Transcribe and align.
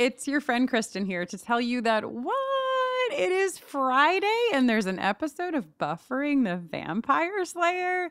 it's 0.00 0.26
your 0.26 0.40
friend 0.40 0.66
Kristin 0.66 1.04
here 1.04 1.26
to 1.26 1.36
tell 1.36 1.60
you 1.60 1.82
that 1.82 2.10
what? 2.10 3.12
It 3.12 3.30
is 3.30 3.58
Friday 3.58 4.46
and 4.54 4.66
there's 4.66 4.86
an 4.86 4.98
episode 4.98 5.54
of 5.54 5.76
Buffering 5.78 6.42
the 6.44 6.56
Vampire 6.56 7.44
Slayer. 7.44 8.08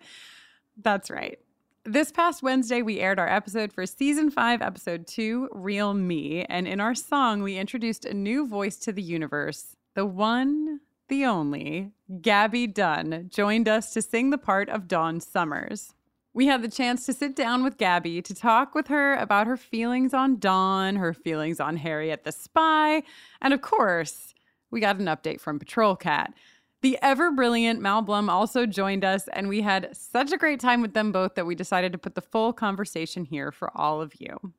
That's 0.78 1.10
right. 1.10 1.40
This 1.86 2.12
past 2.12 2.44
Wednesday, 2.44 2.84
we 2.84 3.00
aired 3.00 3.18
our 3.18 3.28
episode 3.28 3.74
for 3.74 3.88
season 3.88 4.30
five, 4.30 4.62
episode 4.62 5.08
two, 5.08 5.50
Real 5.52 5.96
Me. 5.96 6.46
And 6.48 6.68
in 6.68 6.80
our 6.80 6.94
song, 6.94 7.42
we 7.42 7.58
introduced 7.58 8.06
a 8.06 8.14
new 8.14 8.46
voice 8.48 8.78
to 8.78 8.92
the 8.92 9.02
universe 9.02 9.76
the 9.96 10.06
one, 10.06 10.82
the 11.08 11.26
only, 11.26 11.92
Gaby 12.22 12.68
Dunn, 12.68 13.32
joined 13.34 13.68
us 13.68 13.94
to 13.94 14.04
sing 14.04 14.30
the 14.30 14.38
part 14.38 14.70
of 14.70 14.88
Dawn 14.88 15.20
Summers. 15.20 15.96
We 16.34 16.46
had 16.46 16.62
the 16.62 16.70
chance 16.70 17.06
to 17.08 17.14
sit 17.14 17.36
down 17.36 17.64
with 17.64 17.78
Gaby 17.78 18.22
to 18.22 18.36
talk 18.36 18.76
with 18.76 18.88
her 18.88 19.16
about 19.16 19.48
her 19.48 19.58
feelings 19.58 20.14
on 20.14 20.38
Dawn, 20.38 20.96
her 20.98 21.14
feelings 21.14 21.60
on 21.60 21.78
Harriet 21.78 22.24
the 22.24 22.32
spy, 22.32 23.04
and 23.42 23.54
of 23.54 23.62
course, 23.62 24.34
we 24.72 24.80
got 24.80 24.98
an 24.98 25.06
update 25.06 25.42
from 25.42 25.58
Patrol 25.58 25.96
Cat. 25.96 26.34
The 26.82 26.98
ever 27.02 27.32
brilliant 27.32 27.82
Mal 27.82 28.02
Blum 28.02 28.30
also 28.30 28.66
joined 28.66 29.04
us, 29.04 29.28
and 29.34 29.50
we 29.50 29.62
had 29.62 29.90
such 29.96 30.32
a 30.32 30.38
great 30.38 30.60
time 30.60 30.82
with 30.82 30.94
them 30.94 31.12
both 31.12 31.36
that 31.36 31.46
we 31.46 31.56
decided 31.56 31.92
to 31.92 31.98
put 31.98 32.16
the 32.16 32.22
full 32.22 32.54
conversation 32.54 33.26
here 33.26 33.52
for 33.52 33.76
all 33.76 34.00
of 34.00 34.14
you. 34.20 34.54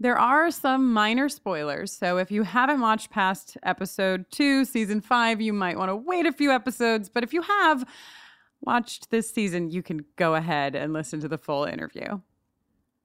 There 0.00 0.18
are 0.18 0.50
some 0.50 0.92
minor 0.92 1.28
spoilers, 1.28 1.92
so 1.92 2.16
if 2.16 2.30
you 2.30 2.42
haven't 2.42 2.80
watched 2.80 3.10
past 3.10 3.58
episode 3.62 4.24
two, 4.30 4.64
season 4.64 5.02
five, 5.02 5.42
you 5.42 5.52
might 5.52 5.76
want 5.76 5.90
to 5.90 5.96
wait 5.96 6.24
a 6.24 6.32
few 6.32 6.50
episodes. 6.50 7.10
But 7.10 7.22
if 7.22 7.34
you 7.34 7.42
have, 7.42 7.84
watched 8.60 9.10
this 9.10 9.30
season, 9.30 9.70
you 9.70 9.82
can 9.82 10.04
go 10.16 10.34
ahead 10.34 10.74
and 10.74 10.92
listen 10.92 11.20
to 11.20 11.28
the 11.28 11.38
full 11.38 11.64
interview. 11.64 12.20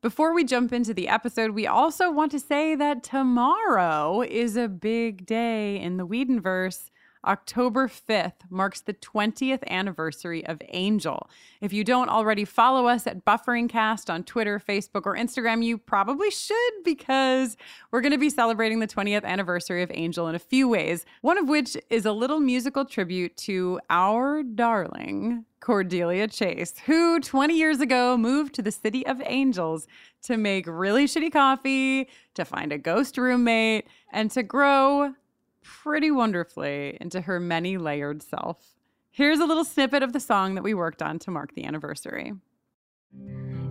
Before 0.01 0.35
we 0.35 0.43
jump 0.43 0.71
into 0.71 0.93
the 0.93 1.07
episode, 1.07 1.51
we 1.51 1.66
also 1.66 2.11
want 2.11 2.31
to 2.33 2.39
say 2.39 2.75
that 2.75 3.03
tomorrow 3.03 4.21
is 4.21 4.55
a 4.55 4.67
big 4.67 5.25
day 5.25 5.79
in 5.79 5.97
the 5.97 6.05
Whedonverse. 6.05 6.91
October 7.25 7.88
5th 7.88 8.50
marks 8.50 8.81
the 8.81 8.94
20th 8.94 9.63
anniversary 9.68 10.46
of 10.46 10.62
Angel. 10.69 11.30
If 11.62 11.74
you 11.74 11.84
don't 11.84 12.09
already 12.09 12.46
follow 12.46 12.88
us 12.88 13.08
at 13.08 13.25
Bufferingcast 13.25 14.09
on 14.09 14.24
Twitter, 14.24 14.59
Facebook, 14.59 15.06
or 15.06 15.16
Instagram, 15.16 15.63
you 15.63 15.78
probably 15.78 16.30
should 16.30 16.74
because 16.84 17.58
we're 17.91 18.02
going 18.02 18.12
to 18.12 18.18
be 18.18 18.30
celebrating 18.30 18.80
the 18.80 18.88
20th 18.88 19.24
anniversary 19.24 19.84
of 19.84 19.91
Angel 19.94 20.28
in 20.28 20.36
a 20.36 20.40
few 20.40 20.68
ways. 20.68 21.06
One 21.22 21.38
of 21.38 21.50
which 21.50 21.75
is 21.90 22.06
a 22.06 22.12
little 22.12 22.40
musical 22.40 22.86
tribute 22.86 23.36
to 23.38 23.80
our 23.90 24.44
darling 24.44 25.46
Cordelia 25.66 26.28
Chase, 26.28 26.75
who 26.86 27.19
20 27.19 27.57
years 27.57 27.80
ago 27.80 28.16
moved 28.18 28.53
to 28.53 28.62
the 28.62 28.72
city 28.72 29.03
of 29.07 29.19
Angels 29.25 29.88
to 30.22 30.38
make 30.38 30.66
really 30.68 31.06
shitty 31.06 31.31
coffee, 31.31 32.07
to 32.36 32.46
find 32.46 32.72
a 32.72 32.78
ghost 32.78 33.18
roommate, 33.18 33.88
and 34.13 34.30
to 34.30 34.44
grow 34.44 35.16
pretty 35.65 36.11
wonderfully 36.11 36.97
into 37.01 37.21
her 37.21 37.39
many 37.39 37.77
layered 37.77 38.21
self. 38.21 38.75
Here's 39.11 39.39
a 39.39 39.45
little 39.45 39.65
snippet 39.65 40.03
of 40.03 40.13
the 40.13 40.19
song 40.19 40.55
that 40.55 40.63
we 40.63 40.73
worked 40.73 41.01
on 41.01 41.19
to 41.19 41.31
mark 41.31 41.55
the 41.55 41.65
anniversary. 41.65 42.33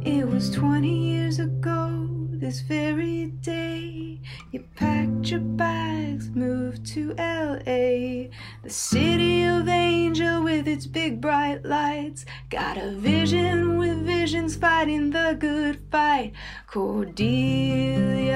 It 0.03 0.29
was 0.29 0.51
20 0.51 0.89
years 0.89 1.39
ago, 1.39 2.09
this 2.31 2.61
very 2.61 3.27
day. 3.27 4.21
You 4.53 4.65
packed 4.77 5.31
your 5.31 5.41
bags, 5.41 6.31
moved 6.31 6.85
to 6.87 7.15
LA. 7.19 8.29
The 8.63 8.69
city 8.69 9.45
of 9.45 9.69
Angel 9.69 10.43
with 10.43 10.67
its 10.69 10.87
big 10.87 11.21
bright 11.21 11.65
lights. 11.65 12.25
Got 12.51 12.77
a 12.77 12.91
vision 12.91 13.79
with 13.79 14.05
visions 14.05 14.57
fighting 14.57 15.11
the 15.11 15.37
good 15.39 15.81
fight. 15.91 16.33
Cordelia, 16.67 18.35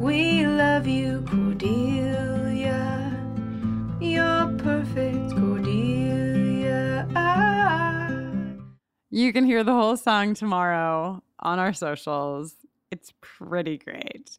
we 0.00 0.46
love 0.46 0.86
you, 0.86 1.22
Cordelia. 1.28 3.12
You're 4.00 4.56
perfect, 4.56 5.36
Cordelia. 5.36 7.06
You 9.10 9.32
can 9.34 9.44
hear 9.44 9.62
the 9.62 9.74
whole 9.74 9.98
song 9.98 10.32
tomorrow 10.32 11.22
on 11.40 11.58
our 11.58 11.74
socials. 11.74 12.54
It's 12.90 13.12
pretty 13.20 13.76
great. 13.76 14.38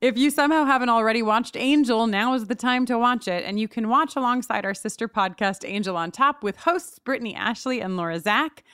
If 0.00 0.16
you 0.16 0.30
somehow 0.30 0.64
haven't 0.64 0.88
already 0.88 1.22
watched 1.22 1.56
Angel, 1.56 2.06
now 2.06 2.32
is 2.34 2.46
the 2.46 2.54
time 2.54 2.86
to 2.86 2.98
watch 2.98 3.28
it. 3.28 3.44
And 3.44 3.60
you 3.60 3.68
can 3.68 3.88
watch 3.88 4.16
alongside 4.16 4.64
our 4.64 4.74
sister 4.74 5.06
podcast, 5.06 5.68
Angel 5.68 5.96
on 5.96 6.12
Top, 6.12 6.42
with 6.42 6.56
hosts 6.56 6.98
Brittany 6.98 7.34
Ashley 7.34 7.80
and 7.80 7.96
Laura 7.96 8.18
Zak. 8.20 8.64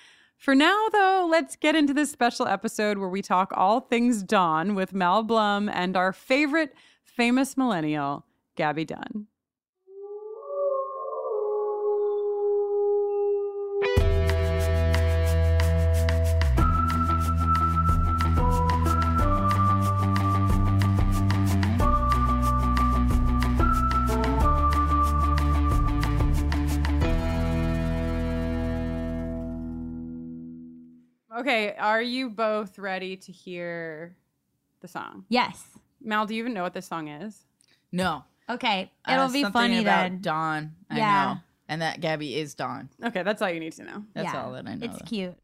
For 0.41 0.55
now, 0.55 0.89
though, 0.91 1.29
let's 1.31 1.55
get 1.55 1.77
into 1.77 1.93
this 1.93 2.11
special 2.11 2.49
episode 2.49 2.97
where 2.97 3.11
we 3.11 3.21
talk 3.21 3.53
all 3.55 3.79
things 3.79 4.23
Dawn 4.23 4.75
with 4.75 4.95
Mal 4.95 5.23
Blum 5.23 5.69
and 5.69 5.99
our 5.99 6.15
favorite 6.15 6.73
famous 7.05 7.59
millennial, 7.59 8.25
Gaby 8.57 8.87
Dunn. 8.87 9.27
Okay, 31.41 31.75
are 31.79 32.03
you 32.03 32.29
both 32.29 32.79
ready 32.79 33.17
to 33.17 33.33
hear 33.33 34.15
the 34.81 34.89
song? 34.89 35.25
Yes. 35.31 35.65
Mal, 36.03 36.27
do 36.27 36.35
you 36.35 36.41
even 36.43 36.53
know 36.53 36.63
what 36.63 36.75
this 36.75 36.87
song 36.87 37.09
is? 37.09 37.45
No. 37.93 38.25
Okay. 38.49 38.91
Uh, 39.09 39.13
It'll 39.13 39.29
be 39.33 39.43
something 39.43 39.53
funny 39.53 39.81
about 39.81 40.03
then. 40.03 40.21
Dawn. 40.21 40.73
I 40.91 40.99
Yeah. 40.99 41.25
know. 41.35 41.41
And 41.69 41.83
that 41.83 42.01
Gaby 42.01 42.35
is 42.35 42.55
Dawn. 42.55 42.91
Okay, 43.03 43.23
that's 43.23 43.41
all 43.41 43.49
you 43.49 43.61
need 43.61 43.73
to 43.75 43.85
know. 43.85 44.05
That's 44.13 44.33
Yeah. 44.35 44.43
all 44.45 44.53
that 44.53 44.67
I 44.67 44.75
know. 44.75 44.85
It's 44.85 44.99
though. 44.99 45.05
cute. 45.07 45.35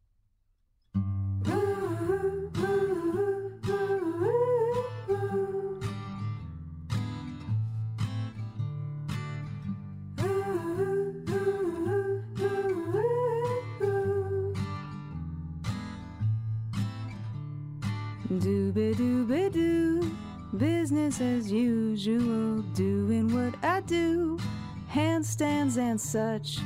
Handstands 24.96 25.76
and 25.76 26.00
such. 26.00 26.58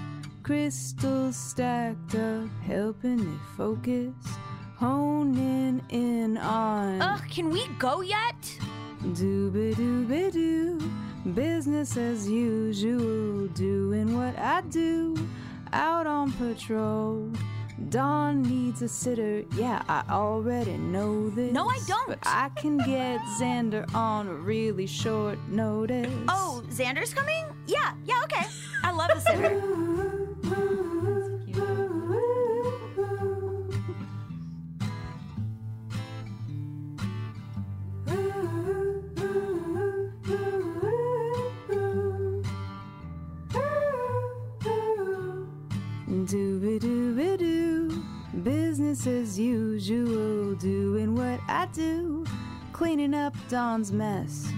Crystals 0.44 1.34
stacked 1.34 2.14
up, 2.14 2.48
helping 2.64 3.16
me 3.16 3.36
focus. 3.56 4.14
Honing 4.76 5.82
in 5.88 6.38
on. 6.38 7.02
Ugh, 7.02 7.20
can 7.28 7.50
we 7.50 7.66
go 7.80 8.02
yet? 8.02 8.40
Dooby 9.02 9.74
dooby 9.74 10.32
doo. 10.32 10.78
Business 11.34 11.96
as 11.96 12.28
usual, 12.28 13.48
doing 13.48 14.16
what 14.16 14.38
I 14.38 14.60
do. 14.60 15.16
Out 15.72 16.06
on 16.06 16.30
patrol. 16.30 17.32
Dawn 17.88 18.42
needs 18.42 18.80
a 18.82 18.88
sitter. 18.88 19.42
Yeah, 19.56 19.82
I 19.88 20.04
already 20.08 20.76
know 20.76 21.30
this. 21.30 21.52
No, 21.52 21.68
I 21.68 21.80
don't. 21.88 22.06
But 22.06 22.20
I 22.22 22.50
can 22.50 22.78
get 22.78 23.18
Xander 23.40 23.92
on 23.92 24.28
a 24.28 24.34
really 24.34 24.86
short 24.86 25.36
notice. 25.48 26.12
Oh, 26.28 26.62
Xander's 26.68 27.12
coming? 27.12 27.46
Yeah, 27.70 27.92
yeah, 28.04 28.20
okay. 28.24 28.46
I 28.82 28.90
love 28.90 29.10
the 29.14 29.20
sitter. 29.20 29.80
Business 48.42 49.06
as 49.06 49.38
usual, 49.38 50.54
doing 50.54 51.14
what 51.14 51.40
I 51.46 51.66
do. 51.72 52.24
Cleaning 52.72 53.14
up 53.14 53.34
Dawn's 53.48 53.92
mess. 53.92 54.49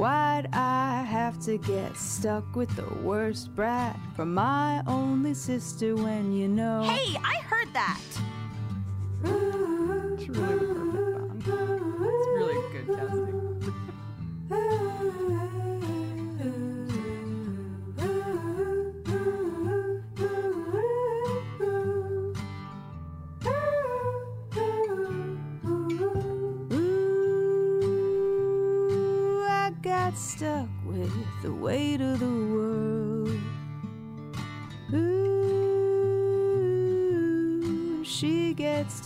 Why'd 0.00 0.48
I 0.54 1.02
have 1.02 1.38
to 1.40 1.58
get 1.58 1.94
stuck 1.94 2.56
with 2.56 2.74
the 2.74 2.88
worst 3.02 3.54
brat 3.54 3.98
from 4.16 4.32
my 4.32 4.82
only 4.86 5.34
sister 5.34 5.94
when 5.94 6.32
you 6.32 6.48
know? 6.48 6.84
Hey, 6.84 7.18
I 7.22 7.42
heard 7.42 7.70
that. 7.74 8.00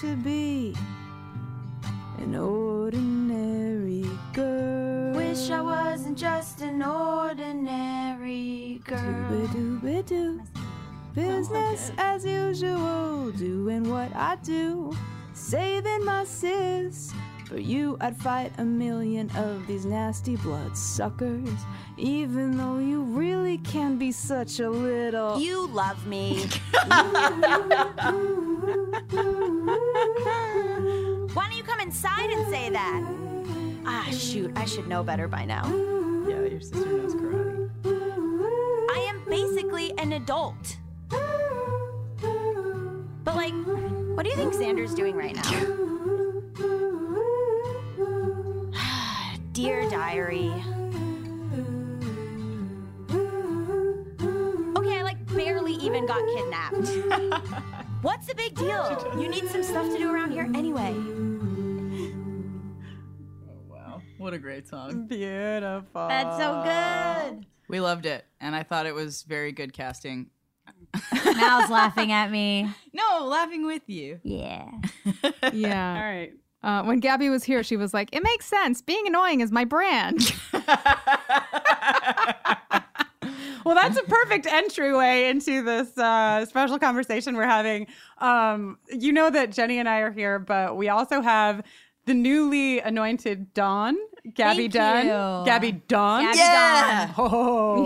To 0.04 0.16
be 0.16 0.74
an 2.18 2.36
ordinary 2.36 4.04
girl. 4.34 5.14
Wish 5.14 5.50
I 5.50 5.62
wasn't 5.62 6.18
just 6.18 6.60
an 6.60 6.82
ordinary 6.82 8.82
girl. 8.84 9.00
Dooby-dooby-doo. 9.00 10.42
Business 11.14 11.90
as 11.96 12.26
usual, 12.26 13.30
doing 13.30 13.90
what 13.90 14.14
I 14.14 14.36
do, 14.42 14.94
saving 15.32 16.04
my 16.04 16.24
sis. 16.24 17.14
For 17.46 17.58
you, 17.60 17.96
I'd 18.00 18.16
fight 18.16 18.52
a 18.58 18.64
million 18.64 19.30
of 19.36 19.66
these 19.66 19.84
nasty 19.84 20.36
blood 20.36 20.74
suckers, 20.76 21.48
even 21.98 22.56
though 22.56 22.78
you 22.78 23.02
really 23.02 23.58
can 23.58 23.98
be 23.98 24.12
such 24.12 24.60
a 24.60 24.70
little. 24.70 25.38
You 25.38 25.68
love 25.68 26.06
me. 26.06 26.46
Why 31.34 31.48
don't 31.48 31.56
you 31.56 31.62
come 31.64 31.80
inside 31.80 32.30
and 32.30 32.48
say 32.48 32.70
that? 32.70 33.04
Ah, 33.84 34.08
shoot, 34.10 34.50
I 34.56 34.64
should 34.64 34.88
know 34.88 35.02
better 35.02 35.28
by 35.28 35.44
now. 35.44 35.66
Yeah, 36.26 36.40
your 36.40 36.60
sister 36.60 36.86
knows 36.86 37.14
karate. 37.14 37.68
I 38.90 38.98
am 39.10 39.22
basically 39.28 39.92
an 39.98 40.12
adult. 40.12 40.78
But, 43.22 43.36
like, 43.36 43.54
what 44.16 44.22
do 44.24 44.30
you 44.30 44.36
think 44.36 44.54
Xander's 44.54 44.94
doing 44.94 45.14
right 45.14 45.36
now? 45.36 46.80
Dear 49.54 49.88
diary. 49.88 50.50
Okay, 54.76 54.98
I 54.98 55.02
like 55.04 55.24
barely 55.32 55.74
even 55.74 56.06
got 56.06 56.20
kidnapped. 56.34 56.88
What's 58.02 58.26
the 58.26 58.34
big 58.34 58.56
deal? 58.56 59.14
You 59.16 59.28
need 59.28 59.48
some 59.48 59.62
stuff 59.62 59.86
to 59.92 59.96
do 59.96 60.12
around 60.12 60.32
here 60.32 60.50
anyway. 60.54 60.92
Oh, 63.48 63.70
wow. 63.70 64.02
What 64.18 64.34
a 64.34 64.38
great 64.38 64.66
song. 64.66 65.06
Beautiful. 65.06 66.08
That's 66.08 66.36
so 66.36 66.62
good. 66.64 67.46
We 67.68 67.78
loved 67.78 68.06
it. 68.06 68.26
And 68.40 68.56
I 68.56 68.64
thought 68.64 68.86
it 68.86 68.94
was 68.94 69.22
very 69.22 69.52
good 69.52 69.72
casting. 69.72 70.30
Mal's 71.24 71.70
laughing 71.70 72.10
at 72.10 72.30
me. 72.30 72.68
No, 72.92 73.26
laughing 73.26 73.66
with 73.66 73.82
you. 73.88 74.20
Yeah. 74.24 74.68
Yeah. 75.52 75.94
All 75.96 76.02
right. 76.02 76.32
Uh, 76.64 76.82
when 76.82 76.98
Gaby 76.98 77.28
was 77.28 77.44
here, 77.44 77.62
she 77.62 77.76
was 77.76 77.92
like, 77.94 78.08
"It 78.12 78.22
makes 78.24 78.46
sense. 78.46 78.80
Being 78.82 79.06
annoying 79.06 79.40
is 79.40 79.52
my 79.52 79.64
brand." 79.64 80.32
Well, 83.64 83.74
that's 83.74 83.96
a 83.96 84.02
perfect 84.02 84.44
entryway 84.44 85.28
into 85.30 85.62
this 85.62 85.96
uh, 85.96 86.44
special 86.44 86.78
conversation 86.78 87.34
we're 87.34 87.46
having. 87.46 87.86
Um, 88.18 88.76
you 88.90 89.10
know 89.10 89.30
that 89.30 89.52
Jenny 89.52 89.78
and 89.78 89.88
I 89.88 90.00
are 90.00 90.12
here, 90.12 90.38
but 90.38 90.76
we 90.76 90.90
also 90.90 91.22
have 91.22 91.62
the 92.04 92.12
newly 92.12 92.80
anointed 92.80 93.54
Dawn, 93.54 93.96
Gaby 94.34 94.68
Thank 94.68 94.72
Dunn. 94.74 95.06
you. 95.06 95.46
Gaby 95.50 95.72
Dawn. 95.88 96.24
Gaby 96.24 96.36
Yeah. 96.36 97.14
Oh. 97.16 97.84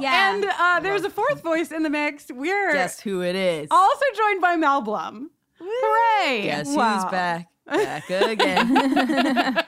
Yeah. 0.00 0.34
And 0.34 0.46
uh, 0.46 0.80
there's 0.80 1.04
a 1.04 1.10
fourth 1.10 1.42
voice 1.44 1.70
in 1.70 1.84
the 1.84 1.90
mix. 1.90 2.26
We're 2.32 2.72
Guess 2.72 2.98
who 2.98 3.22
it 3.22 3.36
is? 3.36 3.68
also 3.70 4.04
joined 4.16 4.40
by 4.40 4.56
Mal 4.56 4.80
Blum. 4.80 5.30
Hooray! 5.60 6.42
Guess 6.42 6.74
Wow. 6.74 6.94
who's 7.02 7.04
back? 7.12 7.46
Back 7.66 8.10
again. 8.10 8.76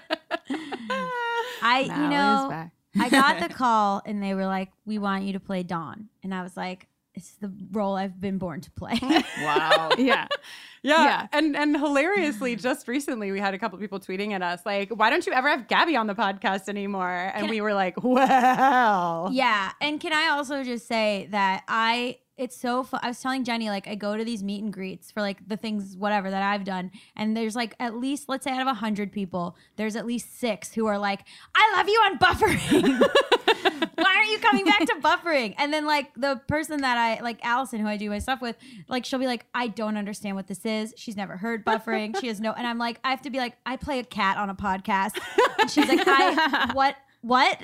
I, 1.65 1.81
you 1.83 2.09
know. 2.09 2.69
I 3.01 3.09
got 3.09 3.41
the 3.41 3.49
call 3.55 4.03
and 4.05 4.23
they 4.23 4.35
were 4.35 4.47
like, 4.47 4.71
"We 4.85 4.99
want 4.99 5.25
you 5.25 5.33
to 5.35 5.41
play 5.41 5.63
Dawn," 5.63 6.09
and 6.23 6.35
I 6.35 6.43
was 6.43 6.57
like, 6.57 6.89
"It's 7.15 7.33
the 7.37 7.51
role 7.71 7.95
I've 7.95 8.21
been 8.21 8.39
born 8.39 8.61
to 8.61 8.71
play." 8.73 8.99
wow. 9.03 9.91
Yeah. 9.97 10.27
Yeah. 10.83 11.05
Yeah. 11.05 11.27
And 11.33 11.57
and 11.57 11.77
hilariously, 11.77 12.57
just 12.57 12.89
recently 12.89 13.31
we 13.33 13.39
had 13.41 13.55
a 13.55 13.59
couple 13.59 13.77
of 13.77 13.81
people 13.81 14.01
tweeting 14.01 14.33
at 14.33 14.43
us 14.43 14.67
like, 14.67 14.91
why 14.91 15.11
don't 15.11 15.25
you 15.27 15.33
ever 15.33 15.49
have 15.49 15.69
Gaby 15.69 15.97
on 15.97 16.07
the 16.09 16.15
podcast 16.15 16.69
anymore? 16.69 17.09
And 17.33 17.43
Can 17.43 17.51
we 17.51 17.61
were 17.61 17.73
like, 17.73 18.03
well. 18.03 19.31
yeah, 19.33 19.71
and 19.81 20.01
can 20.01 20.13
I 20.13 20.29
also 20.31 20.65
just 20.65 20.87
say 20.89 21.29
that 21.31 21.63
I 21.69 22.19
it's 22.43 22.57
so 22.57 22.83
fun. 22.83 23.01
I 23.03 23.09
was 23.09 23.21
telling 23.21 23.45
Jenny 23.45 23.71
like 23.71 23.87
I 23.87 23.95
go 23.95 24.17
to 24.17 24.25
these 24.25 24.43
meet 24.43 24.63
and 24.63 24.73
greets 24.73 25.11
for 25.11 25.21
like 25.21 25.47
the 25.49 25.57
things 25.57 25.97
whatever 25.97 26.31
that 26.31 26.43
I've 26.43 26.65
done, 26.65 26.91
and 27.17 27.37
there's 27.37 27.55
like 27.55 27.75
at 27.79 27.97
least 27.97 28.29
let's 28.29 28.45
say 28.45 28.51
out 28.51 28.61
of 28.61 28.67
a 28.67 28.75
hundred 28.75 29.13
people, 29.13 29.57
there's 29.77 29.97
at 29.97 30.07
least 30.07 30.39
six 30.39 30.73
who 30.75 30.87
are 30.87 30.99
like, 30.99 31.21
I 31.55 31.75
love 31.77 31.89
you 31.89 32.01
on 32.05 32.19
buffering. 32.19 33.01
Why 33.95 34.17
aren't 34.17 34.31
you 34.31 34.39
coming 34.39 34.65
back 34.65 34.81
to 34.81 34.95
buffering? 35.01 35.55
And 35.59 35.73
then 35.73 35.87
like 35.87 36.13
the 36.17 36.41
person 36.49 36.81
that 36.81 36.99
I 36.99 37.23
like 37.23 37.39
Allison 37.45 37.81
who 37.81 37.87
I 37.87 37.97
do 37.97 38.11
my 38.11 38.19
stuff 38.19 38.41
with, 38.41 38.57
like 38.89 39.05
she'll 39.05 39.19
be 39.19 39.27
like, 39.27 39.47
I 39.55 39.69
don't 39.69 39.97
understand 39.97 40.37
what 40.37 40.49
this 40.49 40.65
is. 40.65 40.93
She's 40.97 41.17
never 41.17 41.37
heard 41.37 41.65
buffering. 41.65 42.19
She 42.21 42.27
has 42.27 42.41
no, 42.41 42.53
and 42.53 42.67
I'm 42.67 42.79
like, 42.79 42.99
I 43.05 43.11
have 43.11 43.23
to 43.23 43.31
be 43.31 43.39
like, 43.39 43.57
I 43.65 43.77
play 43.77 44.01
a 44.01 44.05
cat 44.05 44.37
on 44.37 44.51
a 44.51 44.55
podcast. 44.55 45.19
And 45.61 45.71
she's 45.71 45.89
like, 45.89 46.03
I 46.07 46.71
what 46.75 46.97
what? 47.23 47.61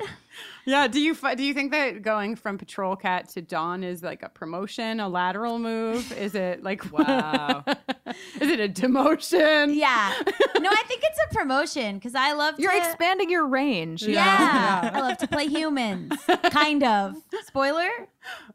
Yeah. 0.65 0.87
Do 0.87 1.01
you 1.01 1.15
do 1.37 1.43
you 1.43 1.55
think 1.55 1.73
that 1.73 2.03
going 2.03 2.37
from 2.37 2.59
patrol 2.59 2.95
cat 2.95 3.29
to 3.31 3.43
Dawn 3.43 3.83
is 3.83 4.03
like 4.03 4.23
a 4.23 4.29
promotion, 4.29 5.01
a 5.01 5.09
lateral 5.09 5.59
move? 5.59 6.13
Is 6.13 6.35
it 6.35 6.63
like 6.63 6.91
Wow. 6.93 7.65
is 7.67 8.51
it 8.51 8.61
a 8.61 8.69
demotion? 8.69 9.75
Yeah. 9.75 10.13
No, 10.61 10.71
I 10.71 10.83
think 10.87 11.03
it's 11.05 11.19
a 11.31 11.35
promotion 11.35 11.97
because 11.97 12.15
I 12.15 12.33
love 12.33 12.57
to 12.57 12.63
You're 12.63 12.73
to. 12.73 12.79
expanding 12.79 13.31
your 13.31 13.47
range. 13.47 14.03
you 14.03 14.09
know? 14.09 14.15
yeah. 14.15 14.91
I 14.93 15.01
love 15.01 15.17
to 15.19 15.27
play 15.29 15.47
humans. 15.47 16.13
kind 16.51 16.83
of. 16.85 17.15
Spoiler? 17.47 17.89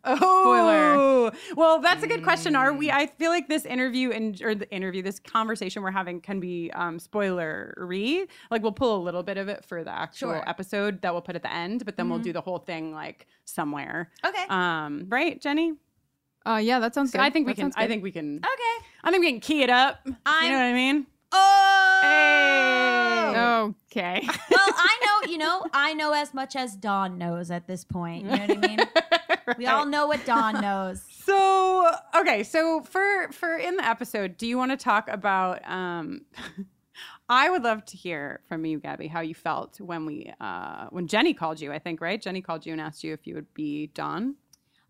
Oh, 0.05 1.31
Well, 1.55 1.79
that's 1.79 2.03
a 2.03 2.07
good 2.07 2.23
question. 2.23 2.55
Are 2.55 2.73
we? 2.73 2.91
I 2.91 3.07
feel 3.07 3.31
like 3.31 3.47
this 3.47 3.65
interview 3.65 4.11
and 4.11 4.39
or 4.43 4.53
the 4.53 4.69
interview, 4.71 5.01
this 5.01 5.19
conversation 5.19 5.81
we're 5.81 5.91
having 5.91 6.21
can 6.21 6.39
be 6.39 6.69
um, 6.73 6.99
spoilery. 6.99 8.27
Like 8.51 8.61
we'll 8.61 8.71
pull 8.71 8.97
a 8.97 9.01
little 9.03 9.23
bit 9.23 9.37
of 9.37 9.47
it 9.47 9.65
for 9.65 9.83
the 9.83 9.91
actual 9.91 10.33
Sure. 10.33 10.49
episode 10.49 11.01
that 11.01 11.13
we'll 11.13 11.21
put 11.21 11.35
at 11.35 11.41
the 11.43 11.51
end, 11.51 11.72
but 11.81 11.97
then 11.97 12.09
we'll 12.09 12.19
do 12.19 12.33
the 12.33 12.41
whole 12.41 12.59
thing 12.59 12.93
like 12.93 13.25
somewhere. 13.45 14.11
Okay. 14.23 14.45
Um, 14.49 15.05
right, 15.09 15.41
Jenny? 15.41 15.73
Uh, 16.45 16.59
yeah, 16.61 16.79
that 16.79 16.93
sounds 16.93 17.11
good. 17.11 17.21
I 17.21 17.29
think 17.29 17.47
we 17.47 17.53
can. 17.53 17.63
sounds 17.71 17.75
I 17.77 17.87
think 17.87 18.03
we 18.03 18.11
can. 18.11 18.37
Okay. 18.37 18.85
I 19.03 19.09
think 19.11 19.21
we 19.21 19.31
can 19.31 19.39
key 19.39 19.63
it 19.63 19.69
up. 19.69 20.01
you 20.05 20.15
I'm- 20.25 20.51
know 20.51 20.57
what 20.57 20.63
I 20.65 20.73
mean? 20.73 21.07
Oh. 21.31 21.99
Hey. 22.03 23.33
Okay. 23.91 24.21
well, 24.51 24.59
I 24.59 24.99
know, 25.05 25.31
you 25.31 25.37
know, 25.37 25.63
I 25.73 25.93
know 25.93 26.11
as 26.13 26.33
much 26.33 26.55
as 26.55 26.75
Dawn 26.75 27.17
knows 27.17 27.49
at 27.49 27.65
this 27.65 27.83
point. 27.83 28.25
You 28.25 28.31
know 28.31 28.45
what 28.45 28.57
I 28.63 28.67
mean? 28.67 28.79
We 29.57 29.65
all 29.67 29.85
know 29.85 30.07
what 30.07 30.25
Dawn 30.25 30.61
knows. 30.61 31.03
So 31.09 31.91
okay, 32.15 32.43
so 32.43 32.81
for 32.81 33.29
for 33.33 33.57
in 33.57 33.75
the 33.75 33.85
episode, 33.85 34.37
do 34.37 34.47
you 34.47 34.57
want 34.57 34.71
to 34.71 34.77
talk 34.77 35.09
about? 35.09 35.59
um 35.69 36.21
I 37.29 37.49
would 37.49 37.63
love 37.63 37.85
to 37.85 37.97
hear 37.97 38.41
from 38.47 38.65
you, 38.65 38.79
Gaby, 38.79 39.07
how 39.07 39.21
you 39.21 39.33
felt 39.33 39.79
when 39.79 40.05
we 40.05 40.33
uh 40.39 40.87
when 40.89 41.07
Jenny 41.07 41.33
called 41.33 41.59
you. 41.61 41.71
I 41.71 41.79
think 41.79 42.01
right, 42.01 42.21
Jenny 42.21 42.41
called 42.41 42.65
you 42.65 42.73
and 42.73 42.81
asked 42.81 43.03
you 43.03 43.13
if 43.13 43.25
you 43.25 43.35
would 43.35 43.53
be 43.53 43.87
Dawn. 43.87 44.35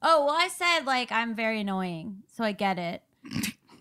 Oh, 0.02 0.25
well, 0.25 0.36
I 0.38 0.48
said 0.50 0.86
like 0.86 1.12
I'm 1.12 1.36
very 1.36 1.62
annoying, 1.62 2.24
so 2.28 2.44
I 2.44 2.52
get 2.52 2.78
it. 2.80 3.02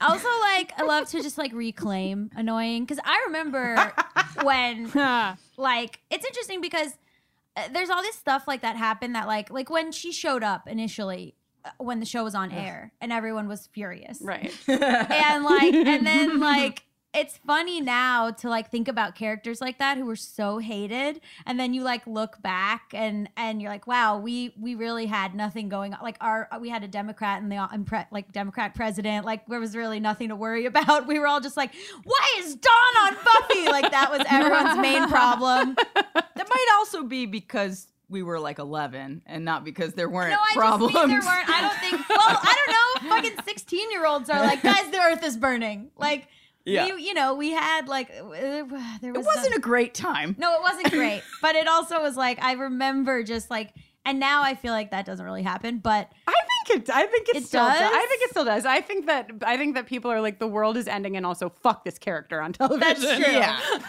Also, 0.01 0.29
like 0.41 0.73
I 0.79 0.83
love 0.85 1.09
to 1.11 1.23
just 1.23 1.39
like 1.39 1.53
reclaim 1.53 2.31
annoying 2.37 2.85
because 2.85 3.01
I 3.05 3.23
remember 3.27 3.93
when 4.43 4.91
like 5.57 6.01
it's 6.11 6.25
interesting 6.27 6.61
because 6.61 6.93
uh, 7.57 7.69
there's 7.73 7.89
all 7.91 8.03
this 8.03 8.17
stuff 8.17 8.49
like 8.49 8.63
that 8.63 8.77
happened 8.77 9.15
that 9.15 9.27
like 9.27 9.51
like 9.51 9.71
when 9.71 9.93
she 9.93 10.13
showed 10.13 10.43
up 10.43 10.69
initially 10.69 11.35
uh, 11.65 11.71
when 11.79 12.01
the 12.01 12.07
show 12.07 12.25
was 12.25 12.35
on 12.35 12.51
air 12.51 12.93
and 13.01 13.13
everyone 13.13 13.47
was 13.49 13.69
furious 13.73 14.19
Right. 14.21 14.53
and 14.69 15.45
like 15.45 15.73
and 15.75 16.07
then 16.07 16.41
like 16.53 16.85
it's 17.15 17.39
funny 17.47 17.81
now 17.81 18.31
to 18.31 18.49
like 18.49 18.71
think 18.71 18.89
about 18.89 19.15
characters 19.15 19.61
like 19.61 19.79
that 19.79 19.99
who 19.99 20.07
were 20.07 20.17
so 20.17 20.59
hated 20.59 21.21
and 21.45 21.61
then 21.61 21.75
you 21.75 21.83
like 21.83 22.07
look 22.07 22.41
back 22.43 22.93
and 22.95 23.29
and 23.37 23.61
you're 23.61 23.71
like 23.71 23.87
wow 23.87 24.17
we 24.19 24.55
we 24.59 24.75
really 24.75 25.05
had 25.07 25.35
nothing 25.35 25.69
going 25.69 25.93
on. 25.93 26.01
Like 26.03 26.17
our 26.21 26.49
we 26.61 26.71
had 26.71 26.83
a 26.85 26.89
democrat 26.89 27.43
and 27.43 27.53
the 27.53 27.57
and 27.57 27.87
pre- 27.87 28.07
like 28.11 28.33
democrat 28.33 28.75
president. 28.75 29.27
Like 29.27 29.47
there 29.47 29.61
was 29.61 29.77
really 29.77 30.01
nothing 30.01 30.31
to 30.31 30.37
worry 30.37 30.65
about. 30.73 31.07
We 31.07 31.19
were 31.19 31.27
all 31.27 31.41
just 31.41 31.57
like 31.57 31.73
why 32.05 32.35
is 32.39 32.55
dawn 32.55 32.97
on 33.07 33.15
buffy? 33.15 33.67
Like 33.67 33.91
that 33.91 34.11
was 34.11 34.23
everyone's 34.31 34.79
main 34.81 35.09
problem. 35.09 35.77
That 36.35 36.49
might 36.49 36.67
also 36.79 37.05
be 37.05 37.27
because 37.27 37.87
we 38.09 38.23
were 38.23 38.41
like 38.41 38.59
11 38.59 39.23
and 39.27 39.45
not 39.45 39.65
because 39.65 39.93
there 39.95 40.09
weren't 40.09 40.33
no 40.33 40.39
i 40.39 40.55
problems. 40.55 40.93
just 40.93 41.07
mean 41.07 41.21
there 41.21 41.29
weren't. 41.29 41.49
I 41.49 41.61
don't 41.61 41.79
think 41.79 42.09
well 42.09 42.19
i 42.21 42.57
don't 42.67 43.05
know. 43.05 43.09
Fucking 43.17 43.45
16 43.45 43.91
year 43.93 44.07
olds 44.07 44.29
are 44.29 44.41
like 44.41 44.63
guys 44.63 44.91
the 44.91 44.99
earth 44.99 45.23
is 45.23 45.37
burning. 45.37 45.91
Like 45.97 46.27
Yeah. 46.65 46.95
we, 46.95 47.03
you 47.03 47.15
know, 47.15 47.35
we 47.35 47.51
had 47.51 47.89
like 47.89 48.11
uh, 48.11 48.23
there 49.01 49.11
it 49.11 49.17
was 49.17 49.27
wasn't 49.27 49.55
a- 49.55 49.59
a 49.59 49.61
great 49.61 49.95
time. 49.95 50.37
no, 50.39 50.55
it 50.55 50.63
wasn't 50.63 50.91
great, 50.93 51.23
but 51.41 51.55
it 51.57 51.67
also 51.69 52.01
was 52.03 52.17
like 52.17 52.43
I 52.43 52.53
remember 52.53 53.23
just 53.23 53.51
like, 53.51 53.73
and 54.05 54.21
now 54.21 54.43
I 54.43 54.55
feel 54.55 54.73
like 54.73 54.91
that 54.93 55.05
doesn't 55.07 55.25
really 55.25 55.43
happen. 55.43 55.79
But 55.79 56.11
I 56.27 56.33
think 56.67 56.89
it. 56.89 56.91
I 56.95 57.07
think 57.07 57.29
it, 57.29 57.37
It 57.37 57.45
still 57.45 57.65
does? 57.67 57.79
does? 57.79 57.93
I 57.95 58.07
think 58.07 58.23
it 58.23 58.31
still 58.31 58.45
does. 58.45 58.67
I 58.67 58.81
think 58.81 59.07
that. 59.07 59.31
I 59.43 59.57
think 59.57 59.75
that 59.75 59.87
people 59.87 60.11
are 60.11 60.21
like 60.21 60.39
the 60.39 60.47
world 60.47 60.77
is 60.77 60.89
ending, 60.89 61.17
and 61.17 61.25
also 61.27 61.49
fuck 61.49 61.85
this 61.85 61.99
character 61.99 62.41
on 62.41 62.53
television. 62.53 62.81
That's 62.81 63.01
true. 63.01 63.33
Yeah. 63.33 63.59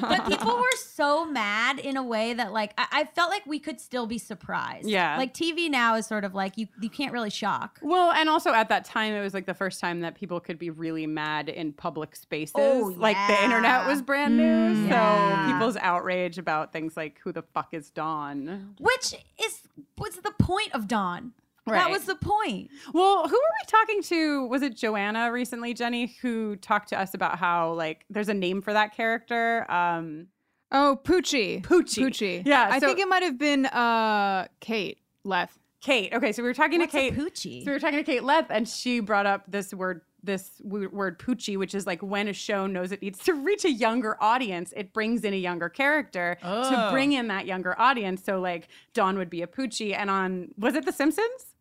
but 0.00 0.26
people 0.26 0.56
were 0.56 0.76
so 0.78 1.24
mad 1.24 1.78
in 1.78 1.96
a 1.96 2.02
way 2.02 2.34
that 2.34 2.52
like 2.52 2.72
I, 2.78 2.86
I 2.92 3.04
felt 3.04 3.30
like 3.30 3.46
we 3.46 3.58
could 3.58 3.80
still 3.80 4.06
be 4.06 4.18
surprised. 4.18 4.88
Yeah. 4.88 5.16
like 5.16 5.34
TV 5.34 5.70
now 5.70 5.94
is 5.96 6.06
sort 6.06 6.24
of 6.24 6.34
like 6.34 6.56
you 6.56 6.68
you 6.80 6.90
can't 6.90 7.12
really 7.12 7.30
shock. 7.30 7.78
Well, 7.82 8.12
and 8.12 8.28
also 8.28 8.52
at 8.52 8.68
that 8.68 8.84
time, 8.84 9.14
it 9.14 9.20
was 9.20 9.34
like 9.34 9.46
the 9.46 9.54
first 9.54 9.80
time 9.80 10.00
that 10.00 10.14
people 10.14 10.40
could 10.40 10.58
be 10.58 10.70
really 10.70 11.06
mad 11.06 11.48
in 11.48 11.72
public 11.72 12.16
spaces. 12.16 12.54
Oh, 12.56 12.90
yeah. 12.90 12.96
Like 12.98 13.16
the 13.28 13.42
internet 13.44 13.86
was 13.86 14.02
brand 14.02 14.36
new. 14.36 14.42
Mm, 14.44 14.88
yeah. 14.88 15.46
So 15.46 15.52
people's 15.52 15.76
outrage 15.76 16.38
about 16.38 16.72
things 16.72 16.96
like 16.96 17.18
who 17.22 17.32
the 17.32 17.42
fuck 17.42 17.72
is 17.72 17.90
Dawn? 17.90 18.74
Which 18.78 19.14
is 19.44 19.62
what's 19.96 20.16
the 20.16 20.32
point 20.38 20.74
of 20.74 20.88
Dawn? 20.88 21.32
That 21.66 21.90
was 21.90 22.04
the 22.04 22.16
point. 22.16 22.70
Well, 22.92 23.22
who 23.26 23.32
were 23.34 23.52
we 23.62 23.66
talking 23.66 24.02
to? 24.02 24.46
Was 24.48 24.62
it 24.62 24.76
Joanna 24.76 25.32
recently, 25.32 25.72
Jenny, 25.74 26.14
who 26.20 26.56
talked 26.56 26.90
to 26.90 27.00
us 27.00 27.14
about 27.14 27.38
how 27.38 27.72
like 27.72 28.04
there's 28.10 28.28
a 28.28 28.34
name 28.34 28.60
for 28.62 28.72
that 28.72 28.94
character? 28.94 29.70
Um 29.70 30.26
Oh, 30.72 30.98
Poochie. 31.04 31.62
Poochie. 31.62 32.04
Poochie. 32.06 32.42
Yeah, 32.44 32.68
I 32.70 32.80
so- 32.80 32.86
think 32.88 32.98
it 32.98 33.08
might 33.08 33.22
have 33.22 33.38
been 33.38 33.66
uh 33.66 34.46
Kate 34.60 34.98
Leth. 35.24 35.58
Kate. 35.80 36.12
Okay, 36.14 36.32
so 36.32 36.42
we 36.42 36.48
were 36.48 36.54
talking 36.54 36.80
What's 36.80 36.92
to 36.92 36.98
a 36.98 37.10
Kate. 37.10 37.14
Poochie? 37.18 37.60
So 37.60 37.66
we 37.66 37.72
were 37.72 37.78
talking 37.80 37.98
to 37.98 38.04
Kate 38.04 38.24
Leth, 38.24 38.46
and 38.50 38.66
she 38.66 39.00
brought 39.00 39.26
up 39.26 39.44
this 39.46 39.74
word, 39.74 40.00
this 40.22 40.52
w- 40.66 40.88
word 40.88 41.18
"poochie," 41.18 41.58
which 41.58 41.74
is 41.74 41.86
like 41.86 42.02
when 42.02 42.26
a 42.26 42.32
show 42.32 42.66
knows 42.66 42.90
it 42.90 43.02
needs 43.02 43.18
to 43.24 43.34
reach 43.48 43.64
a 43.66 43.70
younger 43.70 44.16
audience, 44.22 44.72
it 44.76 44.94
brings 44.94 45.24
in 45.24 45.34
a 45.34 45.36
younger 45.36 45.68
character 45.68 46.38
to 46.40 46.48
Oh. 46.48 46.90
bring 46.90 47.12
in 47.12 47.28
that 47.28 47.44
younger 47.46 47.78
audience. 47.78 48.24
So 48.24 48.40
like 48.40 48.68
Dawn 48.94 49.18
would 49.18 49.28
be 49.30 49.42
a 49.42 49.46
poochie, 49.46 49.94
and 49.94 50.08
on 50.10 50.48
was 50.58 50.74
it 50.74 50.86
The 50.86 50.92
Simpsons? 50.92 51.53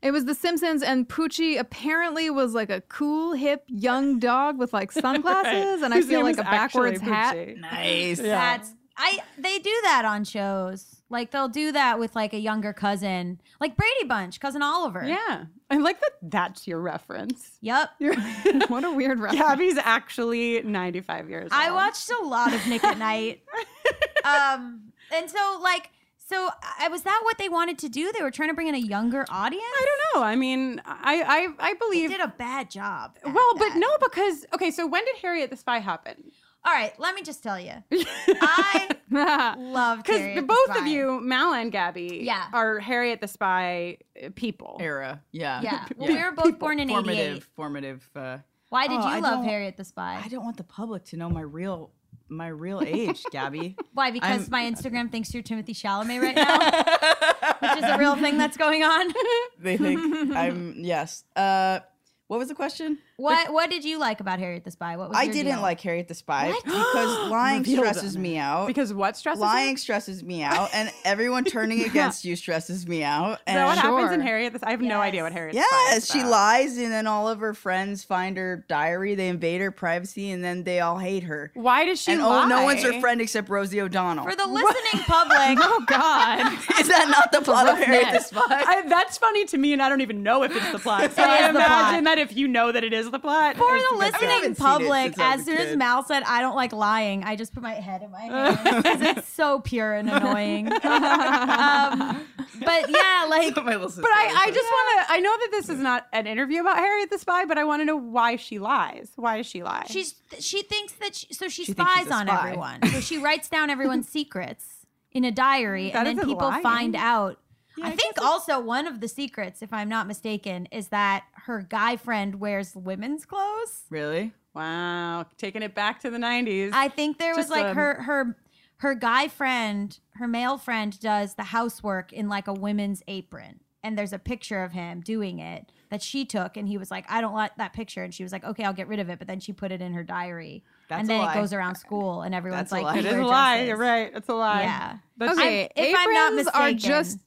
It 0.00 0.12
was 0.12 0.26
The 0.26 0.34
Simpsons, 0.34 0.82
and 0.82 1.08
Poochie 1.08 1.58
apparently 1.58 2.30
was 2.30 2.54
like 2.54 2.70
a 2.70 2.82
cool, 2.82 3.32
hip, 3.32 3.64
young 3.66 4.18
dog 4.18 4.58
with 4.58 4.72
like 4.72 4.92
sunglasses, 5.04 5.82
and 5.82 5.92
I 5.92 5.98
Whose 5.98 6.06
feel 6.06 6.22
like 6.22 6.38
a 6.38 6.44
backwards 6.44 7.00
actually 7.00 7.12
hat. 7.12 7.36
Poochie. 7.36 7.60
Nice. 7.60 8.18
That's 8.18 8.72
I 8.98 9.20
they 9.38 9.60
do 9.60 9.74
that 9.84 10.04
on 10.04 10.24
shows. 10.24 10.96
Like 11.08 11.30
they'll 11.30 11.48
do 11.48 11.72
that 11.72 12.00
with 12.00 12.16
like 12.16 12.34
a 12.34 12.38
younger 12.38 12.72
cousin, 12.72 13.40
like 13.60 13.76
Brady 13.76 14.04
Bunch, 14.06 14.40
cousin 14.40 14.60
Oliver. 14.60 15.06
Yeah, 15.06 15.44
I 15.70 15.76
like 15.76 16.00
that. 16.00 16.12
That's 16.20 16.66
your 16.66 16.80
reference. 16.80 17.58
Yep. 17.60 17.90
what 18.68 18.84
a 18.84 18.90
weird 18.90 19.20
reference. 19.20 19.40
Gaby's 19.40 19.78
actually 19.78 20.62
95 20.62 21.30
years 21.30 21.44
old. 21.44 21.52
I 21.52 21.68
old. 21.68 21.76
watched 21.76 22.10
a 22.10 22.24
lot 22.24 22.52
of 22.52 22.66
Nick 22.66 22.82
at 22.82 22.98
Nite. 22.98 23.42
um, 24.24 24.92
and 25.14 25.30
so 25.30 25.60
like, 25.62 25.90
so 26.28 26.48
I 26.78 26.88
was 26.88 27.02
that 27.02 27.20
what 27.24 27.38
they 27.38 27.48
wanted 27.48 27.78
to 27.78 27.88
do? 27.88 28.12
They 28.12 28.22
were 28.22 28.30
trying 28.30 28.48
to 28.50 28.54
bring 28.54 28.66
in 28.68 28.74
a 28.74 28.78
younger 28.78 29.24
audience. 29.28 29.64
I 29.64 29.86
don't 29.86 30.20
know. 30.20 30.26
I 30.26 30.36
mean, 30.36 30.80
I 30.84 31.48
I, 31.60 31.70
I 31.70 31.74
believe 31.74 32.10
They 32.10 32.16
did 32.18 32.24
a 32.24 32.32
bad 32.36 32.70
job. 32.70 33.16
at 33.24 33.32
well, 33.32 33.52
but 33.54 33.70
that. 33.70 33.76
no, 33.78 33.88
because 34.02 34.46
okay. 34.54 34.70
So 34.70 34.86
when 34.86 35.04
did 35.04 35.16
Harriet 35.22 35.50
the 35.50 35.56
Spy 35.56 35.78
happen? 35.78 36.30
All 36.64 36.72
right, 36.74 36.92
let 36.98 37.14
me 37.14 37.22
just 37.22 37.42
tell 37.42 37.58
you, 37.58 37.72
I 37.92 38.88
love 39.10 40.02
*Harriet*. 40.06 40.34
Because 40.46 40.58
both 40.66 40.76
of 40.76 40.86
you, 40.86 41.20
Mal 41.20 41.54
and 41.54 41.70
Gaby, 41.72 42.20
Yeah. 42.24 42.46
are 42.52 42.78
Harriet 42.80 43.20
the 43.20 43.28
Spy 43.28 43.98
uh, 44.22 44.28
people. 44.34 44.76
Era. 44.80 45.22
Yeah. 45.30 45.60
Yeah, 45.62 45.84
well, 45.96 46.08
we 46.12 46.16
were 46.22 46.32
both 46.32 46.58
born 46.58 46.80
in 46.80 46.90
'88. 46.90 46.94
Formative. 47.04 47.48
Formative. 47.56 48.10
Uh, 48.14 48.38
Why 48.70 48.86
did 48.88 48.98
Oh, 48.98 49.02
you 49.02 49.06
I 49.06 49.20
love 49.20 49.44
Harriet 49.44 49.76
the 49.76 49.84
Spy? 49.84 50.20
I 50.22 50.28
don't 50.28 50.44
want 50.44 50.56
the 50.56 50.64
public 50.64 51.04
to 51.06 51.16
know 51.16 51.30
my 51.30 51.40
real 51.42 51.92
my 52.28 52.48
real 52.48 52.80
age, 52.86 53.24
Gaby. 53.30 53.76
Why? 53.94 54.10
Because 54.10 54.30
I'm- 54.42 54.50
my 54.50 54.62
Instagram 54.64 55.10
thinks 55.10 55.32
you're 55.34 55.42
Timothée 55.42 55.70
Chalamet 55.70 56.20
right 56.22 56.34
now, 56.36 57.74
which 57.74 57.84
is 57.84 57.90
a 57.90 57.98
real 57.98 58.16
thing 58.16 58.38
that's 58.38 58.56
going 58.56 58.82
on. 58.82 59.12
They 59.60 59.76
think 59.76 60.00
I'm 60.36 60.74
yes. 60.76 61.24
Uh, 61.34 61.80
what 62.28 62.38
was 62.38 62.48
the 62.48 62.54
question? 62.54 62.98
What 63.18 63.52
What 63.52 63.68
did 63.68 63.84
you 63.84 63.98
like 63.98 64.20
about 64.20 64.38
Harriet 64.38 64.62
the 64.64 64.70
Spy? 64.70 64.96
What 64.96 65.08
was 65.08 65.18
I 65.18 65.26
didn't 65.26 65.54
deal? 65.54 65.60
like 65.60 65.80
Harriet 65.80 66.06
the 66.06 66.14
Spy 66.14 66.50
What? 66.50 66.64
because 66.64 67.28
lying 67.30 67.64
stresses 67.64 68.16
me 68.16 68.38
out. 68.38 68.68
Because 68.68 68.94
what 68.94 69.16
stresses 69.16 69.40
lying 69.40 69.72
you? 69.72 69.76
stresses 69.76 70.22
me 70.22 70.44
out, 70.44 70.70
and 70.72 70.88
everyone 71.04 71.42
turning 71.44 71.82
against 71.82 72.24
you 72.24 72.36
stresses 72.36 72.86
me 72.86 73.02
out. 73.02 73.32
Is 73.32 73.38
And 73.48 73.56
that 73.56 73.66
what 73.66 73.76
happens 73.76 74.12
in 74.12 74.20
Harriet? 74.20 74.52
the 74.52 74.60
Spy? 74.60 74.68
I 74.68 74.70
have 74.70 74.80
no 74.80 75.00
idea 75.00 75.24
what 75.24 75.32
Harriet 75.32 75.56
the 75.56 75.62
Spy 75.62 75.66
Yes, 75.90 75.96
is 76.04 76.10
she 76.12 76.20
about. 76.20 76.30
lies, 76.30 76.78
and 76.78 76.92
then 76.92 77.08
all 77.08 77.28
of 77.28 77.40
her 77.40 77.54
friends 77.54 78.04
find 78.04 78.36
her 78.36 78.64
diary. 78.68 79.16
They 79.16 79.26
invade 79.28 79.60
her 79.62 79.72
privacy, 79.72 80.30
and 80.30 80.44
then 80.44 80.62
they 80.62 80.78
all 80.78 80.98
hate 80.98 81.24
her. 81.24 81.50
Why 81.54 81.86
does 81.86 82.00
she 82.00 82.12
and 82.12 82.22
lie? 82.22 82.44
oh, 82.44 82.46
no 82.46 82.62
one's 82.62 82.84
her 82.84 83.00
friend 83.00 83.20
except 83.20 83.48
Rosie 83.48 83.80
O'Donnell. 83.80 84.26
For 84.26 84.36
the 84.36 84.46
listening 84.46 85.02
public, 85.06 85.58
Oh 85.60 85.82
God. 85.88 86.52
Is 86.78 86.86
that 86.86 87.08
not 87.10 87.32
the 87.32 87.40
plot 87.40 87.68
of 87.68 87.78
Harriet 87.78 88.12
the. 88.12 88.20
Spy? 88.20 88.42
I, 88.48 88.82
that's 88.86 89.18
funny 89.18 89.44
to 89.46 89.58
me, 89.58 89.72
and 89.72 89.82
I 89.82 89.88
don't 89.88 90.02
even 90.02 90.22
know 90.22 90.44
if 90.44 90.54
it's 90.54 90.70
the 90.70 90.78
plot. 90.78 91.10
So 91.12 91.22
It 91.24 91.28
I 91.28 91.48
is 91.48 91.52
the 91.54 91.58
plot. 91.58 91.66
imagine 91.66 92.04
that 92.04 92.18
if 92.18 92.36
you 92.36 92.46
know 92.46 92.70
that 92.70 92.84
it 92.84 92.92
is 92.92 93.07
the 93.12 93.18
plot, 93.18 93.56
for 93.56 93.74
it's 93.76 93.88
the 93.90 93.96
because- 93.96 94.14
I 94.14 94.16
haven't 94.16 94.30
listening 94.30 94.42
seen 94.42 94.50
it 94.52 94.58
public, 94.58 95.02
since 95.14 95.18
I 95.18 95.30
was 95.36 95.40
as 95.40 95.46
soon 95.46 95.58
as. 95.58 95.76
Mal 95.76 96.02
said, 96.04 96.22
"I 96.24 96.40
don't 96.40 96.56
like 96.56 96.72
lying," 96.72 97.24
I 97.24 97.36
just 97.36 97.52
put 97.54 97.62
my 97.62 97.74
head 97.74 98.02
in 98.02 98.10
my 98.10 98.20
hands 98.20 98.58
because 98.82 99.00
it's 99.02 99.28
so 99.28 99.60
pure 99.60 99.94
and 99.94 100.08
annoying. 100.10 100.66
um, 100.72 102.26
but 102.60 102.90
yeah, 102.90 103.26
like 103.28 103.56
my 103.56 103.76
But 103.76 104.04
I, 104.10 104.34
I 104.46 104.50
just 104.52 104.68
want 104.70 105.06
to. 105.08 105.12
I 105.12 105.20
know 105.20 105.30
that 105.38 105.48
this 105.52 105.68
is 105.68 105.78
not 105.80 106.06
an 106.12 106.26
interview 106.26 106.60
about 106.60 106.76
Harriet 106.76 107.10
the 107.10 107.18
Spy, 107.18 107.44
but 107.44 107.58
I 107.58 107.64
want 107.64 107.80
to 107.82 107.84
know 107.84 107.96
why 107.96 108.36
she 108.36 108.58
lies. 108.58 109.10
Why 109.16 109.36
does 109.38 109.46
she 109.46 109.62
lie? 109.62 109.86
she's 109.88 110.14
she 110.38 110.62
thinks 110.62 110.92
that 110.94 111.14
she, 111.14 111.32
so 111.32 111.48
she, 111.48 111.64
She 111.64 111.72
spies 111.72 112.10
on 112.10 112.26
spy. 112.26 112.48
everyone. 112.48 112.80
So 112.90 113.00
she 113.00 113.18
writes 113.18 113.48
down 113.48 113.70
everyone's 113.70 114.08
secrets 114.08 114.86
in 115.12 115.24
a 115.24 115.30
diary, 115.32 115.90
That 115.92 116.06
and 116.06 116.18
then 116.18 116.26
people 116.26 116.48
lying. 116.48 116.62
find 116.62 116.96
out. 116.96 117.38
I 117.82 117.88
I 117.92 117.96
think 117.96 118.20
also 118.20 118.60
one 118.60 118.86
of 118.86 119.00
the 119.00 119.08
secrets, 119.08 119.62
if 119.62 119.72
I'm 119.72 119.88
not 119.88 120.06
mistaken, 120.06 120.66
is 120.72 120.88
that 120.88 121.24
her 121.44 121.62
guy 121.68 121.96
friend 121.96 122.40
wears 122.40 122.74
women's 122.74 123.24
clothes. 123.24 123.82
really. 123.90 124.32
wow, 124.54 125.26
taking 125.36 125.62
it 125.62 125.74
back 125.74 126.00
to 126.00 126.10
the 126.10 126.18
'90s. 126.18 126.70
I 126.72 126.88
think 126.88 127.18
there 127.18 127.34
was 127.34 127.46
Just, 127.46 127.50
like 127.50 127.66
um, 127.66 127.76
her 127.76 128.02
her 128.02 128.36
her 128.78 128.94
guy 128.94 129.28
friend, 129.28 129.98
her 130.14 130.28
male 130.28 130.56
friend 130.58 130.98
does 131.00 131.34
the 131.34 131.42
housework 131.44 132.12
in 132.12 132.28
like 132.28 132.46
a 132.48 132.52
women's 132.52 133.02
apron. 133.08 133.60
And 133.84 133.96
there's 133.96 134.12
a 134.12 134.18
picture 134.18 134.64
of 134.64 134.72
him 134.72 135.00
doing 135.02 135.38
it 135.38 135.70
that 135.90 136.02
she 136.02 136.24
took 136.24 136.56
and 136.56 136.66
he 136.68 136.76
was 136.76 136.90
like, 136.90 137.04
I 137.08 137.20
don't 137.20 137.32
like 137.32 137.56
that 137.56 137.72
picture. 137.72 138.02
And 138.02 138.12
she 138.12 138.24
was 138.24 138.32
like, 138.32 138.44
Okay, 138.44 138.64
I'll 138.64 138.72
get 138.72 138.88
rid 138.88 138.98
of 138.98 139.08
it. 139.08 139.18
But 139.18 139.28
then 139.28 139.38
she 139.40 139.52
put 139.52 139.70
it 139.70 139.80
in 139.80 139.94
her 139.94 140.02
diary. 140.02 140.64
That's 140.88 141.00
and 141.00 141.08
a 141.08 141.12
then 141.14 141.20
lie. 141.22 141.32
it 141.32 141.36
goes 141.36 141.52
around 141.52 141.76
school 141.76 142.22
and 142.22 142.34
everyone's 142.34 142.70
That's 142.70 142.72
a 142.72 142.74
like, 142.74 142.84
lie. 142.84 142.94
"You 142.94 143.00
it 143.00 143.06
is 143.06 143.18
a 143.18 143.22
lie. 143.24 143.62
You're 143.62 143.76
right. 143.76 144.10
It's 144.14 144.28
a 144.28 144.34
lie. 144.34 144.62
Yeah. 144.62 144.96
That's 145.16 145.38
Okay, 145.38 145.70
if 145.76 145.96
I'm 145.96 146.12
not 146.12 146.32
aprons 146.32 146.48
are 146.48 146.72
just 146.72 147.18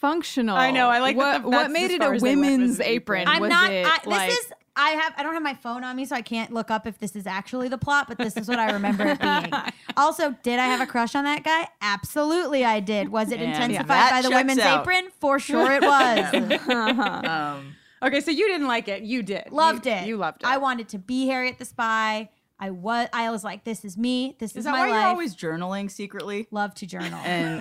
functional. 0.00 0.56
I 0.56 0.70
know, 0.70 0.88
I 0.88 0.98
like 1.00 1.16
that 1.16 1.42
what. 1.44 1.50
the- 1.50 1.56
what 1.56 1.70
made 1.70 1.90
it 1.90 2.00
a 2.02 2.06
as 2.06 2.22
they 2.22 2.34
went 2.36 2.40
was 2.40 2.50
women's 2.50 2.80
apron. 2.80 3.22
apron? 3.22 3.28
I'm 3.28 3.40
was 3.42 3.50
not 3.50 3.70
it 3.72 3.86
I, 3.86 3.98
this 3.98 4.06
like 4.06 4.30
is 4.30 4.52
I 4.76 4.90
have 4.90 5.12
I 5.16 5.22
don't 5.22 5.34
have 5.34 5.42
my 5.42 5.54
phone 5.54 5.84
on 5.84 5.94
me, 5.96 6.04
so 6.06 6.14
I 6.16 6.22
can't 6.22 6.52
look 6.52 6.70
up 6.70 6.86
if 6.86 6.98
this 6.98 7.14
is 7.16 7.26
actually 7.26 7.68
the 7.68 7.76
plot, 7.76 8.06
but 8.08 8.16
this 8.18 8.36
is 8.36 8.48
what 8.48 8.58
I 8.58 8.70
remember 8.72 9.06
it 9.06 9.20
being. 9.20 9.52
Also, 9.96 10.34
did 10.44 10.58
I 10.60 10.66
have 10.66 10.80
a 10.80 10.86
crush 10.86 11.14
on 11.16 11.24
that 11.24 11.42
guy? 11.42 11.66
Absolutely, 11.82 12.64
I 12.64 12.78
did. 12.80 13.08
Was 13.10 13.32
it 13.32 13.40
And 13.40 13.50
intensified 13.50 13.88
that 13.88 14.10
by 14.12 14.22
the 14.22 14.30
women's 14.30 14.60
out. 14.60 14.82
apron? 14.82 15.10
For 15.20 15.38
sure, 15.48 15.72
it 15.72 15.82
was. 15.82 16.60
Um, 16.70 17.76
Okay, 18.02 18.20
so 18.22 18.30
you 18.30 18.46
didn't 18.48 18.66
like 18.68 18.88
it. 18.88 19.02
You 19.02 19.22
did. 19.22 19.50
loved 19.50 19.84
You- 19.84 19.92
it. 19.92 20.06
You 20.06 20.16
loved 20.16 20.42
it. 20.42 20.46
I 20.48 20.56
wanted 20.56 20.88
to 20.90 20.98
be 20.98 21.26
Harriet 21.26 21.58
the 21.58 21.66
Spy. 21.66 22.30
I 22.58 22.70
was. 22.70 23.08
I 23.12 23.30
was 23.30 23.44
like, 23.44 23.64
this 23.64 23.84
is 23.84 23.98
me. 23.98 24.36
This 24.38 24.52
is, 24.52 24.58
is 24.58 24.64
that 24.64 24.70
my 24.72 24.80
why 24.80 24.88
life. 24.90 24.94
you're 25.00 25.08
always 25.08 25.36
journaling 25.36 25.90
secretly? 25.90 26.46
Love 26.50 26.74
to 26.76 26.86
journal. 26.86 27.18
And 27.24 27.60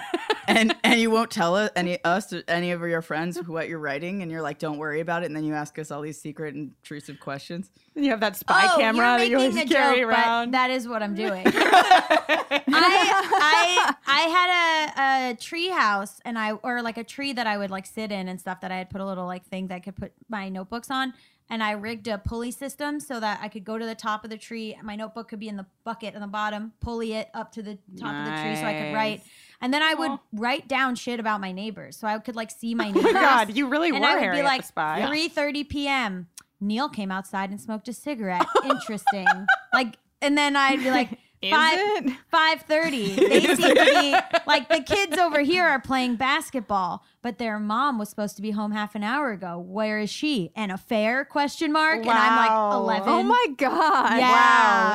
and 0.50 0.76
and 0.84 1.00
you 1.00 1.12
won't 1.12 1.32
tell 1.32 1.56
us, 1.56 1.70
any 1.76 2.04
us 2.04 2.34
or 2.34 2.44
any 2.48 2.72
of 2.72 2.82
your 2.82 3.02
friends 3.02 3.38
what 3.48 3.70
you're 3.70 3.80
writing, 3.80 4.22
and 4.22 4.32
you're 4.32 4.42
like, 4.42 4.60
don't 4.60 4.78
worry 4.78 5.00
about 5.00 5.24
it, 5.24 5.28
and 5.28 5.36
then 5.36 5.44
you 5.44 5.54
ask 5.54 5.78
us 5.80 5.92
all 5.92 6.02
these 6.02 6.20
secret 6.20 6.56
intrusive 6.56 7.20
questions. 7.20 7.72
And 7.96 8.04
you 8.04 8.12
have 8.12 8.20
that 8.22 8.36
spy 8.36 8.68
oh, 8.72 8.78
camera 8.78 9.08
you're 9.08 9.18
that 9.18 9.30
you 9.30 9.38
always 9.38 9.56
a 9.56 9.66
carry 9.66 10.00
joke, 10.00 10.10
around. 10.10 10.52
But 10.52 10.58
that 10.58 10.72
is 10.72 10.88
what 10.88 11.04
I'm 11.04 11.16
doing. 11.26 11.44
I, 11.46 12.66
I 12.68 13.96
I 14.08 14.22
had 14.98 15.30
a, 15.30 15.32
a 15.32 15.36
tree 15.36 15.70
house 15.70 16.20
and 16.26 16.38
I 16.38 16.52
or 16.52 16.82
like 16.82 16.98
a 16.98 17.04
tree 17.04 17.34
that 17.34 17.48
I 17.48 17.58
would 17.58 17.72
like 17.72 17.86
sit 17.86 18.12
in 18.12 18.28
and 18.28 18.40
stuff 18.40 18.62
that 18.62 18.72
I 18.72 18.78
had 18.78 18.90
put 18.90 19.02
a 19.02 19.06
little 19.06 19.26
like 19.26 19.46
thing 19.46 19.68
that 19.68 19.76
I 19.76 19.80
could 19.80 19.96
put 19.96 20.14
my 20.28 20.50
notebooks 20.50 20.90
on. 20.90 21.14
And 21.52 21.64
I 21.64 21.72
rigged 21.72 22.08
a 22.08 22.20
pulley 22.20 22.52
system 22.52 23.00
so 23.00 23.20
that 23.20 23.40
I 23.42 23.48
could 23.48 23.64
go 23.64 23.80
to 23.80 23.86
the 23.86 23.96
top 23.96 24.24
of 24.24 24.30
the 24.30 24.38
tree. 24.38 24.76
and 24.76 24.84
My 24.84 24.96
notebook 24.96 25.30
could 25.30 25.40
be 25.40 25.48
in 25.48 25.58
the 25.58 25.66
bucket 25.84 26.14
on 26.14 26.22
the 26.22 26.28
bottom, 26.28 26.74
pulley 26.80 27.14
it 27.14 27.30
up 27.34 27.52
to 27.54 27.64
the 27.64 27.76
top 28.00 28.14
of 28.14 28.26
the 28.26 28.42
tree 28.44 28.56
so 28.56 28.66
I 28.66 28.74
could 28.74 28.94
write. 28.94 29.24
Nice. 29.62 29.66
And 29.66 29.74
then 29.74 29.84
I 29.84 29.94
would 29.94 30.20
write 30.34 30.68
down 30.68 30.96
shit 30.96 31.20
about 31.20 31.42
my 31.42 31.52
neighbors, 31.52 31.98
so 31.98 32.08
I 32.08 32.18
could 32.20 32.36
like 32.36 32.52
see 32.52 32.76
my 32.76 32.86
oh 32.90 32.92
neighbors. 32.92 33.14
my 33.14 33.22
god, 33.22 33.56
you 33.56 33.68
really 33.68 33.90
and 33.90 34.00
were 34.00 34.06
I 34.06 34.14
would 34.14 34.22
Harriet 34.22 34.42
be 34.44 34.48
like, 34.48 34.62
the 34.62 34.68
spy. 34.68 35.02
3:30 35.02 35.70
p.m. 35.70 36.28
Neil 36.62 36.90
came 36.90 37.12
outside 37.12 37.50
and 37.52 37.60
smoked 37.60 37.88
a 37.88 37.94
cigarette. 37.94 38.46
Interesting. 38.66 39.28
like, 39.74 39.98
and 40.22 40.38
then 40.38 40.56
I'd 40.56 40.80
be 40.80 40.92
like, 40.92 41.18
Is 41.42 41.52
five 41.54 41.78
it? 41.78 42.14
five 42.30 42.62
thirty. 42.64 43.16
They 43.30 43.42
seem 43.56 43.76
to 43.76 43.86
be 43.86 44.16
like 44.46 44.68
the 44.68 44.82
kids 44.82 45.18
over 45.18 45.40
here 45.42 45.64
are 45.64 45.80
playing 45.80 46.18
basketball, 46.18 47.06
but 47.22 47.38
their 47.38 47.60
mom 47.60 47.98
was 47.98 48.10
supposed 48.10 48.36
to 48.36 48.42
be 48.42 48.52
home 48.52 48.72
half 48.72 48.96
an 48.96 49.04
hour 49.04 49.32
ago. 49.32 49.58
Where 49.58 50.00
is 50.00 50.10
she? 50.10 50.52
An 50.56 50.70
affair? 50.72 51.24
Question 51.24 51.72
mark. 51.72 52.00
And 52.00 52.10
I'm 52.10 52.36
like 52.36 52.76
eleven. 52.76 53.10
Oh 53.10 53.24
my 53.24 53.46
god. 53.58 54.18
Yeah. 54.18 54.32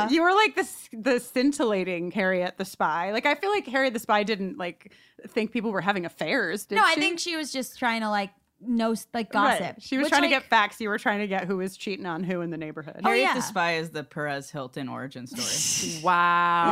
Wow, 0.04 0.08
you 0.10 0.22
were 0.22 0.32
like 0.32 0.54
the 0.54 0.68
the 0.92 1.18
scintillating 1.20 2.10
Harriet 2.10 2.58
the 2.58 2.64
spy. 2.64 3.12
Like 3.12 3.24
I 3.24 3.34
feel 3.36 3.50
like 3.50 3.66
Harriet 3.66 3.94
the 3.94 4.00
spy 4.00 4.22
didn't 4.22 4.58
like 4.58 4.92
think 5.28 5.50
people 5.52 5.70
were 5.72 5.80
having 5.80 6.04
affairs. 6.04 6.66
Did 6.66 6.76
no, 6.76 6.82
I 6.84 6.96
think 6.96 7.18
she 7.20 7.36
was 7.36 7.52
just 7.52 7.78
trying 7.78 8.02
to 8.02 8.10
like 8.10 8.30
know 8.66 8.94
like 9.12 9.32
Right. 9.34 9.58
gossip. 9.60 9.76
She 9.80 9.96
was 9.96 10.04
Which, 10.04 10.10
trying 10.10 10.22
to 10.22 10.28
get 10.28 10.44
facts. 10.44 10.80
You 10.80 10.88
were 10.88 10.98
trying 10.98 11.20
to 11.20 11.26
get 11.26 11.44
who 11.46 11.56
was 11.58 11.76
cheating 11.76 12.06
on 12.06 12.22
who 12.24 12.40
in 12.40 12.50
the 12.50 12.56
neighborhood. 12.56 13.00
Oh, 13.04 13.08
Harriet 13.08 13.24
yeah. 13.24 13.34
the 13.34 13.40
Spy 13.42 13.74
is 13.76 13.90
the 13.90 14.04
Perez 14.04 14.50
Hilton 14.50 14.88
origin 14.88 15.26
story. 15.26 16.00
Wow. 16.04 16.64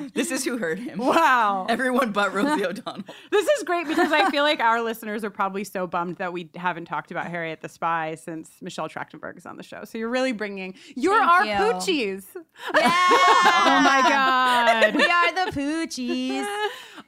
Wow. 0.00 0.06
this 0.14 0.30
is 0.30 0.44
who 0.44 0.56
heard 0.58 0.78
him. 0.78 0.98
Wow. 0.98 1.66
Everyone 1.68 2.12
but 2.12 2.32
Rosie 2.32 2.64
O'Donnell. 2.64 3.04
This 3.30 3.46
is 3.46 3.62
great 3.64 3.86
because 3.86 4.12
I 4.12 4.30
feel 4.30 4.42
like 4.42 4.60
our 4.60 4.80
listeners 4.80 5.24
are 5.24 5.30
probably 5.30 5.64
so 5.64 5.86
bummed 5.86 6.16
that 6.16 6.32
we 6.32 6.50
haven't 6.56 6.86
talked 6.86 7.10
about 7.10 7.26
Harriet 7.26 7.60
the 7.60 7.68
Spy 7.68 8.14
since 8.14 8.50
Michelle 8.62 8.88
Trachtenberg 8.88 9.36
is 9.38 9.46
on 9.46 9.56
the 9.56 9.62
show. 9.62 9.84
So 9.84 9.98
you're 9.98 10.08
really 10.08 10.32
bringing 10.32 10.74
you're 10.96 11.18
Thank 11.18 11.30
our 11.30 11.44
you. 11.46 11.52
poochies. 11.74 12.24
Oh 12.72 13.80
my 13.84 14.02
god. 14.08 14.94
we 14.94 15.04
are 15.04 15.46
the 15.46 15.52
poochies. 15.52 16.46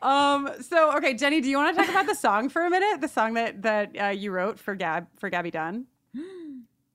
Um. 0.00 0.48
So 0.60 0.96
okay, 0.96 1.14
Jenny, 1.14 1.40
do 1.40 1.48
you 1.48 1.56
want 1.56 1.76
to 1.76 1.80
talk 1.80 1.90
about 1.90 2.06
the 2.06 2.14
song 2.14 2.48
for 2.48 2.64
a 2.66 2.70
minute? 2.70 3.00
The 3.00 3.08
song 3.08 3.34
that 3.34 3.62
that 3.62 3.96
uh, 4.00 4.08
you 4.22 4.30
wrote 4.30 4.58
for 4.58 4.74
Gab 4.74 5.06
for 5.18 5.28
Gaby 5.30 5.50
Dunn. 5.50 5.86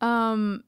Um 0.02 0.64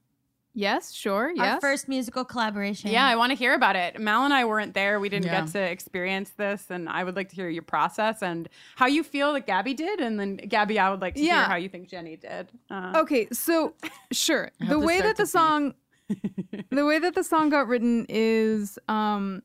yes, 0.54 0.92
sure. 0.92 1.30
Yes. 1.34 1.54
Our 1.54 1.60
first 1.60 1.88
musical 1.88 2.24
collaboration. 2.24 2.90
Yeah, 2.90 3.06
I 3.06 3.14
want 3.14 3.30
to 3.30 3.36
hear 3.36 3.54
about 3.54 3.76
it. 3.76 4.00
Mal 4.00 4.24
and 4.24 4.34
I 4.34 4.44
weren't 4.44 4.74
there. 4.74 4.98
We 4.98 5.08
didn't 5.08 5.26
Yeah. 5.26 5.42
get 5.42 5.52
to 5.52 5.60
experience 5.60 6.30
this, 6.30 6.66
and 6.68 6.88
I 6.88 7.04
would 7.04 7.14
like 7.14 7.28
to 7.28 7.36
hear 7.36 7.48
your 7.48 7.62
process 7.62 8.22
and 8.24 8.48
how 8.74 8.86
you 8.86 9.04
feel 9.04 9.32
that 9.34 9.46
Gaby 9.46 9.74
did, 9.74 10.00
and 10.00 10.18
then 10.18 10.36
Gaby, 10.36 10.80
I 10.80 10.90
would 10.90 11.00
like 11.00 11.14
to 11.14 11.20
hear 11.20 11.34
how 11.44 11.54
you 11.54 11.68
think 11.68 11.88
Jenny 11.88 12.16
did. 12.16 12.50
Uh, 12.68 12.92
Okay, 12.96 13.28
so 13.32 13.74
sure. 14.10 14.50
The 14.68 14.80
way 14.80 15.00
that 15.00 15.16
the 15.16 15.26
starts 15.26 15.30
song 15.30 15.74
the 16.70 16.84
way 16.84 16.98
that 16.98 17.14
the 17.14 17.22
song 17.22 17.50
got 17.50 17.68
written 17.68 18.04
is 18.08 18.80
um 18.88 19.42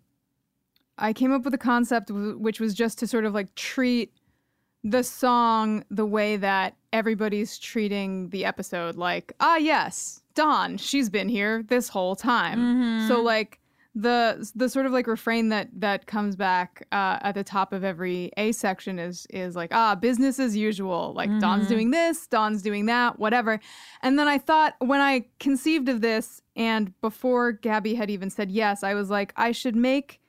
I 0.97 1.13
came 1.13 1.31
up 1.31 1.43
with 1.43 1.53
a 1.53 1.59
concept 1.59 2.07
w- 2.07 2.39
which 2.39 2.59
was 2.59 2.73
just 2.73 2.97
to 2.99 3.07
sort 3.07 3.25
of 3.25 3.35
like 3.35 3.53
treat 3.53 4.11
the 4.85 5.03
song 5.03 5.83
the 5.89 6.05
way 6.05 6.37
that 6.37 6.75
everybody's 6.93 7.57
treating 7.57 8.29
the 8.29 8.45
episode 8.45 8.95
like 8.95 9.33
ah 9.39 9.57
yes 9.57 10.21
dawn 10.35 10.77
she's 10.77 11.09
been 11.09 11.27
here 11.27 11.63
this 11.67 11.89
whole 11.89 12.15
time. 12.15 13.07
So 13.07 13.19
like 13.21 13.59
the 13.95 14.47
the 14.55 14.69
sort 14.69 14.85
of 14.85 14.91
like 14.91 15.07
refrain 15.07 15.49
that 15.49 15.69
that 15.73 16.05
comes 16.05 16.35
back 16.35 16.85
uh, 16.91 17.17
at 17.21 17.33
the 17.33 17.43
top 17.43 17.73
of 17.73 17.83
every 17.83 18.29
a 18.37 18.51
section 18.51 18.99
is 18.99 19.25
is 19.31 19.55
like 19.55 19.73
ah 19.73 19.95
business 19.95 20.37
as 20.37 20.55
usual 20.55 21.13
like 21.15 21.29
dawn's 21.39 21.67
doing 21.67 21.91
this 21.91 22.27
dawn's 22.27 22.61
doing 22.61 22.85
that 22.85 23.17
whatever. 23.17 23.59
And 24.03 24.19
then 24.19 24.27
i 24.27 24.37
thought 24.37 24.75
when 24.79 25.01
i 25.01 25.25
conceived 25.39 25.89
of 25.89 26.01
this 26.01 26.41
and 26.55 26.93
before 27.01 27.53
gaby 27.53 27.95
had 27.95 28.09
even 28.11 28.29
said 28.29 28.51
yes 28.51 28.83
i 28.83 28.93
was 28.93 29.09
like 29.09 29.33
i 29.37 29.51
should 29.51 29.75
make 29.75 30.19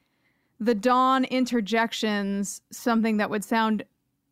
the 0.61 0.75
dawn 0.75 1.25
interjections 1.25 2.63
something 2.71 3.19
that 3.19 3.29
would 3.29 3.45
sound 3.45 3.85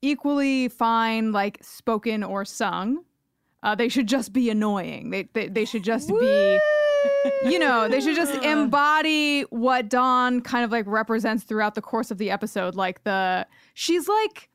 equally 0.05 0.69
fine 0.69 1.33
like 1.33 1.59
spoken 1.63 2.23
or 2.23 2.45
sung. 2.45 3.05
Uh, 3.63 3.75
they 3.75 3.89
should 3.89 4.07
just 4.07 4.33
be 4.35 4.51
annoying. 4.51 5.09
They, 5.11 5.23
they, 5.33 5.49
they 5.49 5.65
should 5.65 5.83
just 5.85 6.09
be 6.09 6.61
you 7.45 7.59
know 7.59 7.89
they 7.89 8.01
should 8.01 8.15
just 8.17 8.35
embody 8.45 9.43
what 9.51 9.89
dawn 9.89 10.41
kind 10.43 10.65
of 10.65 10.71
like 10.71 10.85
represents 10.87 11.45
throughout 11.45 11.75
the 11.75 11.81
course 11.83 12.11
of 12.11 12.19
the 12.19 12.31
episode. 12.31 12.75
Like 12.75 13.03
the 13.05 13.47
she's 13.73 14.07
like 14.09 14.51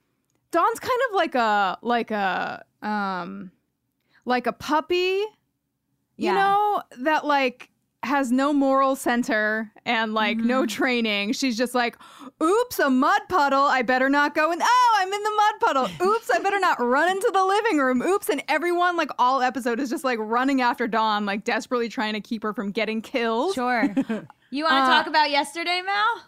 dawn's 0.52 0.80
kind 0.80 1.00
of 1.10 1.16
like 1.16 1.36
a 1.36 1.78
like 1.82 2.12
a 2.12 2.64
um 2.84 3.52
like 4.26 4.46
a 4.48 4.54
puppy 4.54 4.96
you 4.96 5.26
Yeah. 6.18 6.34
know 6.34 6.84
that 7.00 7.26
like 7.26 7.70
has 8.04 8.32
no 8.32 8.54
moral 8.54 8.96
center 8.96 9.72
and 9.86 10.14
like 10.14 10.38
no 10.38 10.66
training 10.66 11.34
she's 11.34 11.58
just 11.58 11.76
like 11.76 11.98
oops 12.42 12.80
a 12.80 12.90
mud 12.90 13.20
puddle 13.28 13.64
i 13.64 13.82
better 13.82 14.08
not 14.08 14.34
go 14.34 14.54
in 14.54 14.60
oh 14.62 14.98
i'm 15.00 15.12
in 15.12 15.22
the 15.22 15.32
mud 15.36 15.54
puddle 15.60 16.08
oops 16.08 16.30
i 16.34 16.40
better 16.40 16.60
not 16.62 16.80
run 16.80 17.10
into 17.10 17.30
the 17.34 17.44
living 17.44 17.78
room 17.78 18.02
oops 18.02 18.30
and 18.30 18.42
everyone 18.48 18.96
like 18.96 19.10
all 19.20 19.42
episode 19.42 19.82
is 19.82 19.90
just 19.90 20.06
like 20.06 20.18
running 20.22 20.62
after 20.62 20.88
dawn 20.88 21.26
like 21.26 21.44
desperately 21.44 21.90
trying 21.90 22.14
to 22.14 22.22
keep 22.22 22.42
her 22.42 22.54
from 22.54 22.72
getting 22.72 23.02
killed 23.02 23.54
Sure. 23.54 23.84
You 24.52 24.64
want 24.64 24.74
to 24.78 24.82
Uh, 24.82 24.88
talk 24.88 25.06
about 25.08 25.30
yesterday, 25.30 25.82
Mal? 25.86 26.24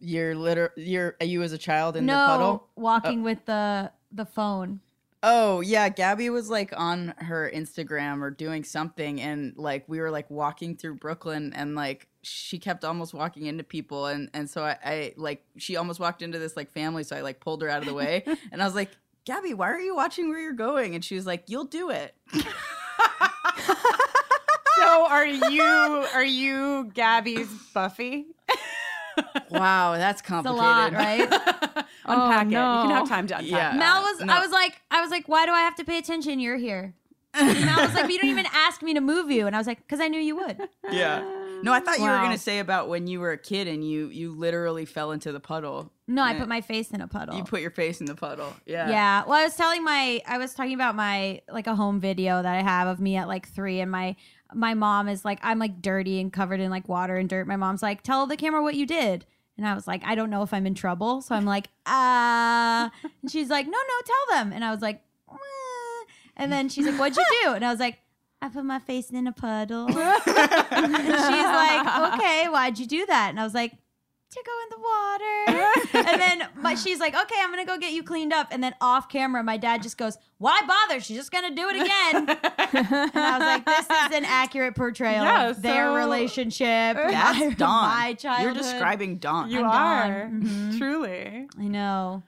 You're 0.00 0.34
liter- 0.34 0.72
you're 0.76 1.16
you 1.20 1.42
as 1.42 1.52
a 1.52 1.58
child 1.58 1.96
in 1.96 2.04
no, 2.06 2.12
the 2.14 2.26
puddle. 2.26 2.68
walking 2.76 3.22
with 3.22 3.42
the 3.46 3.90
the 4.12 4.26
phone. 4.26 4.80
Oh 5.22 5.60
yeah, 5.60 5.88
Gaby 5.88 6.30
was 6.30 6.48
like 6.48 6.72
on 6.76 7.14
her 7.18 7.50
Instagram 7.52 8.22
or 8.22 8.30
doing 8.30 8.62
something, 8.62 9.20
and 9.20 9.52
like 9.56 9.84
we 9.88 9.98
were 10.00 10.10
like 10.10 10.30
walking 10.30 10.76
through 10.76 10.94
Brooklyn, 10.96 11.52
and 11.56 11.74
like 11.74 12.06
she 12.22 12.58
kept 12.58 12.84
almost 12.84 13.12
walking 13.12 13.46
into 13.46 13.64
people, 13.64 14.06
and 14.06 14.30
and 14.32 14.48
so 14.48 14.62
I, 14.62 14.76
I 14.84 15.14
like 15.16 15.44
she 15.56 15.76
almost 15.76 15.98
walked 15.98 16.22
into 16.22 16.38
this 16.38 16.56
like 16.56 16.70
family, 16.70 17.02
so 17.02 17.16
I 17.16 17.22
like 17.22 17.40
pulled 17.40 17.62
her 17.62 17.68
out 17.68 17.80
of 17.80 17.86
the 17.86 17.94
way, 17.94 18.22
and 18.52 18.62
I 18.62 18.64
was 18.64 18.76
like, 18.76 18.90
Gaby, 19.24 19.54
why 19.54 19.70
are 19.70 19.80
you 19.80 19.94
watching 19.94 20.28
where 20.28 20.40
you're 20.40 20.52
going? 20.52 20.94
And 20.94 21.04
she 21.04 21.14
was 21.14 21.26
like, 21.26 21.44
You'll 21.48 21.64
do 21.64 21.90
it. 21.90 22.14
so 22.32 22.42
are 25.06 25.26
you 25.26 25.62
are 26.14 26.24
you 26.24 26.90
Gaby's 26.94 27.52
Buffy? 27.74 28.26
Wow, 29.50 29.96
that's 29.96 30.22
complicated. 30.22 30.62
lot, 30.62 30.92
right? 30.92 31.84
Unpack 32.08 32.46
oh, 32.46 32.48
it. 32.48 32.52
You 32.52 32.88
can 32.88 32.90
have 32.90 33.08
time 33.08 33.26
to 33.28 33.38
unpack. 33.38 33.50
Yeah. 33.50 33.70
that. 33.70 33.76
Mal 33.76 34.02
was. 34.02 34.20
no. 34.20 34.32
I 34.32 34.40
was 34.40 34.50
like. 34.50 34.80
I 34.90 35.00
was 35.00 35.10
like. 35.10 35.28
Why 35.28 35.46
do 35.46 35.52
I 35.52 35.60
have 35.60 35.76
to 35.76 35.84
pay 35.84 35.98
attention? 35.98 36.40
You're 36.40 36.56
here. 36.56 36.94
And 37.34 37.66
Mal 37.66 37.82
was 37.82 37.94
like, 37.94 38.04
but 38.04 38.12
you 38.12 38.18
don't 38.18 38.30
even 38.30 38.46
ask 38.52 38.82
me 38.82 38.94
to 38.94 39.00
move 39.00 39.30
you, 39.30 39.46
and 39.46 39.54
I 39.54 39.58
was 39.58 39.66
like, 39.66 39.78
because 39.78 40.00
I 40.00 40.08
knew 40.08 40.20
you 40.20 40.36
would. 40.36 40.68
Yeah. 40.90 41.20
No, 41.62 41.72
I 41.72 41.80
thought 41.80 41.98
you 41.98 42.04
were 42.04 42.10
gonna 42.10 42.38
say 42.38 42.60
about 42.60 42.88
when 42.88 43.06
you 43.06 43.20
were 43.20 43.32
a 43.32 43.38
kid 43.38 43.68
and 43.68 43.88
you 43.88 44.08
you 44.08 44.32
literally 44.32 44.84
fell 44.84 45.10
into 45.10 45.32
the 45.32 45.40
puddle. 45.40 45.92
No, 46.06 46.22
I 46.22 46.38
put 46.38 46.48
my 46.48 46.60
face 46.60 46.90
in 46.90 47.00
a 47.00 47.08
puddle. 47.08 47.36
You 47.36 47.44
put 47.44 47.60
your 47.60 47.70
face 47.70 48.00
in 48.00 48.06
the 48.06 48.14
puddle. 48.14 48.54
Yeah. 48.64 48.88
Yeah. 48.88 49.24
Well, 49.24 49.34
I 49.34 49.44
was 49.44 49.56
telling 49.56 49.84
my, 49.84 50.22
I 50.26 50.38
was 50.38 50.54
talking 50.54 50.74
about 50.74 50.94
my 50.94 51.42
like 51.52 51.66
a 51.66 51.74
home 51.74 52.00
video 52.00 52.42
that 52.42 52.54
I 52.54 52.62
have 52.62 52.88
of 52.88 53.00
me 53.00 53.16
at 53.16 53.28
like 53.28 53.48
three, 53.48 53.80
and 53.80 53.90
my 53.90 54.16
my 54.54 54.74
mom 54.74 55.08
is 55.08 55.24
like, 55.24 55.40
I'm 55.42 55.58
like 55.58 55.82
dirty 55.82 56.20
and 56.20 56.32
covered 56.32 56.60
in 56.60 56.70
like 56.70 56.88
water 56.88 57.16
and 57.16 57.28
dirt. 57.28 57.46
My 57.46 57.56
mom's 57.56 57.82
like, 57.82 58.02
tell 58.02 58.26
the 58.26 58.36
camera 58.36 58.62
what 58.62 58.74
you 58.74 58.86
did. 58.86 59.26
And 59.58 59.66
I 59.66 59.74
was 59.74 59.86
like, 59.86 60.02
I 60.04 60.14
don't 60.14 60.30
know 60.30 60.42
if 60.42 60.54
I'm 60.54 60.66
in 60.66 60.74
trouble. 60.74 61.20
So 61.20 61.34
I'm 61.34 61.44
like, 61.44 61.68
ah. 61.84 62.90
And 63.22 63.30
she's 63.30 63.50
like, 63.50 63.66
no, 63.66 63.72
no, 63.72 64.06
tell 64.06 64.38
them. 64.38 64.52
And 64.52 64.64
I 64.64 64.70
was 64.70 64.80
like, 64.80 65.02
and 66.38 66.52
then 66.52 66.68
she's 66.68 66.86
like, 66.86 66.98
what'd 66.98 67.16
you 67.16 67.24
do? 67.42 67.54
And 67.54 67.64
I 67.64 67.70
was 67.70 67.80
like, 67.80 67.98
I 68.40 68.48
put 68.48 68.64
my 68.64 68.78
face 68.78 69.10
in 69.10 69.26
a 69.26 69.32
puddle. 69.32 69.86
and 69.88 69.96
she's 69.96 70.00
like, 70.00 72.14
okay, 72.14 72.46
why'd 72.48 72.78
you 72.78 72.86
do 72.86 73.04
that? 73.06 73.30
And 73.30 73.40
I 73.40 73.44
was 73.44 73.54
like, 73.54 73.72
to 74.30 74.42
go 74.44 74.52
in 74.62 74.68
the 74.70 76.02
water. 76.02 76.08
and 76.12 76.20
then 76.20 76.48
my, 76.62 76.74
she's 76.74 77.00
like, 77.00 77.14
okay, 77.14 77.36
I'm 77.40 77.50
gonna 77.50 77.64
go 77.64 77.78
get 77.78 77.92
you 77.92 78.02
cleaned 78.02 78.32
up. 78.32 78.48
And 78.50 78.62
then 78.62 78.74
off 78.80 79.08
camera, 79.08 79.42
my 79.42 79.56
dad 79.56 79.82
just 79.82 79.96
goes, 79.96 80.18
why 80.38 80.60
bother? 80.66 81.00
She's 81.00 81.16
just 81.16 81.30
gonna 81.32 81.54
do 81.54 81.68
it 81.68 81.76
again. 81.76 82.28
and 82.28 83.10
I 83.14 83.38
was 83.38 83.40
like, 83.40 83.64
this 83.64 83.86
is 83.86 84.16
an 84.18 84.24
accurate 84.26 84.74
portrayal 84.74 85.24
Yeah, 85.24 85.48
of 85.48 85.62
their 85.62 85.86
so- 85.88 85.94
relationship. 85.96 86.96
my, 86.96 87.10
That's 87.10 87.56
Dawn. 87.56 87.88
My 87.88 88.14
childhood. 88.14 88.44
You're 88.44 88.54
describing 88.54 89.16
Dawn. 89.18 89.50
You 89.50 89.60
I'm 89.60 89.66
are 89.66 90.22
done. 90.24 90.42
Mhm. 90.42 90.78
truly. 90.78 91.48
I 91.58 91.68
know. 91.68 92.22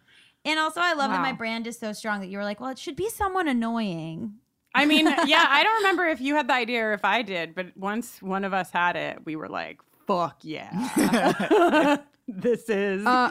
And 0.45 0.59
also, 0.59 0.81
I 0.81 0.95
love 0.95 1.11
that 1.11 1.21
my 1.21 1.33
brand 1.33 1.67
is 1.67 1.79
so 1.79 1.93
strong 1.93 2.21
that 2.21 2.29
you 2.29 2.39
were 2.39 2.45
like, 2.45 2.61
well, 2.61 2.71
it 2.71 2.79
should 2.79 2.97
be 2.97 3.11
someone 3.11 3.47
annoying. 3.47 4.37
I 4.75 4.87
mean, 4.87 5.05
yeah, 5.27 5.45
I 5.49 5.63
don't 5.63 5.77
remember 5.79 6.07
if 6.07 6.21
you 6.21 6.35
had 6.37 6.49
the 6.49 6.55
idea 6.55 6.83
or 6.87 6.93
if 6.95 7.05
I 7.05 7.21
did, 7.21 7.55
but 7.55 7.77
once 7.77 8.23
one 8.23 8.45
of 8.45 8.55
us 8.55 8.71
had 8.71 8.97
it, 8.97 9.19
we 9.27 9.37
were 9.37 9.49
like, 9.49 9.81
"Fuck 10.11 10.39
yeah, 10.43 11.99
this 12.29 12.69
is." 12.69 13.07
Uh, 13.07 13.31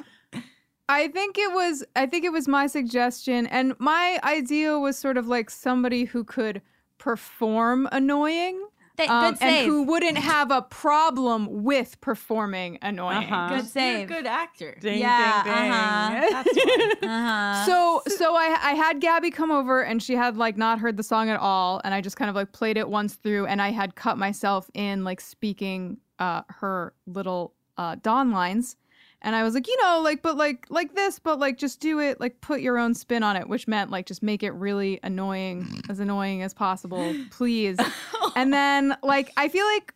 I 0.88 1.08
think 1.10 1.38
it 1.38 1.52
was 1.52 1.84
I 1.96 2.06
think 2.06 2.26
it 2.26 2.32
was 2.32 2.48
my 2.48 2.68
suggestion 2.68 3.46
and 3.48 3.76
my 3.80 4.20
idea 4.24 4.80
was 4.80 4.98
sort 4.98 5.18
of 5.18 5.28
like 5.28 5.50
somebody 5.50 6.06
who 6.06 6.24
could 6.24 6.62
perform 6.98 7.88
annoying 7.92 8.69
Th- 9.00 9.10
um, 9.10 9.32
good 9.32 9.40
save. 9.40 9.50
and 9.64 9.66
who 9.72 9.84
wouldn't 9.84 10.18
have 10.18 10.52
a 10.52 10.62
problem 10.62 11.64
with 11.64 12.00
performing 12.02 12.78
annoying. 12.82 13.32
Uh-huh. 13.32 13.48
good 13.50 13.56
You're 13.56 13.64
a 13.64 13.68
save. 13.68 14.08
good 14.08 14.26
actor. 14.28 14.78
ding, 14.80 15.00
yeah, 15.00 15.44
ding, 15.44 15.54
ding. 15.54 15.72
uh-huh. 15.72 16.44
That's. 16.44 16.96
Uh-huh. 17.10 17.66
So 17.66 18.02
so 18.16 18.36
I 18.36 18.58
I 18.62 18.74
had 18.74 19.00
Gaby 19.00 19.32
come 19.32 19.52
over 19.52 19.82
and 19.82 20.02
she 20.04 20.16
had 20.16 20.38
like 20.38 20.58
not 20.58 20.80
heard 20.80 20.98
the 20.98 21.04
song 21.04 21.30
at 21.30 21.40
all 21.40 21.82
and 21.84 21.94
I 21.94 22.02
just 22.02 22.18
kind 22.18 22.30
of 22.30 22.36
like 22.36 22.52
played 22.52 22.78
it 22.78 22.88
once 22.90 23.16
through 23.16 23.46
and 23.48 23.62
I 23.62 23.70
had 23.72 23.96
cut 23.96 24.18
myself 24.18 24.70
in 24.74 25.04
like 25.04 25.22
speaking 25.22 25.98
uh 26.20 26.42
her 26.50 26.94
little 27.08 27.54
uh 27.78 27.96
Dawn 28.02 28.32
lines 28.32 28.76
and 29.22 29.36
I 29.36 29.44
was 29.44 29.54
like, 29.54 29.68
you 29.68 29.76
know, 29.82 30.02
like 30.02 30.22
but 30.22 30.38
like 30.38 30.66
like 30.70 30.96
this, 30.96 31.20
but 31.20 31.40
like 31.40 31.58
just 31.58 31.80
do 31.80 32.00
it, 32.00 32.20
like 32.20 32.40
put 32.42 32.62
your 32.62 32.78
own 32.78 32.94
spin 32.94 33.24
on 33.24 33.36
it, 33.36 33.50
which 33.50 33.68
meant 33.68 33.92
like 33.92 34.06
just 34.06 34.24
make 34.24 34.44
it 34.44 34.52
really 34.52 35.00
annoying, 35.04 35.82
as 35.90 36.00
annoying 36.00 36.42
as 36.42 36.54
possible, 36.54 37.16
please. 37.32 37.78
and 38.36 38.54
then 38.54 38.96
like 39.04 39.32
I 39.36 39.50
feel 39.50 39.66
like 39.66 39.94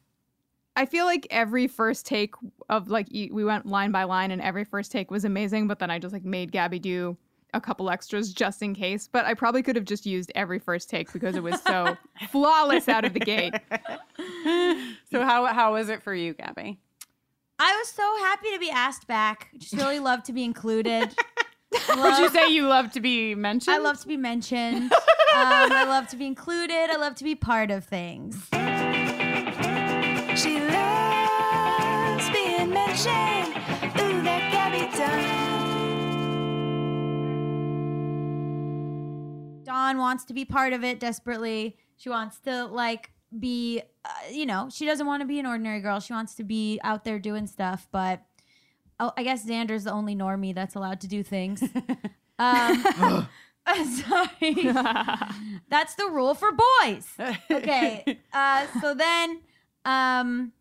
I 0.75 0.85
feel 0.85 1.05
like 1.05 1.27
every 1.29 1.67
first 1.67 2.05
take 2.05 2.33
of 2.69 2.89
like 2.89 3.07
we 3.11 3.45
went 3.45 3.65
line 3.65 3.91
by 3.91 4.03
line 4.03 4.31
and 4.31 4.41
every 4.41 4.65
first 4.65 4.91
take 4.91 5.09
was 5.09 5.23
amazing, 5.23 5.67
but 5.67 5.79
then 5.79 5.89
I 5.89 5.99
just 5.99 6.13
like 6.13 6.25
made 6.25 6.51
Gaby 6.51 6.79
do 6.79 7.17
a 7.53 7.61
couple 7.61 7.89
extras 7.89 8.33
just 8.33 8.61
in 8.61 8.73
case. 8.73 9.07
But 9.09 9.25
I 9.25 9.35
probably 9.35 9.61
could 9.61 9.75
have 9.75 9.85
just 9.85 10.05
used 10.05 10.31
every 10.35 10.59
first 10.59 10.89
take 10.89 11.13
because 11.13 11.35
it 11.35 11.43
was 11.43 11.61
so 11.61 11.95
flawless 12.29 12.89
out 12.89 13.05
of 13.05 13.13
the 13.13 13.19
gate. 13.19 13.53
so 15.11 15.23
how 15.23 15.45
how 15.45 15.73
was 15.73 15.87
it 15.87 16.03
for 16.03 16.13
you, 16.13 16.33
Gaby? 16.33 16.79
I 17.65 17.77
was 17.77 17.87
so 17.87 18.03
happy 18.19 18.51
to 18.51 18.59
be 18.59 18.69
asked 18.69 19.07
back. 19.07 19.47
Just 19.57 19.73
really 19.75 19.99
love 19.99 20.21
to 20.23 20.33
be 20.33 20.43
included. 20.43 21.15
Would 21.95 22.17
you 22.17 22.27
say 22.29 22.49
you 22.49 22.67
love 22.67 22.91
to 22.91 22.99
be 22.99 23.35
mentioned? 23.35 23.73
I 23.73 23.77
love 23.77 24.01
to 24.01 24.07
be 24.07 24.17
mentioned. 24.17 24.91
Um, 24.91 25.71
I 25.71 25.85
love 25.87 26.09
to 26.09 26.17
be 26.17 26.25
included. 26.27 26.89
I 26.91 26.97
love 26.97 27.15
to 27.15 27.23
be 27.23 27.35
part 27.35 27.71
of 27.71 27.85
things. 27.85 28.35
She 30.37 30.59
loves 30.59 32.29
being 32.31 32.69
mentioned. 32.69 33.55
Ooh, 33.97 34.21
that 34.23 34.51
Gaby 34.51 34.95
Dunn. 34.97 35.23
Dawn 39.63 39.97
wants 39.99 40.25
to 40.25 40.33
be 40.33 40.43
part 40.43 40.73
of 40.73 40.83
it 40.83 40.99
desperately. 40.99 41.77
She 41.95 42.09
wants 42.09 42.39
to 42.41 42.65
like 42.65 43.13
be, 43.39 43.81
uh, 44.05 44.09
you 44.31 44.45
know, 44.45 44.69
she 44.71 44.85
doesn't 44.85 45.05
want 45.05 45.21
to 45.21 45.27
be 45.27 45.39
an 45.39 45.45
ordinary 45.45 45.79
girl. 45.81 45.99
She 45.99 46.13
wants 46.13 46.35
to 46.35 46.43
be 46.43 46.79
out 46.83 47.03
there 47.03 47.19
doing 47.19 47.47
stuff. 47.47 47.87
But 47.91 48.21
oh, 48.99 49.11
I 49.17 49.23
guess 49.23 49.45
Xander's 49.45 49.85
the 49.85 49.91
only 49.91 50.15
normie 50.15 50.53
that's 50.55 50.75
allowed 50.75 51.01
to 51.01 51.07
do 51.07 51.23
things. 51.23 51.63
um, 52.39 52.83
sorry, 54.05 54.73
that's 55.69 55.95
the 55.95 56.09
rule 56.11 56.35
for 56.35 56.51
boys. 56.81 57.07
Okay. 57.49 58.19
Uh, 58.33 58.67
so 58.81 58.93
then, 58.93 59.39
um, 59.85 60.51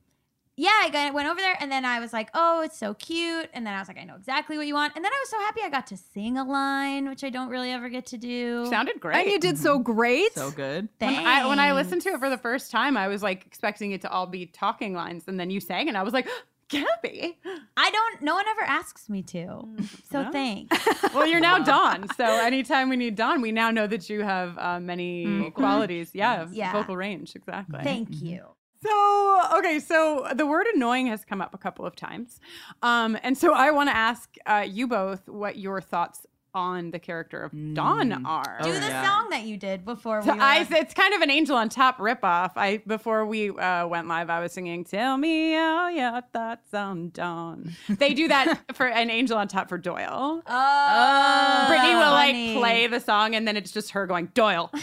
yeah, 0.57 0.71
I 0.83 0.91
got, 0.91 1.15
went 1.15 1.29
over 1.29 1.41
there 1.41 1.57
and 1.61 1.73
then 1.73 1.85
I 1.85 1.99
was 1.99 2.13
like, 2.13 2.29
oh, 2.35 2.61
it's 2.61 2.79
so 2.79 2.93
cute. 2.95 3.49
And 3.55 3.67
then 3.67 3.73
I 3.75 3.79
was 3.79 3.89
like, 3.89 3.99
I 3.99 4.05
know 4.05 4.17
exactly 4.17 4.59
what 4.59 4.67
you 4.67 4.75
want. 4.75 4.93
And 4.95 5.05
then 5.05 5.11
I 5.13 5.19
was 5.23 5.31
so 5.31 5.39
happy 5.41 5.61
I 5.65 5.71
got 5.71 5.87
to 5.89 5.97
sing 5.97 6.37
a 6.37 6.45
line, 6.45 7.09
which 7.09 7.25
I 7.25 7.31
don't 7.31 7.49
really 7.49 7.71
ever 7.71 7.89
get 7.89 8.07
to 8.07 8.19
do. 8.19 8.67
Sounded 8.69 9.01
great. 9.01 9.17
And 9.17 9.31
you 9.31 9.39
did 9.41 9.57
so 9.59 9.79
great. 9.79 10.33
So 10.35 10.51
good. 10.51 10.89
When 10.99 11.15
I, 11.15 11.47
when 11.49 11.59
I 11.59 11.73
listened 11.73 12.03
to 12.03 12.11
it 12.11 12.19
for 12.19 12.29
the 12.29 12.39
first 12.39 12.71
time, 12.71 12.97
I 12.97 13.09
was 13.09 13.23
like 13.23 13.47
expecting 13.47 13.93
it 13.93 14.03
to 14.03 14.11
all 14.11 14.27
be 14.27 14.47
talking 14.47 14.93
lines, 14.95 15.25
and 15.27 15.41
then 15.41 15.51
you 15.51 15.59
sang, 15.61 15.89
and 15.89 15.97
I 15.97 16.03
was 16.03 16.13
like, 16.13 16.29
Gaby. 16.69 17.39
I 17.77 17.91
don't. 17.91 18.23
No 18.23 18.35
one 18.35 18.45
ever 18.49 18.63
asks 18.63 19.09
me 19.11 19.23
to. 19.25 19.39
Mm, 19.47 19.89
So 20.11 20.23
no? 20.25 20.33
thanks. 20.33 20.77
Well, 21.15 21.27
you're 21.27 21.41
now 21.41 21.59
Dawn, 21.59 22.07
so 22.17 22.25
anytime 22.25 22.89
we 22.89 22.97
need 22.97 23.17
Dawn, 23.17 23.43
we 23.43 23.53
now 23.53 23.71
know 23.71 23.87
that 23.87 24.09
you 24.09 24.23
have 24.23 24.57
uh, 24.59 24.81
many 24.81 25.51
qualities. 25.51 26.11
Yeah, 26.15 26.47
Yeah. 26.51 26.73
vocal 26.73 26.97
range, 26.97 27.37
exactly. 27.37 27.81
Thank 27.83 28.23
you. 28.23 28.47
So, 28.83 29.41
okay, 29.59 29.79
so 29.79 30.27
the 30.35 30.47
word 30.47 30.67
annoying 30.75 31.07
has 31.07 31.25
come 31.25 31.41
up 31.41 31.55
a 31.55 31.59
couple 31.59 31.87
of 31.87 31.95
times. 31.95 32.41
Um, 32.83 33.17
and 33.23 33.39
so 33.39 33.55
I 33.55 33.71
want 33.71 33.89
to 33.91 33.97
ask 33.97 34.35
uh, 34.47 34.67
you 34.69 34.89
both 34.89 35.29
what 35.29 35.57
your 35.57 35.81
thoughts 35.81 36.27
on 36.55 36.91
the 36.91 36.99
character 36.99 37.43
of 37.43 37.53
Dawn 37.75 38.27
are. 38.27 38.59
Do 38.63 38.71
Oh, 38.71 38.73
the 38.75 38.81
yeah. 38.87 39.05
song 39.07 39.31
that 39.31 39.45
you 39.45 39.57
did 39.57 39.85
before 39.85 40.21
we. 40.21 40.27
Were- 40.29 40.37
I, 40.41 40.67
it's 40.71 40.93
kind 40.95 41.15
of 41.15 41.23
an 41.23 41.31
Angel 41.31 41.57
on 41.57 41.69
Top 41.69 41.99
ripoff. 41.99 42.53
I 42.57 42.83
before 42.87 43.25
we 43.27 43.51
uh, 43.51 43.87
went 43.87 44.07
live, 44.09 44.29
I 44.31 44.41
was 44.41 44.53
singing 44.53 44.85
"Tell 44.85 45.17
Me 45.17 45.57
All 45.57 45.91
Your 45.91 46.21
Thoughts 46.33 46.75
on 46.75 47.11
Dawn." 47.11 47.73
They 47.89 48.13
do 48.15 48.29
that 48.29 48.61
for 48.75 48.87
an 48.87 49.11
Angel 49.11 49.37
on 49.39 49.49
Top 49.49 49.69
for 49.69 49.79
Doyle. 49.79 50.43
oh, 50.47 51.65
Brittany 51.69 51.95
will 51.95 52.01
funny. 52.03 52.55
like 52.55 52.59
play 52.61 52.87
the 52.87 53.01
song, 53.01 53.35
and 53.35 53.49
then 53.49 53.57
it's 53.57 53.71
just 53.73 53.91
her 53.93 54.07
going 54.07 54.27
Doyle. 54.35 54.71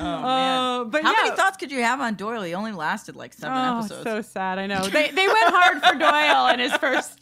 Oh, 0.00 0.04
Uh, 0.04 0.84
but 0.84 1.02
How 1.02 1.10
yeah. 1.12 1.22
many 1.24 1.36
thoughts 1.36 1.56
could 1.56 1.70
you 1.72 1.82
have 1.82 2.00
on 2.00 2.14
Doyle? 2.14 2.42
He 2.42 2.54
only 2.54 2.72
lasted 2.72 3.16
like 3.16 3.32
seven 3.34 3.56
Oh, 3.56 3.78
episodes. 3.80 4.02
so 4.04 4.22
sad. 4.22 4.58
I 4.58 4.66
know. 4.66 4.82
They 4.82 5.10
they 5.10 5.26
went 5.26 5.38
hard 5.54 5.82
for 5.82 5.98
Doyle 5.98 6.48
in 6.52 6.60
his 6.60 6.72
first. 6.74 7.18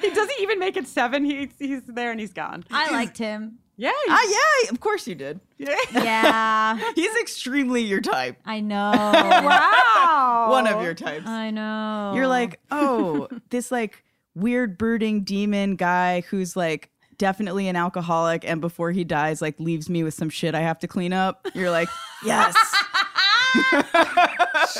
He 0.00 0.10
doesn't 0.10 0.40
even 0.40 0.58
make 0.58 0.76
it 0.76 0.88
seven. 0.96 1.24
He, 1.24 1.50
he's 1.58 1.82
there 1.86 2.10
and 2.10 2.18
he's 2.18 2.32
gone. 2.32 2.64
I 2.70 2.90
liked 2.90 3.18
him. 3.18 3.58
Yeah. 3.76 3.90
Ah, 4.08 4.26
yeah, 4.64 4.70
of 4.70 4.80
course 4.80 5.06
you 5.06 5.14
did. 5.14 5.38
yeah. 5.58 5.76
Yeah, 5.92 6.80
He's 6.94 7.14
extremely 7.20 7.82
your 7.82 8.00
type. 8.00 8.38
I 8.46 8.60
know. 8.60 8.92
Wow. 9.46 10.46
One 10.50 10.66
of 10.66 10.82
your 10.82 10.94
types. 10.94 11.26
I 11.26 11.50
know. 11.50 12.12
You're 12.14 12.26
like, 12.26 12.58
oh, 12.70 13.28
this 13.50 13.70
like 13.70 14.02
weird 14.34 14.78
brooding 14.78 15.24
demon 15.24 15.76
guy 15.76 16.22
who's 16.30 16.56
like 16.56 16.90
definitely 17.18 17.68
an 17.68 17.76
alcoholic 17.76 18.44
and 18.46 18.60
before 18.60 18.90
he 18.92 19.02
dies 19.02 19.40
like 19.40 19.58
leaves 19.58 19.88
me 19.88 20.02
with 20.02 20.12
some 20.12 20.28
shit 20.28 20.54
I 20.54 20.60
have 20.60 20.78
to 20.80 20.88
clean 20.88 21.12
up. 21.12 21.46
You're 21.54 21.70
like, 21.70 21.88
yes. 22.24 22.54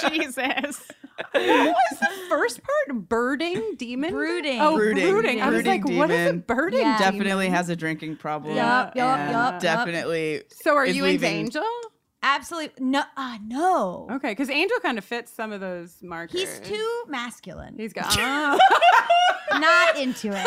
Jesus. 0.01 0.83
What 1.33 1.43
was 1.91 1.99
the 1.99 2.09
first 2.29 2.61
part? 2.63 3.09
Birding 3.09 3.75
demon. 3.77 4.13
Brooding. 4.13 4.61
Oh, 4.61 4.77
Brooding. 4.77 5.09
brooding. 5.09 5.41
I 5.43 5.49
was 5.49 5.63
Brooding 5.63 5.83
like, 5.85 5.99
what 5.99 6.11
is 6.11 6.31
a 6.31 6.35
birding? 6.35 6.81
Yeah. 6.81 6.99
definitely 6.99 7.49
has 7.49 7.69
a 7.71 7.77
drinking 7.77 8.17
problem. 8.17 8.55
Yup, 8.57 8.95
yup, 8.97 9.19
and 9.19 9.33
yup, 9.33 9.53
yup. 9.55 9.63
Definitely. 9.63 10.43
So 10.51 10.75
are 10.77 10.85
is 10.85 10.95
you 10.97 11.05
into 11.05 11.25
leaving- 11.25 11.37
Angel? 11.47 11.65
absolutely 12.23 12.85
no. 12.85 13.03
Uh, 13.17 13.39
no. 13.47 14.09
Okay, 14.13 14.31
because 14.33 14.51
Angel 14.51 14.79
kind 14.81 14.99
of 14.99 15.05
fits 15.05 15.33
some 15.33 15.53
of 15.53 15.61
those 15.61 15.97
markers. 16.03 16.41
He's 16.41 16.61
too 16.61 17.03
masculine. 17.09 17.77
He's 17.79 17.93
got. 17.93 18.15
Oh. 19.49 19.59
Not 19.61 19.97
into 19.97 20.29
it. 20.33 20.47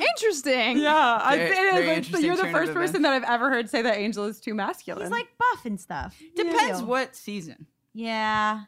Interesting. 0.00 0.78
yeah, 0.78 1.18
I, 1.22 1.36
Very- 1.36 1.48
it 1.48 1.50
is. 1.52 1.56
very 1.72 1.82
It's- 1.84 1.96
interesting 1.98 2.24
you're 2.26 2.36
the 2.36 2.42
turn 2.42 2.54
of 2.54 2.60
first 2.60 2.74
person 2.74 3.02
that 3.02 3.12
I've 3.12 3.24
ever 3.24 3.50
heard 3.50 3.68
say 3.70 3.82
that 3.82 3.96
Angel 3.98 4.24
is 4.26 4.40
too 4.40 4.54
masculine. 4.54 5.02
He's 5.04 5.10
like 5.10 5.28
buff 5.38 5.64
and 5.64 5.80
stuff. 5.80 6.16
Depends 6.36 6.80
Yeah. 6.80 6.82
what 6.86 7.14
season. 7.16 7.66
Yeah. 7.94 8.62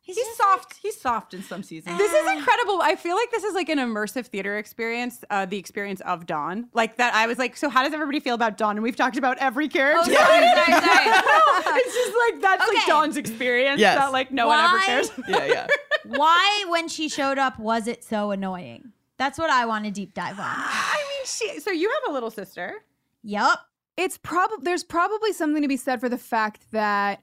He's, 0.00 0.16
He's 0.16 0.24
just 0.24 0.38
soft. 0.38 0.74
He's 0.82 0.98
soft 0.98 1.34
in 1.34 1.42
some 1.42 1.62
seasons. 1.62 1.98
This 1.98 2.10
is 2.10 2.30
incredible. 2.32 2.80
I 2.80 2.96
feel 2.96 3.14
like 3.14 3.30
this 3.30 3.44
is 3.44 3.54
like 3.54 3.68
an 3.68 3.76
immersive 3.78 4.24
theater 4.28 4.56
experience, 4.56 5.22
uh, 5.28 5.44
the 5.44 5.58
experience 5.58 6.00
of 6.00 6.24
Dawn. 6.24 6.68
Like 6.72 6.96
that, 6.96 7.14
I 7.14 7.26
was 7.26 7.36
like, 7.36 7.58
so 7.58 7.68
how 7.68 7.82
does 7.84 7.92
everybody 7.92 8.18
feel 8.18 8.34
about 8.34 8.56
Dawn? 8.56 8.76
And 8.78 8.82
we've 8.82 8.96
talked 8.96 9.18
about 9.18 9.36
every 9.36 9.68
character. 9.68 10.00
Oh, 10.00 10.04
sorry, 10.10 10.48
sorry, 10.48 10.72
sorry. 10.72 11.80
it's 11.80 11.94
just 11.94 12.16
like 12.32 12.40
that's 12.40 12.66
like 12.66 12.78
Okay. 12.78 12.86
Dawn's 12.86 13.18
experience 13.18 13.80
Yes. 13.82 13.98
that 13.98 14.12
like 14.12 14.32
no 14.32 14.46
one 14.46 14.58
ever 14.58 14.76
Why? 14.78 14.86
cares. 14.86 15.10
yeah, 15.28 15.44
yeah. 15.44 15.66
Why, 16.06 16.64
when 16.68 16.88
she 16.88 17.10
showed 17.10 17.36
up, 17.36 17.58
was 17.58 17.86
it 17.86 18.02
so 18.02 18.30
annoying? 18.30 18.92
That's 19.18 19.38
what 19.38 19.50
I 19.50 19.66
want 19.66 19.84
to 19.84 19.90
deep 19.90 20.14
dive 20.14 20.38
on. 20.38 20.46
I 20.46 21.04
mean, 21.08 21.26
she. 21.26 21.60
So 21.60 21.70
you 21.70 21.90
have 21.90 22.10
a 22.10 22.12
little 22.12 22.30
sister. 22.30 22.76
Yup. 23.22 23.60
It's 23.96 24.16
probably 24.16 24.58
there's 24.62 24.84
probably 24.84 25.32
something 25.32 25.60
to 25.62 25.68
be 25.68 25.76
said 25.76 26.00
for 26.00 26.08
the 26.08 26.18
fact 26.18 26.70
that 26.70 27.20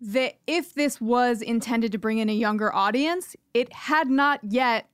that 0.00 0.34
if 0.46 0.74
this 0.74 1.00
was 1.00 1.42
intended 1.42 1.92
to 1.92 1.98
bring 1.98 2.18
in 2.18 2.28
a 2.28 2.34
younger 2.34 2.74
audience, 2.74 3.36
it 3.54 3.72
had 3.72 4.08
not 4.08 4.40
yet 4.42 4.88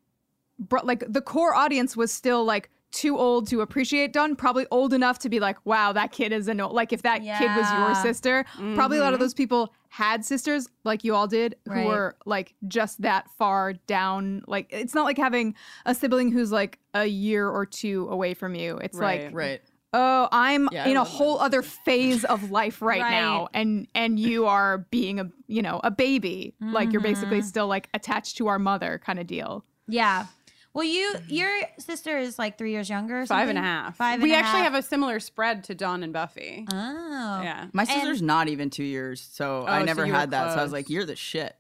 brought 0.59 0.87
like 0.87 1.05
the 1.09 1.20
core 1.20 1.55
audience 1.55 1.96
was 1.96 2.12
still 2.12 2.44
like 2.44 2.70
too 2.92 3.16
old 3.18 3.48
to 3.48 3.61
appreciate 3.62 4.12
Dawn, 4.12 4.37
probably 4.37 4.66
old 4.70 4.92
enough 4.92 5.18
to 5.20 5.28
be 5.28 5.40
like, 5.40 5.57
wow, 5.64 5.92
that 5.92 6.12
kid 6.12 6.31
is 6.33 6.46
an 6.46 6.61
old. 6.61 6.72
Like, 6.74 6.92
if 6.92 7.02
that 7.02 7.18
kid 7.22 7.50
was 7.57 7.70
your 7.72 7.88
Yeah. 7.90 8.02
sister, 8.02 8.44
probably 8.74 8.98
a 8.98 9.00
lot 9.02 9.12
of 9.14 9.18
Mhm. 9.18 9.22
those 9.22 9.35
people 9.35 9.72
had 9.88 10.24
sisters 10.24 10.68
like 10.85 11.02
you 11.05 11.14
all 11.14 11.26
did 11.26 11.57
who 11.66 11.72
Right. 11.72 11.87
were 11.87 12.16
like 12.26 12.55
just 12.68 13.02
that 13.02 13.28
far 13.37 13.72
down. 13.87 14.42
Like, 14.46 14.66
it's 14.70 14.94
not 14.94 15.05
like 15.05 15.18
having 15.18 15.55
a 15.85 15.94
sibling 15.94 16.31
who's 16.33 16.52
like 16.52 16.78
a 16.94 17.07
year 17.07 17.48
or 17.48 17.66
two 17.66 18.09
away 18.11 18.35
from 18.35 18.55
you. 18.55 18.78
It's 18.78 18.98
like, 18.98 19.31
Right. 19.33 19.61
oh, 19.94 20.28
I'm 20.33 20.68
Yeah, 20.72 20.87
in 20.87 20.96
a 20.96 21.00
love 21.00 21.09
that. 21.11 21.16
whole 21.16 21.38
other 21.40 21.61
phase 21.62 22.24
of 22.24 22.50
life 22.50 22.81
right, 22.81 23.02
Right. 23.02 23.11
now, 23.11 23.48
and 23.52 23.87
and 23.94 24.18
you 24.18 24.46
are 24.46 24.78
being 24.90 25.18
a 25.20 25.31
you 25.46 25.61
know 25.62 25.81
a 25.85 25.90
baby. 25.90 26.55
Like, 26.61 26.92
you're 26.92 27.02
basically 27.02 27.40
Mhm. 27.40 27.44
still 27.44 27.66
like 27.66 27.88
attached 27.92 28.37
to 28.38 28.46
our 28.48 28.59
mother, 28.59 29.00
kind 29.05 29.18
of 29.18 29.26
deal. 29.26 29.64
Yeah. 29.88 30.26
Well, 30.74 30.85
you 30.85 31.14
your 31.28 31.50
sister 31.78 32.16
is 32.18 32.38
like 32.38 32.56
three 32.56 32.72
years 32.72 32.88
younger. 32.88 33.20
Or 33.20 33.26
Five 33.26 33.48
and 33.48 33.58
a 33.58 33.61
something? 33.61 33.62
half. 33.62 33.96
Five. 33.96 34.14
and 34.14 34.22
we 34.22 34.32
a 34.32 34.37
actually 34.37 34.61
half. 34.62 34.72
have 34.72 34.74
a 34.74 34.87
similar 34.87 35.20
spread 35.20 35.64
to 35.64 35.74
Dawn 35.74 36.02
and 36.02 36.12
Buffy. 36.12 36.66
Oh. 36.72 37.40
Yeah. 37.42 37.66
My 37.72 37.82
And- 37.82 37.90
sister's 37.90 38.22
not 38.22 38.48
even 38.48 38.70
two 38.70 38.85
years, 38.85 39.20
so 39.20 39.64
Oh, 39.68 39.70
I 39.70 39.82
never 39.82 40.06
you 40.06 40.12
were 40.12 40.18
had 40.18 40.30
that. 40.30 40.54
So 40.54 40.61
I 40.61 40.62
was 40.62 40.72
like, 40.72 40.88
"You're 40.88 41.04
the 41.04 41.16
shit." 41.16 41.54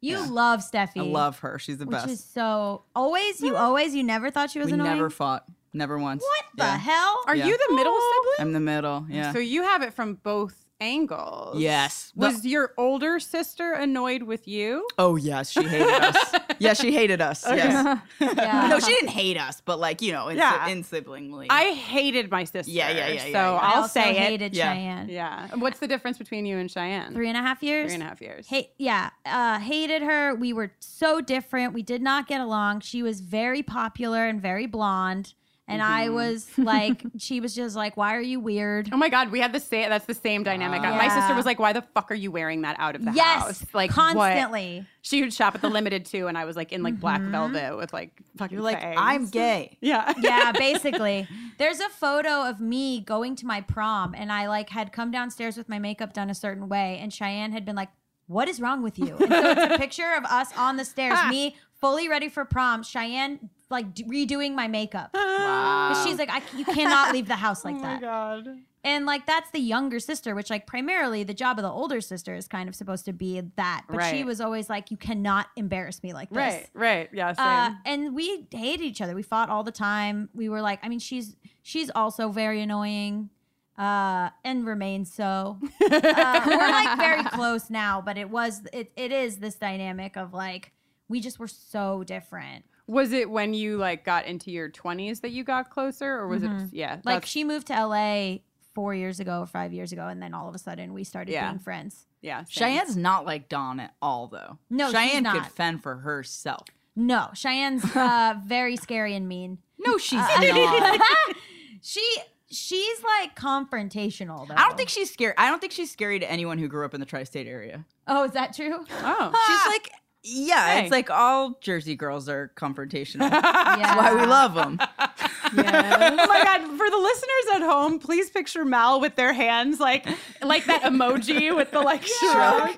You 0.00 0.18
Yeah. 0.18 0.26
love 0.30 0.60
Steffi. 0.60 0.98
I 0.98 1.02
love 1.02 1.38
her. 1.40 1.58
She's 1.58 1.78
the 1.78 1.86
which 1.86 1.92
best. 1.96 2.08
is 2.08 2.24
so 2.24 2.82
always 2.94 3.40
you 3.40 3.52
mm. 3.52 3.58
always 3.60 3.94
you 3.94 4.02
never 4.02 4.30
thought 4.30 4.50
she 4.50 4.58
was 4.58 4.66
we 4.66 4.72
annoying. 4.74 4.90
never 4.90 5.10
fought. 5.10 5.44
Never 5.72 5.98
once. 5.98 6.22
what 6.22 6.44
the 6.56 6.64
Yeah. 6.64 6.78
hell? 6.78 7.22
Are 7.26 7.36
Yeah. 7.36 7.46
you 7.46 7.58
the 7.68 7.74
middle 7.74 7.92
oh. 7.94 8.32
sibling? 8.36 8.48
I'm 8.48 8.52
the 8.52 8.60
middle. 8.60 9.06
Yeah. 9.08 9.32
So 9.32 9.38
you 9.38 9.62
have 9.62 9.82
it 9.82 9.92
from 9.94 10.14
both 10.14 10.65
angles. 10.80 11.58
Yes. 11.58 12.12
The- 12.16 12.26
Was 12.26 12.44
your 12.44 12.72
older 12.76 13.18
sister 13.20 13.72
annoyed 13.72 14.22
with 14.24 14.46
you? 14.48 14.86
oh 14.98 15.16
yes, 15.16 15.50
she 15.50 15.62
hated 15.62 15.88
us. 15.88 16.34
yeah, 16.58 16.74
she 16.74 16.92
hated 16.92 17.20
us. 17.20 17.44
Yes. 17.46 17.98
Yeah. 18.20 18.68
no, 18.68 18.78
she 18.80 18.92
didn't 18.94 19.10
hate 19.10 19.38
us, 19.38 19.60
but 19.64 19.78
like 19.78 20.02
you 20.02 20.12
know, 20.12 20.28
in, 20.28 20.36
Yeah. 20.36 20.68
in 20.68 20.82
siblingly. 20.84 21.46
I 21.50 21.72
hated 21.72 22.30
my 22.30 22.44
sister. 22.44 22.70
Yeah, 22.70 22.90
yeah, 22.90 23.08
yeah, 23.08 23.20
So 23.22 23.28
yeah, 23.28 23.32
yeah. 23.32 23.50
I 23.58 23.70
I'll 23.70 23.82
also 23.82 23.88
say 24.00 24.14
hated 24.14 24.54
Yeah. 24.54 24.72
Cheyenne. 24.74 25.10
it. 25.10 25.12
Yeah. 25.12 25.48
What's 25.56 25.78
the 25.78 25.88
difference 25.88 26.18
between 26.18 26.46
you 26.46 26.58
and 26.58 26.70
Cheyenne? 26.70 27.12
Three 27.14 27.28
and 27.28 27.36
a 27.36 27.42
half 27.42 27.62
years. 27.62 27.86
Three 27.86 27.94
and 27.94 28.02
a 28.02 28.06
half 28.06 28.20
years. 28.20 28.46
Hate, 28.48 28.70
yeah, 28.78 29.10
uh, 29.24 29.58
hated 29.58 30.02
her. 30.02 30.34
We 30.34 30.52
were 30.52 30.72
so 30.80 31.20
different. 31.20 31.72
We 31.72 31.82
did 31.82 32.02
not 32.02 32.26
get 32.28 32.40
along. 32.40 32.80
She 32.80 33.02
was 33.02 33.20
very 33.20 33.62
popular 33.62 34.26
and 34.26 34.40
very 34.40 34.66
blonde, 34.66 35.34
and 35.68 35.82
I 35.82 36.06
Mm-hmm. 36.06 36.14
was 36.14 36.48
like, 36.58 37.02
she 37.18 37.40
was 37.40 37.54
just 37.54 37.74
like, 37.76 37.96
"Why 37.96 38.14
are 38.16 38.20
you 38.20 38.38
weird?" 38.40 38.88
Oh 38.92 38.96
my 38.96 39.08
god, 39.08 39.30
we 39.32 39.40
had 39.40 39.52
the 39.52 39.60
same. 39.60 39.88
That's 39.90 40.06
the 40.06 40.14
same 40.14 40.42
dynamic. 40.42 40.80
My 40.82 41.04
Yeah. 41.06 41.14
sister 41.20 41.34
was 41.34 41.44
like, 41.46 41.58
"Why 41.58 41.72
the 41.72 41.82
fuck 41.82 42.10
are 42.10 42.14
you 42.14 42.30
wearing 42.30 42.62
that 42.62 42.76
out 42.78 42.94
of 42.94 43.04
the 43.04 43.12
yes, 43.12 43.42
house?" 43.42 43.66
Like 43.74 43.90
what? 43.90 44.14
constantly. 44.14 44.86
She 45.02 45.22
would 45.22 45.32
shop 45.32 45.54
at 45.54 45.60
the 45.62 45.68
limited 45.68 46.04
too, 46.06 46.26
and 46.26 46.36
I 46.38 46.44
was 46.44 46.56
like 46.56 46.72
in 46.72 46.82
like 46.82 46.98
black 47.00 47.20
Mhm. 47.20 47.30
velvet 47.30 47.76
with 47.76 47.92
like 47.92 48.10
fucking. 48.36 48.54
You're 48.56 48.64
like, 48.64 48.80
fangs. 48.80 48.98
I'm 49.00 49.26
gay. 49.28 49.78
Yeah. 49.80 50.12
yeah, 50.20 50.52
basically. 50.58 51.26
There's 51.58 51.80
a 51.80 51.88
photo 51.88 52.42
of 52.48 52.60
me 52.60 53.00
going 53.00 53.36
to 53.36 53.46
my 53.46 53.60
prom, 53.60 54.14
and 54.16 54.30
I 54.32 54.48
like 54.48 54.70
had 54.70 54.92
come 54.92 55.10
downstairs 55.10 55.56
with 55.56 55.68
my 55.68 55.78
makeup 55.78 56.12
done 56.12 56.30
a 56.30 56.34
certain 56.34 56.68
way, 56.68 56.98
and 57.00 57.12
Cheyenne 57.12 57.52
had 57.52 57.64
been 57.64 57.76
like, 57.76 57.88
"What 58.26 58.48
is 58.48 58.60
wrong 58.60 58.82
with 58.82 58.98
you?" 58.98 59.16
And 59.16 59.28
so 59.30 59.50
it's 59.50 59.74
a 59.74 59.78
picture 59.78 60.12
of 60.16 60.24
us 60.24 60.48
on 60.56 60.76
the 60.76 60.84
stairs, 60.84 61.18
me 61.30 61.56
fully 61.80 62.08
ready 62.08 62.28
for 62.28 62.44
prom, 62.44 62.82
Cheyenne 62.82 63.50
like 63.70 63.94
d- 63.94 64.04
redoing 64.04 64.54
my 64.54 64.68
makeup. 64.68 65.10
Wow. 65.14 66.04
She's 66.04 66.18
like, 66.18 66.30
I, 66.30 66.42
"You 66.56 66.64
cannot 66.64 67.12
leave 67.12 67.28
the 67.28 67.36
house 67.36 67.64
like 67.64 67.74
oh 67.78 67.78
my 67.80 67.88
that." 67.94 68.00
god. 68.00 68.48
And 68.84 69.04
like 69.04 69.26
that's 69.26 69.50
the 69.50 69.58
younger 69.58 69.98
sister, 69.98 70.36
which 70.36 70.48
like 70.48 70.64
primarily 70.66 71.24
the 71.24 71.34
job 71.34 71.58
of 71.58 71.64
the 71.64 71.70
older 71.70 72.00
sister 72.00 72.36
is 72.36 72.46
kind 72.46 72.68
of 72.68 72.76
supposed 72.76 73.04
to 73.06 73.12
be 73.12 73.42
that, 73.56 73.82
but 73.88 74.04
she 74.10 74.22
was 74.22 74.40
always 74.40 74.70
like, 74.70 74.92
"You 74.92 74.96
cannot 74.96 75.48
embarrass 75.56 76.04
me 76.04 76.12
like 76.12 76.30
this." 76.30 76.38
Right. 76.38 76.68
Right. 76.72 77.08
Yeah. 77.12 77.32
Same. 77.32 77.44
Uh, 77.46 77.70
and 77.84 78.14
we 78.14 78.46
hated 78.52 78.84
each 78.84 79.00
other. 79.00 79.16
We 79.16 79.22
fought 79.22 79.50
all 79.50 79.64
the 79.64 79.72
time. 79.72 80.28
We 80.34 80.48
were 80.48 80.60
like, 80.60 80.78
I 80.84 80.88
mean, 80.88 81.00
she's 81.00 81.34
she's 81.62 81.90
also 81.96 82.28
very 82.28 82.60
annoying, 82.62 83.30
uh, 83.76 84.30
and 84.44 84.64
remains 84.64 85.12
so. 85.12 85.58
Uh, 85.82 86.42
we're 86.46 86.56
like 86.56 86.96
very 86.96 87.24
close 87.32 87.68
now, 87.70 88.00
but 88.00 88.16
it 88.16 88.30
was 88.30 88.62
it 88.72 88.92
it 88.94 89.10
is 89.10 89.38
this 89.38 89.56
dynamic 89.56 90.16
of 90.16 90.32
like 90.32 90.70
we 91.08 91.18
just 91.20 91.40
were 91.40 91.48
so 91.48 92.04
different. 92.04 92.64
Was 92.86 93.12
it 93.12 93.28
when 93.30 93.52
you 93.54 93.76
like 93.76 94.04
got 94.04 94.26
into 94.26 94.50
your 94.50 94.70
20s 94.70 95.20
that 95.22 95.30
you 95.30 95.44
got 95.44 95.70
closer, 95.70 96.10
or 96.12 96.28
was 96.28 96.42
it? 96.42 96.50
Yeah. 96.72 96.98
Like 97.04 97.26
she 97.26 97.44
moved 97.44 97.66
to 97.68 97.72
LA 97.86 98.36
four 98.74 98.94
years 98.94 99.20
ago 99.20 99.40
or 99.40 99.46
five 99.46 99.72
years 99.72 99.92
ago, 99.92 100.06
and 100.06 100.22
then 100.22 100.34
all 100.34 100.48
of 100.48 100.54
a 100.54 100.58
sudden 100.58 100.92
we 100.92 101.02
started 101.04 101.32
Yeah. 101.32 101.48
being 101.50 101.58
friends. 101.58 102.06
Yeah. 102.22 102.44
same. 102.44 102.68
Cheyenne's 102.68 102.96
not 102.96 103.24
like 103.24 103.48
Dawn 103.48 103.80
at 103.80 103.94
all, 104.02 104.26
though. 104.28 104.58
No, 104.70 104.86
she's 104.90 104.94
Cheyenne 104.98 105.24
could 105.24 105.46
fend 105.46 105.82
for 105.82 105.96
herself. 105.96 106.66
No, 106.94 107.28
Cheyenne's 107.34 107.84
uh, 107.96 108.34
very 108.44 108.76
scary 108.76 109.14
and 109.14 109.28
mean. 109.28 109.58
No, 109.78 109.98
she's 109.98 110.20
Uh, 110.20 110.40
not. 110.40 111.00
she 111.82 112.02
she's 112.50 113.02
like 113.02 113.36
confrontational 113.36 114.46
though. 114.48 114.54
I 114.56 114.66
don't 114.68 114.76
think 114.76 114.88
she's 114.88 115.12
scary. 115.12 115.34
I 115.36 115.48
don't 115.50 115.60
think 115.60 115.72
she's 115.72 115.90
scary 115.90 116.18
to 116.20 116.30
anyone 116.30 116.58
who 116.58 116.68
grew 116.68 116.84
up 116.84 116.94
in 116.94 117.00
the 117.00 117.06
tri-state 117.06 117.46
area. 117.46 117.84
Oh, 118.06 118.24
is 118.24 118.32
that 118.32 118.54
true? 118.54 118.84
Oh. 118.90 119.32
She's 119.46 119.72
like, 119.72 119.90
yeah, 120.26 120.74
Hey. 120.74 120.82
it's 120.82 120.90
like 120.90 121.10
all 121.10 121.56
Jersey 121.60 121.94
girls 121.96 122.28
are 122.28 122.50
confrontational. 122.56 123.30
Yeah. 123.30 123.40
That's 123.40 123.96
why 123.96 124.14
we 124.14 124.26
love 124.26 124.54
them. 124.54 124.78
oh 124.80 125.52
my 125.54 126.40
god! 126.42 126.76
For 126.76 126.90
the 126.90 126.96
listeners 126.98 127.54
at 127.54 127.62
home, 127.62 127.98
please 127.98 128.30
picture 128.30 128.64
Mal 128.64 129.00
with 129.00 129.14
their 129.16 129.32
hands 129.32 129.78
like 129.80 130.06
like 130.42 130.64
that 130.66 130.82
emoji 130.82 131.54
with 131.54 131.70
the 131.70 131.80
like 131.80 132.02
shrug. 132.04 132.70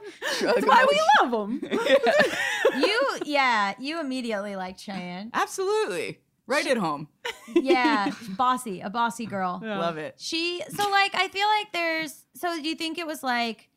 That's 0.43 0.67
why 0.67 0.87
we 0.91 1.01
love 1.21 1.31
them. 1.31 1.61
you 2.81 3.09
yeah, 3.25 3.75
you 3.79 4.01
immediately 4.01 4.57
like 4.57 4.79
Cheyenne. 4.79 5.31
Absolutely. 5.35 6.21
Right 6.47 6.67
at 6.67 6.79
home. 6.79 7.09
Yeah, 7.55 8.11
bossy, 8.31 8.81
a 8.81 8.89
bossy 8.89 9.27
girl. 9.27 9.61
Love 9.63 9.99
it. 9.99 10.15
She 10.19 10.63
so 10.71 10.89
like 10.91 11.15
I 11.15 11.29
feel 11.29 11.47
like 11.47 11.73
there's 11.73 12.25
so 12.35 12.57
do 12.61 12.67
you 12.69 12.75
think 12.75 12.99
it 12.99 13.07
was 13.07 13.23
like 13.23 13.68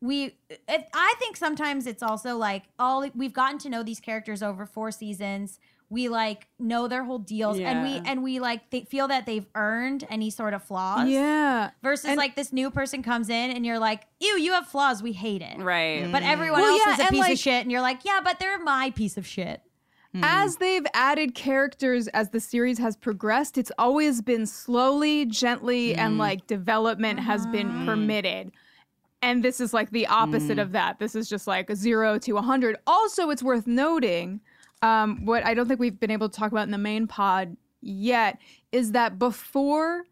we 0.00 0.36
it, 0.48 0.88
I 0.94 1.14
think 1.18 1.36
sometimes 1.36 1.86
it's 1.86 2.02
also 2.02 2.36
like 2.36 2.64
all 2.78 3.08
we've 3.14 3.32
gotten 3.32 3.58
to 3.60 3.68
know 3.68 3.82
these 3.82 4.00
characters 4.00 4.42
over 4.42 4.66
four 4.66 4.90
seasons. 4.90 5.58
We 5.90 6.08
like 6.08 6.46
know 6.58 6.86
their 6.86 7.02
whole 7.02 7.18
deals 7.18 7.58
and 7.58 7.82
we 7.82 8.00
and 8.08 8.22
we 8.22 8.38
like 8.38 8.70
they 8.70 8.82
feel 8.82 9.08
that 9.08 9.26
they've 9.26 9.46
earned 9.56 10.06
any 10.08 10.30
sort 10.30 10.54
of 10.54 10.62
flaws. 10.62 11.08
Yeah. 11.08 11.70
Versus 11.82 12.06
And- 12.06 12.16
like 12.16 12.36
this 12.36 12.52
new 12.52 12.70
person 12.70 13.02
comes 13.02 13.28
in 13.28 13.50
and 13.50 13.66
you're 13.66 13.80
like, 13.80 14.06
ew, 14.20 14.38
you 14.38 14.52
have 14.52 14.66
flaws. 14.68 15.02
We 15.02 15.12
hate 15.12 15.42
it. 15.42 15.58
Right. 15.58 16.10
But 16.10 16.22
mm-hmm. 16.22 16.30
everyone 16.30 16.60
Well, 16.60 16.70
else 16.70 16.82
yeah, 16.86 16.92
is 16.92 17.00
a 17.00 17.10
piece 17.10 17.18
like- 17.18 17.32
of 17.32 17.38
shit, 17.38 17.62
and 17.62 17.72
you're 17.72 17.80
like, 17.80 18.04
yeah, 18.04 18.20
but 18.22 18.38
they're 18.38 18.58
my 18.60 18.90
piece 18.90 19.16
of 19.16 19.26
shit. 19.26 19.62
Hmm. 20.14 20.24
As 20.24 20.56
they've 20.56 20.86
added 20.92 21.34
characters 21.34 22.08
as 22.08 22.30
the 22.30 22.40
series 22.40 22.78
has 22.78 22.96
progressed, 22.96 23.58
it's 23.58 23.70
always 23.78 24.22
been 24.22 24.46
slowly, 24.46 25.24
gently, 25.24 25.94
and 25.94 26.12
mm-hmm. 26.12 26.20
like 26.20 26.46
development 26.46 27.20
has 27.20 27.46
been 27.46 27.68
mm-hmm. 27.68 27.86
permitted. 27.86 28.52
And 29.22 29.44
this 29.44 29.60
is 29.60 29.74
like 29.74 29.90
the 29.90 30.06
opposite 30.06 30.58
of 30.58 30.72
that. 30.72 30.98
This 30.98 31.14
is 31.14 31.28
just 31.28 31.46
like 31.46 31.70
zero 31.74 32.18
to 32.18 32.32
a 32.32 32.34
100. 32.36 32.76
Also, 32.86 33.30
it's 33.30 33.42
worth 33.42 33.66
noting 33.66 34.40
um, 34.82 35.26
what 35.26 35.44
I 35.44 35.54
don't 35.54 35.68
think 35.68 35.78
we've 35.78 36.00
been 36.00 36.10
able 36.10 36.28
to 36.28 36.38
talk 36.38 36.52
about 36.52 36.62
in 36.62 36.70
the 36.70 36.78
main 36.78 37.06
pod 37.06 37.56
yet 37.82 38.38
is 38.72 38.92
that 38.92 39.18
before 39.18 40.04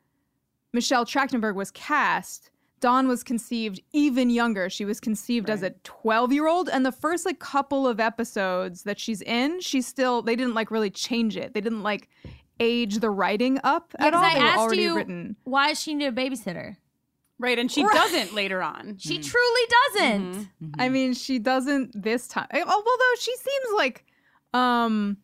Michelle 0.72 1.06
Trachtenberg 1.06 1.54
was 1.54 1.70
cast, 1.70 2.50
Dawn 2.80 3.08
was 3.08 3.24
conceived 3.24 3.80
even 3.92 4.30
younger. 4.30 4.70
She 4.70 4.84
was 4.84 5.00
conceived 5.00 5.50
as 5.50 5.62
a 5.62 5.70
12 5.84 6.32
year 6.32 6.46
old. 6.46 6.68
And 6.68 6.84
the 6.86 6.92
first 6.92 7.26
like 7.26 7.38
couple 7.38 7.88
of 7.88 7.98
episodes 7.98 8.82
that 8.84 9.00
she's 9.00 9.22
in, 9.22 9.60
she's 9.60 9.86
still, 9.86 10.22
they 10.22 10.36
didn't 10.36 10.54
like 10.54 10.70
really 10.70 10.90
change 10.90 11.36
it. 11.36 11.54
They 11.54 11.60
didn't 11.60 11.82
like 11.82 12.08
age 12.60 12.98
the 12.98 13.10
writing 13.10 13.58
up 13.64 13.94
at 13.98 14.14
all. 14.14 14.22
I 14.22 14.34
they 14.34 14.40
were 14.40 14.46
asked 14.46 14.58
already 14.58 14.82
you 14.82 14.96
written. 14.96 15.36
why 15.44 15.72
she 15.72 15.94
need 15.94 16.06
a 16.06 16.12
babysitter. 16.12 16.76
Right, 17.38 17.58
and 17.58 17.70
she 17.70 17.82
doesn't 17.82 18.34
later 18.34 18.62
on. 18.62 18.96
She 18.98 19.18
mm. 19.18 19.24
truly 19.24 19.60
doesn't. 19.70 20.32
Mm-hmm. 20.32 20.66
Mm-hmm. 20.66 20.80
I 20.80 20.88
mean, 20.88 21.14
she 21.14 21.38
doesn't 21.38 22.00
this 22.00 22.28
time. 22.28 22.48
Although 22.52 23.14
she 23.18 23.34
seems 23.36 23.74
like, 23.76 24.04
um, 24.54 25.18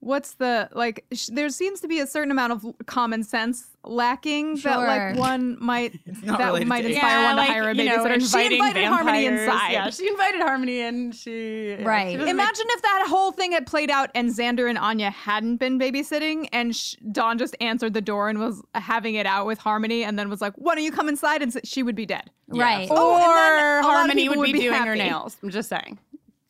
what's 0.00 0.34
the 0.34 0.68
like? 0.72 1.04
Sh- 1.12 1.30
there 1.32 1.48
seems 1.48 1.80
to 1.80 1.88
be 1.88 2.00
a 2.00 2.06
certain 2.06 2.30
amount 2.30 2.52
of 2.52 2.66
common 2.86 3.22
sense 3.24 3.66
lacking 3.84 4.56
that 4.56 4.78
like 4.78 5.16
one 5.16 5.56
might 5.62 5.92
that 6.24 6.38
related 6.46 6.66
might 6.68 6.82
to 6.82 6.88
age. 6.88 6.94
inspire 6.94 7.24
one 7.24 7.36
like, 7.36 7.46
to 7.46 7.52
hire 7.52 7.68
a 7.70 7.74
you 7.74 7.84
know, 7.84 7.98
babysitter. 8.04 8.14
she 8.14 8.24
inviting 8.24 8.52
invited 8.58 8.84
Harmony 8.86 9.26
inside. 9.26 9.70
Yeah, 9.72 9.90
she 9.90 10.08
invited 10.08 10.40
Harmony 10.40 10.80
in. 10.80 11.12
She 11.12 11.68
yeah, 11.78 11.84
Right. 11.88 12.10
she 12.12 12.16
doesn't 12.16 12.28
Imagine 12.28 12.66
if 12.70 12.82
that 12.82 13.06
whole 13.08 13.30
thing 13.32 13.52
had 13.52 13.66
played 13.66 13.90
out 13.90 14.10
and 14.14 14.30
Xander 14.30 14.68
and 14.68 14.76
Anya 14.78 15.10
hadn't 15.10 15.58
been 15.58 15.78
babysitting 15.78 16.48
and 16.52 16.74
sh- 16.74 16.96
Dawn 17.12 17.38
just 17.38 17.54
answered 17.60 17.94
the 17.94 18.00
door 18.00 18.28
and 18.28 18.38
was 18.40 18.60
having 18.74 19.14
it 19.14 19.26
out 19.26 19.46
with 19.46 19.58
Harmony 19.58 20.02
and 20.04 20.18
then 20.18 20.28
was 20.28 20.40
like, 20.40 20.52
"Why 20.56 20.74
don't 20.74 20.82
you 20.84 20.90
come 20.92 21.08
inside?" 21.08 21.42
and 21.42 21.54
s- 21.56 21.62
she 21.68 21.82
would 21.84 21.94
be 21.96 22.06
dead. 22.06 22.30
Right. 22.48 22.88
Make, 22.88 22.90
Oh, 22.92 23.14
or 23.14 23.78
a 23.80 23.82
lot 23.82 23.84
of 23.84 23.84
Harmony 23.84 24.28
would 24.28 24.34
be 24.34 24.38
would 24.40 24.52
be 24.52 24.60
doing 24.60 24.82
her 24.82 24.94
nails. 24.96 25.36
I'm 25.42 25.50
just 25.50 25.68
saying. 25.68 25.98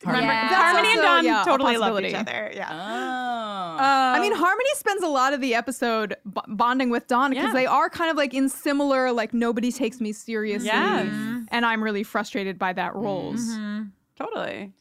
Harmony- 0.03 0.27
Remember, 0.27 0.49
That's 0.49 0.61
Harmony 0.61 0.89
and 0.89 0.99
also, 0.99 1.07
Dawn 1.07 1.25
yeah, 1.25 1.43
totally 1.43 1.77
love 1.77 1.99
each 2.03 2.13
other. 2.13 2.51
Yeah. 2.53 2.67
Oh. 2.71 3.77
I 3.83 4.19
mean, 4.19 4.33
Harmony 4.33 4.69
spends 4.75 5.03
a 5.03 5.07
lot 5.07 5.33
of 5.33 5.41
the 5.41 5.55
episode 5.55 6.15
b- 6.31 6.41
bonding 6.47 6.89
with 6.89 7.07
Dawn 7.07 7.31
because 7.31 7.47
Yeah. 7.47 7.53
they 7.53 7.65
are 7.65 7.89
kind 7.89 8.11
of 8.11 8.17
like 8.17 8.33
in 8.33 8.47
similar, 8.49 9.11
like 9.11 9.33
nobody 9.33 9.71
takes 9.71 9.99
me 9.99 10.11
seriously, 10.13 10.67
Yes. 10.67 11.45
and 11.49 11.65
I'm 11.65 11.83
really 11.83 12.03
frustrated 12.03 12.59
by 12.59 12.73
that 12.73 12.93
roles. 12.95 13.41
Mm-hmm. 13.41 13.83
Totally. 14.17 14.73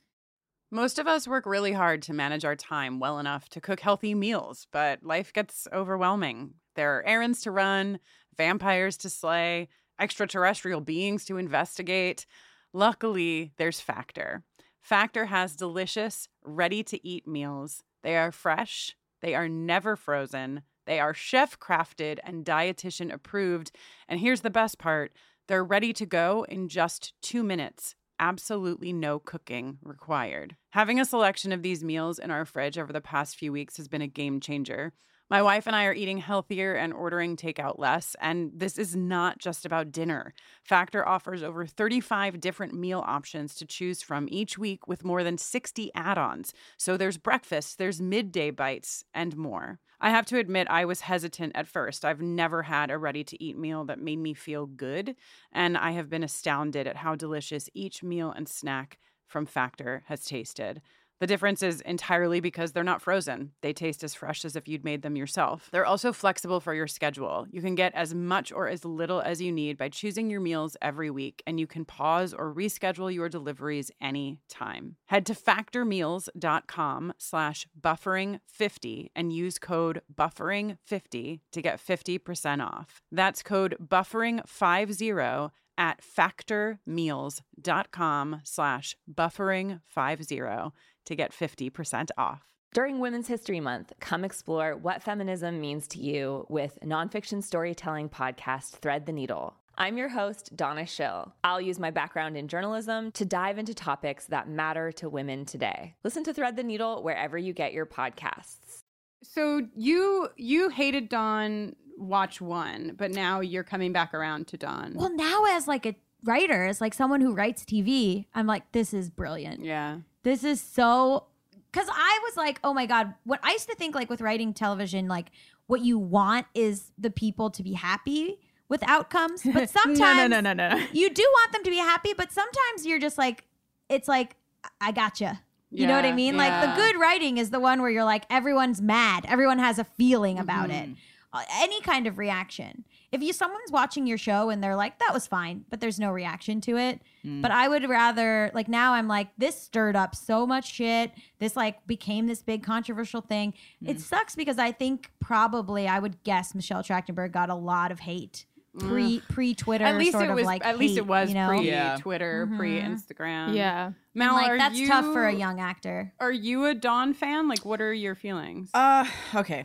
Most 0.71 0.99
of 0.99 1.07
us 1.07 1.29
work 1.29 1.47
really 1.47 1.73
hard 1.73 2.03
to 2.03 2.13
manage 2.13 2.45
our 2.45 2.57
time 2.57 2.99
well 2.99 3.19
enough 3.19 3.49
to 3.51 3.61
cook 3.61 3.81
healthy 3.81 4.15
meals, 4.15 4.67
but 4.73 5.03
life 5.03 5.33
gets 5.33 5.69
overwhelming. 5.73 6.55
There 6.75 6.97
are 6.99 7.07
errands 7.07 7.41
to 7.43 7.51
run, 7.51 8.01
vampires 8.37 8.97
to 8.99 9.09
slay, 9.11 9.69
extraterrestrial 9.99 10.81
beings 10.81 11.25
to 11.27 11.37
investigate. 11.39 12.27
Luckily, 12.73 13.53
there's 13.57 13.81
Factor. 13.81 14.43
Factor 14.87 15.25
has 15.25 15.57
delicious, 15.57 16.29
ready 16.44 16.85
to 16.85 17.05
eat 17.05 17.27
meals. 17.27 17.83
They 18.05 18.16
are 18.16 18.31
fresh, 18.31 18.94
they 19.20 19.35
are 19.35 19.49
never 19.49 19.96
frozen, 19.96 20.62
they 20.87 21.01
are 21.01 21.12
chef 21.12 21.59
crafted 21.59 22.20
and 22.22 22.44
dietitian 22.44 23.12
approved. 23.12 23.72
And 24.09 24.20
here's 24.20 24.42
the 24.42 24.49
best 24.49 24.79
part 24.79 25.11
they're 25.49 25.64
ready 25.64 25.92
to 25.94 26.07
go 26.07 26.46
in 26.49 26.68
just 26.68 27.14
two 27.20 27.42
minutes. 27.42 27.96
Absolutely 28.20 28.92
no 28.92 29.18
cooking 29.18 29.79
required. 29.83 30.55
Having 30.70 31.01
a 31.01 31.05
selection 31.05 31.51
of 31.51 31.62
these 31.62 31.83
meals 31.83 32.20
in 32.20 32.31
our 32.31 32.44
fridge 32.44 32.79
over 32.79 32.92
the 32.92 33.01
past 33.01 33.35
few 33.35 33.51
weeks 33.51 33.79
has 33.79 33.88
been 33.88 34.03
a 34.03 34.07
game 34.07 34.38
changer. 34.38 34.92
My 35.29 35.43
wife 35.43 35.67
and 35.67 35.75
I 35.75 35.87
are 35.87 35.93
eating 35.93 36.19
healthier 36.19 36.75
and 36.75 36.93
ordering 36.93 37.37
takeout 37.37 37.81
less, 37.81 38.15
and 38.21 38.53
this 38.55 38.79
is 38.79 38.95
not 38.95 39.39
just 39.39 39.67
about 39.67 39.91
dinner. 39.91 40.33
Factor 40.62 41.07
offers 41.07 41.43
over 41.43 41.67
35 41.67 42.39
different 42.39 42.75
meal 42.75 43.03
options 43.05 43.57
to 43.57 43.67
choose 43.67 44.03
from 44.03 44.29
each 44.31 44.57
week 44.57 44.87
with 44.87 45.05
more 45.05 45.25
than 45.25 45.37
60 45.37 45.91
add 45.97 46.17
ons. 46.17 46.55
So 46.77 46.97
there's 46.97 47.19
breakfast, 47.19 47.77
there's 47.79 48.01
midday 48.01 48.53
bites, 48.53 49.05
and 49.12 49.37
more. 49.37 49.81
I 50.01 50.11
have 50.11 50.27
to 50.27 50.39
admit, 50.39 50.69
I 50.71 50.85
was 50.85 51.01
hesitant 51.01 51.57
at 51.57 51.67
first. 51.67 52.05
I've 52.05 52.21
never 52.21 52.62
had 52.62 52.93
a 52.93 52.99
ready 52.99 53.25
to 53.25 53.43
eat 53.43 53.59
meal 53.59 53.85
that 53.87 53.99
made 53.99 54.21
me 54.21 54.33
feel 54.33 54.67
good, 54.67 55.17
and 55.51 55.77
I 55.77 55.91
have 55.91 56.09
been 56.09 56.23
astounded 56.23 56.87
at 56.87 56.99
how 56.99 57.17
delicious 57.17 57.69
each 57.75 58.05
meal 58.05 58.31
and 58.31 58.49
snack 58.49 58.99
from 59.27 59.45
Factor 59.45 60.05
has 60.07 60.25
tasted. 60.25 60.83
The 61.19 61.27
difference 61.27 61.63
is 61.63 61.81
entirely 61.81 62.41
because 62.41 62.73
they're 62.73 62.85
not 62.85 63.01
frozen. 63.01 63.53
They 63.63 63.73
taste 63.73 64.05
as 64.05 64.15
fresh 64.15 64.45
as 64.45 64.55
if 64.55 64.69
you'd 64.69 64.85
made 64.85 65.01
them 65.01 65.17
yourself. 65.17 65.71
They're 65.73 65.87
also 65.87 66.13
flexible 66.13 66.61
for 66.61 66.75
your 66.75 66.87
schedule. 66.87 67.47
You 67.51 67.63
can 67.63 67.75
get 67.75 67.95
as 67.95 68.15
much 68.15 68.53
or 68.53 68.69
as 68.69 68.85
little 68.85 69.23
as 69.23 69.41
you 69.41 69.51
need 69.51 69.79
by 69.79 69.89
choosing 69.89 70.29
your 70.29 70.41
meals 70.41 70.77
every 70.83 71.09
week, 71.11 71.43
and 71.47 71.59
you 71.59 71.67
can 71.67 71.87
pause 71.87 72.35
or 72.35 72.53
reschedule 72.53 73.13
your 73.13 73.31
deliveries 73.31 73.91
anytime. 74.01 74.97
Head 75.07 75.25
to 75.27 75.35
factormeals.com 75.35 77.15
slash 77.17 77.67
buffering50 77.81 79.09
and 79.17 79.33
use 79.33 79.59
code 79.59 80.03
buffering50 80.15 81.41
to 81.53 81.63
get 81.63 81.81
50% 81.81 82.63
off. 82.63 83.01
That's 83.11 83.43
code 83.43 83.77
buffering50 83.83 85.51
at 85.79 86.03
factormeals.com 86.03 88.41
slash 88.45 88.97
buffering50 89.13 90.73
to 91.07 91.16
get 91.16 91.33
50% 91.33 92.11
off. 92.16 92.42
During 92.73 92.99
Women's 92.99 93.29
History 93.29 93.61
Month, 93.61 93.92
come 94.01 94.23
explore 94.25 94.77
what 94.77 95.03
feminism 95.03 95.61
means 95.61 95.88
to 95.88 95.99
you 95.99 96.47
with 96.51 96.79
nonfiction 96.85 97.42
storytelling 97.42 98.11
podcast 98.11 98.73
Thread 98.73 99.07
the 99.07 99.12
Needle. 99.12 99.55
I'm 99.79 99.97
your 99.99 100.09
host, 100.09 100.57
Donna 100.57 100.87
Schill. 100.87 101.35
I'll 101.45 101.61
use 101.61 101.79
my 101.79 101.90
background 101.90 102.37
in 102.37 102.49
journalism 102.49 103.12
to 103.12 103.25
dive 103.25 103.59
into 103.59 103.75
topics 103.75 104.27
that 104.27 104.49
matter 104.49 104.90
to 104.92 105.09
women 105.09 105.45
today. 105.45 105.95
Listen 106.05 106.25
to 106.25 106.35
Thread 106.35 106.57
the 106.57 106.62
Needle 106.62 107.03
wherever 107.03 107.37
you 107.38 107.53
get 107.53 107.73
your 107.73 107.87
podcasts. 107.87 108.81
So 109.23 109.62
you 109.75 110.29
you 110.37 110.69
hated 110.69 111.09
Dawn 111.09 111.77
watch 111.99 112.40
one, 112.40 112.95
but 112.97 113.11
now 113.11 113.40
you're 113.40 113.64
coming 113.64 113.92
back 113.92 114.14
around 114.14 114.49
to 114.49 114.57
Dawn. 114.57 114.92
Well, 114.95 115.14
now 115.14 115.45
as 115.51 115.66
like 115.66 115.87
a 115.87 115.95
writer, 116.25 116.64
as 116.66 116.81
like 116.81 116.95
someone 116.95 117.21
who 117.21 117.35
writes 117.35 117.64
TV, 117.64 118.27
I'm 118.35 118.47
like, 118.47 118.73
this 118.73 118.92
is 118.95 119.11
brilliant. 119.11 119.64
yeah. 119.64 119.99
This 120.27 120.43
is 120.43 120.61
so 120.61 121.27
because 121.71 121.89
I 121.89 122.21
was 122.25 122.37
like, 122.37 122.59
oh 122.65 122.75
my 122.75 122.85
God, 122.87 123.15
what 123.23 123.39
I 123.45 123.53
used 123.53 123.69
to 123.69 123.77
think 123.77 123.95
like 123.95 124.11
with 124.11 124.21
writing 124.21 124.53
television, 124.53 125.07
like 125.07 125.31
what 125.69 125.83
you 125.83 126.01
want 126.01 126.47
is 126.53 126.91
the 126.99 127.11
people 127.11 127.49
to 127.51 127.62
be 127.62 127.75
happy 127.75 128.41
with 128.69 128.83
outcomes. 128.89 129.45
But 129.45 129.71
sometimes 129.71 129.99
no, 130.01 130.27
no, 130.27 130.41
no, 130.41 130.53
no, 130.53 130.71
no. 130.71 130.85
you 130.93 131.11
do 131.11 131.23
want 131.23 131.53
them 131.53 131.62
to 131.62 131.71
be 131.71 131.77
happy, 131.77 132.12
but 132.12 132.33
sometimes 132.33 132.85
you're 132.85 132.99
just 132.99 133.19
like, 133.19 133.45
it's 133.89 134.09
like, 134.09 134.35
I 134.81 134.91
gotcha. 134.91 135.41
You 135.71 135.87
know 135.87 135.95
what 135.95 136.05
I 136.05 136.09
Yeah, 136.09 136.15
mean? 136.17 136.37
Like 136.37 136.61
the 136.61 136.75
good 136.75 136.99
writing 137.01 137.39
is 137.39 137.51
the 137.51 137.61
one 137.61 137.81
where 137.81 137.91
you're 137.91 138.03
like, 138.03 138.25
everyone's 138.29 138.83
mad, 138.83 139.27
everyone 139.29 139.61
has 139.61 139.79
a 139.79 139.85
feeling 139.85 140.41
about 140.41 140.71
it, 140.71 140.89
Uh, 140.89 140.95
Uh, 141.37 141.44
any 141.53 141.81
kind 141.83 142.07
of 142.07 142.18
reaction. 142.18 142.85
If 143.12 143.22
you 143.22 143.33
someone's 143.33 143.70
watching 143.70 144.07
your 144.07 144.18
show 144.18 144.51
and 144.51 144.62
they're 144.62 144.77
like, 144.77 144.99
that 144.99 145.12
was 145.12 145.27
fine, 145.27 145.64
but 145.70 145.81
there's 145.81 145.99
no 145.99 146.11
reaction 146.11 146.61
to 146.62 146.77
it. 146.77 147.01
Mm. 147.25 147.42
But 147.42 147.51
I 147.51 147.68
would 147.68 147.88
rather 147.88 148.51
like 148.55 148.68
now 148.68 148.94
I'm 148.94 149.09
like, 149.09 149.29
this 149.38 149.61
stirred 149.61 149.96
up 149.96 150.14
so 150.14 150.46
much 150.46 150.72
shit. 150.72 151.12
This 151.38 151.57
like 151.57 151.87
became 151.87 152.27
this 152.27 152.42
big 152.42 152.62
controversial 152.62 153.20
thing. 153.20 153.55
It 153.85 153.99
mm. 153.99 154.01
sucks 154.01 154.35
because 154.35 154.59
I 154.59 154.72
think 154.72 155.11
probably 155.20 155.87
I 155.87 155.99
would 155.99 156.22
guess 156.25 156.55
Michelle 156.55 156.83
Trachtenberg 156.83 157.33
got 157.33 157.51
a 157.51 157.55
lot 157.55 157.92
of 157.92 158.01
hate. 158.01 158.46
Mm. 158.77 158.88
Pre 158.88 159.22
pre 159.29 159.55
Twitter, 159.55 159.85
At 159.85 159.96
least 159.96 160.12
sort 160.12 160.25
it 160.25 160.31
of 160.31 160.37
was 160.37 160.44
like 160.44 160.64
at 160.64 160.79
least 160.79 160.99
it 160.99 161.07
was 161.07 161.29
you 161.31 161.35
know? 161.35 161.49
pre 161.49 161.62
Yeah. 161.62 161.96
Twitter, 161.99 162.49
pre 162.57 162.79
mm-hmm. 162.79 162.94
Instagram. 162.94 163.55
Yeah. 163.55 163.92
Mal, 164.14 164.35
like 164.35 164.49
are 164.49 164.59
that's 164.59 164.79
you, 164.79 164.88
tough 164.88 165.05
for 165.05 165.27
a 165.27 165.35
young 165.35 165.61
actor. 165.61 166.12
Are 166.20 166.33
you 166.33 166.66
a 166.66 166.75
Dawn 166.75 167.14
fan? 167.14 167.49
Like 167.49 167.64
what 167.64 167.81
are 167.81 167.94
your 167.94 168.14
feelings? 168.14 168.70
Uh, 168.75 169.07
okay. 169.35 169.64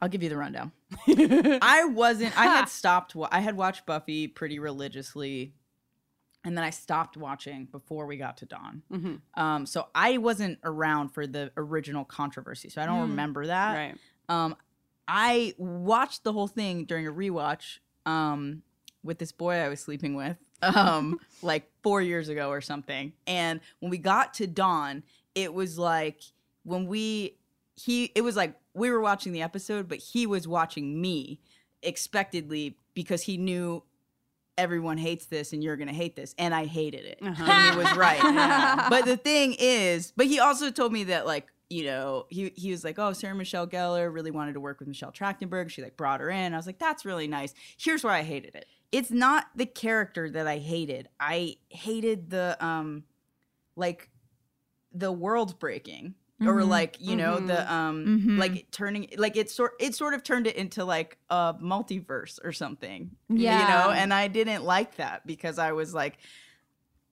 I'll 0.00 0.08
give 0.08 0.22
you 0.22 0.28
the 0.30 0.36
rundown. 0.36 0.72
I 1.08 1.84
wasn't. 1.84 2.38
I 2.38 2.46
had 2.46 2.64
stopped. 2.68 3.14
I 3.30 3.40
had 3.40 3.56
watched 3.56 3.84
Buffy 3.86 4.26
pretty 4.28 4.58
religiously, 4.58 5.52
and 6.44 6.56
then 6.56 6.64
I 6.64 6.70
stopped 6.70 7.16
watching 7.16 7.66
before 7.66 8.06
we 8.06 8.16
got 8.16 8.38
to 8.38 8.46
Dawn. 8.46 8.82
Mhm. 8.90 9.20
Um, 9.34 9.66
so 9.66 9.88
I 9.94 10.16
wasn't 10.18 10.58
around 10.64 11.10
for 11.10 11.26
the 11.26 11.52
original 11.56 12.04
controversy, 12.04 12.70
so 12.70 12.80
I 12.80 12.86
don't 12.86 13.00
remember 13.10 13.46
that. 13.46 13.74
Right. 13.74 13.94
Um, 14.28 14.56
I 15.06 15.54
watched 15.58 16.24
the 16.24 16.32
whole 16.32 16.46
thing 16.48 16.84
during 16.84 17.06
a 17.06 17.12
rewatch. 17.12 17.78
Um, 18.06 18.62
with 19.02 19.18
this 19.18 19.32
boy 19.32 19.54
I 19.54 19.68
was 19.68 19.80
sleeping 19.80 20.14
with, 20.14 20.36
um, 20.62 21.18
like 21.42 21.70
four 21.82 22.00
years 22.02 22.28
ago 22.28 22.48
or 22.50 22.60
something. 22.60 23.12
And 23.26 23.60
when 23.80 23.90
we 23.90 23.98
got 23.98 24.34
to 24.34 24.46
Dawn, 24.46 25.02
it 25.34 25.52
was 25.54 25.78
like 25.78 26.20
when 26.64 26.86
we 26.86 27.36
he 27.84 28.12
it 28.14 28.22
was 28.22 28.36
like 28.36 28.54
we 28.74 28.90
were 28.90 29.00
watching 29.00 29.32
the 29.32 29.42
episode, 29.42 29.88
but 29.88 29.98
he 29.98 30.26
was 30.26 30.46
watching 30.46 31.00
me 31.00 31.40
expectedly 31.82 32.76
because 32.94 33.22
he 33.22 33.36
knew 33.36 33.82
everyone 34.58 34.98
hates 34.98 35.26
this 35.26 35.52
and 35.52 35.64
you're 35.64 35.76
gonna 35.76 35.92
hate 35.92 36.16
this, 36.16 36.34
and 36.38 36.54
I 36.54 36.66
hated 36.66 37.04
it, 37.04 37.18
and 37.22 37.36
he 37.36 37.76
was 37.76 37.96
right. 37.96 38.20
But 38.90 39.04
the 39.04 39.16
thing 39.16 39.56
is, 39.58 40.12
but 40.16 40.26
he 40.26 40.38
also 40.40 40.70
told 40.70 40.92
me 40.92 41.04
that 41.04 41.26
like 41.26 41.46
you 41.68 41.84
know 41.84 42.26
he 42.28 42.52
he 42.56 42.70
was 42.70 42.84
like, 42.84 42.98
oh, 42.98 43.12
Sarah 43.12 43.34
Michelle 43.34 43.66
Gellar 43.66 44.12
really 44.12 44.30
wanted 44.30 44.54
to 44.54 44.60
work 44.60 44.78
with 44.80 44.88
Michelle 44.88 45.12
Trachtenberg. 45.12 45.70
She 45.70 45.82
like 45.82 45.96
brought 45.96 46.20
her 46.20 46.30
in. 46.30 46.52
I 46.52 46.56
was 46.56 46.66
like, 46.66 46.78
that's 46.78 47.04
really 47.04 47.28
nice. 47.28 47.54
Here's 47.78 48.04
why 48.04 48.18
I 48.18 48.22
hated 48.22 48.54
it. 48.54 48.66
It's 48.92 49.10
not 49.10 49.46
the 49.54 49.66
character 49.66 50.28
that 50.30 50.46
I 50.46 50.58
hated. 50.58 51.08
I 51.18 51.56
hated 51.68 52.30
the 52.30 52.56
um 52.60 53.04
like 53.76 54.10
the 54.92 55.12
world 55.12 55.58
breaking 55.58 56.14
or 56.46 56.64
like 56.64 56.96
you 57.00 57.16
know 57.16 57.38
the 57.38 57.70
um 57.72 58.04
Mhm. 58.06 58.38
like 58.38 58.70
turning 58.70 59.08
like 59.18 59.36
it 59.36 59.50
sort 59.50 59.72
it 59.78 59.94
sort 59.94 60.14
of 60.14 60.22
turned 60.22 60.46
it 60.46 60.56
into 60.56 60.84
like 60.84 61.18
a 61.28 61.54
multiverse 61.62 62.38
or 62.42 62.52
something 62.52 63.10
Yeah. 63.28 63.60
you 63.60 63.68
know 63.68 63.90
and 63.90 64.12
i 64.14 64.26
didn't 64.28 64.64
like 64.64 64.96
that 64.96 65.26
because 65.26 65.58
i 65.58 65.72
was 65.72 65.92
like 65.92 66.16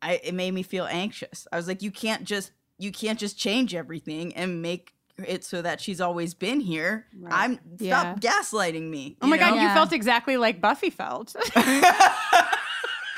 i 0.00 0.20
it 0.24 0.32
made 0.34 0.52
me 0.54 0.62
feel 0.62 0.86
anxious 0.86 1.46
i 1.52 1.56
was 1.56 1.68
like 1.68 1.82
you 1.82 1.90
can't 1.90 2.24
just 2.24 2.52
you 2.78 2.90
can't 2.90 3.18
just 3.18 3.36
change 3.38 3.74
everything 3.74 4.34
and 4.34 4.62
make 4.62 4.94
it 5.18 5.44
so 5.44 5.60
that 5.60 5.80
she's 5.80 6.00
always 6.00 6.32
been 6.32 6.60
here 6.60 7.06
i'm 7.26 7.58
Yeah. 7.78 8.14
stop 8.14 8.20
gaslighting 8.20 8.88
me 8.88 9.16
Oh 9.20 9.26
my 9.26 9.36
you 9.36 9.40
god, 9.42 9.56
know? 9.56 9.62
you 9.62 9.68
felt 9.74 9.92
exactly 9.92 10.36
like 10.38 10.60
Buffy 10.60 10.90
felt. 10.90 11.34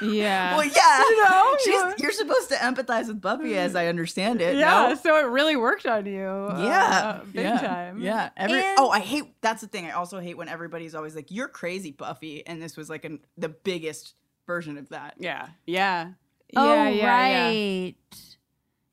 Yeah. 0.01 0.57
well 0.57 0.65
yeah 0.65 0.99
You 1.01 1.25
know, 1.25 1.57
She's, 1.65 1.75
yeah. 1.75 1.93
you're 1.99 2.13
supposed 2.13 2.49
to 2.51 2.55
empathize 2.57 3.09
with 3.09 3.21
buffy 3.21 3.57
as 3.59 3.75
i 3.77 3.87
understand 3.87 4.41
it 4.41 4.57
yeah, 4.57 4.89
no? 4.89 4.95
so 4.95 5.17
it 5.19 5.29
really 5.31 5.57
worked 5.57 5.87
on 5.87 6.07
you. 6.07 6.25
uh, 6.27 6.63
Yeah, 6.65 7.21
big 7.33 7.43
yeah, 7.45 7.59
time. 7.61 8.01
Yeah. 8.01 8.31
Every, 8.37 8.61
And- 8.63 8.77
oh, 8.79 8.91
I 8.91 9.01
hate. 9.01 9.25
That's 9.41 9.61
the 9.61 9.67
thing. 9.69 9.87
I 9.87 9.91
also 9.93 10.19
hate 10.21 10.37
when 10.37 10.49
everybody's 10.49 10.95
always 10.95 11.15
like, 11.15 11.31
"You're 11.31 11.49
crazy, 11.49 11.91
Buffy," 11.93 12.47
and 12.47 12.61
this 12.63 12.77
was 12.77 12.89
like 12.91 13.05
an, 13.05 13.21
the 13.37 13.49
biggest 13.51 14.15
version 14.47 14.77
of 14.79 14.89
that. 14.91 15.15
yeah, 15.19 15.49
yeah. 15.67 16.11
oh, 16.57 16.65
yeah, 16.75 16.89
yeah, 16.89 16.91
yeah. 16.91 17.45
right. 17.47 17.95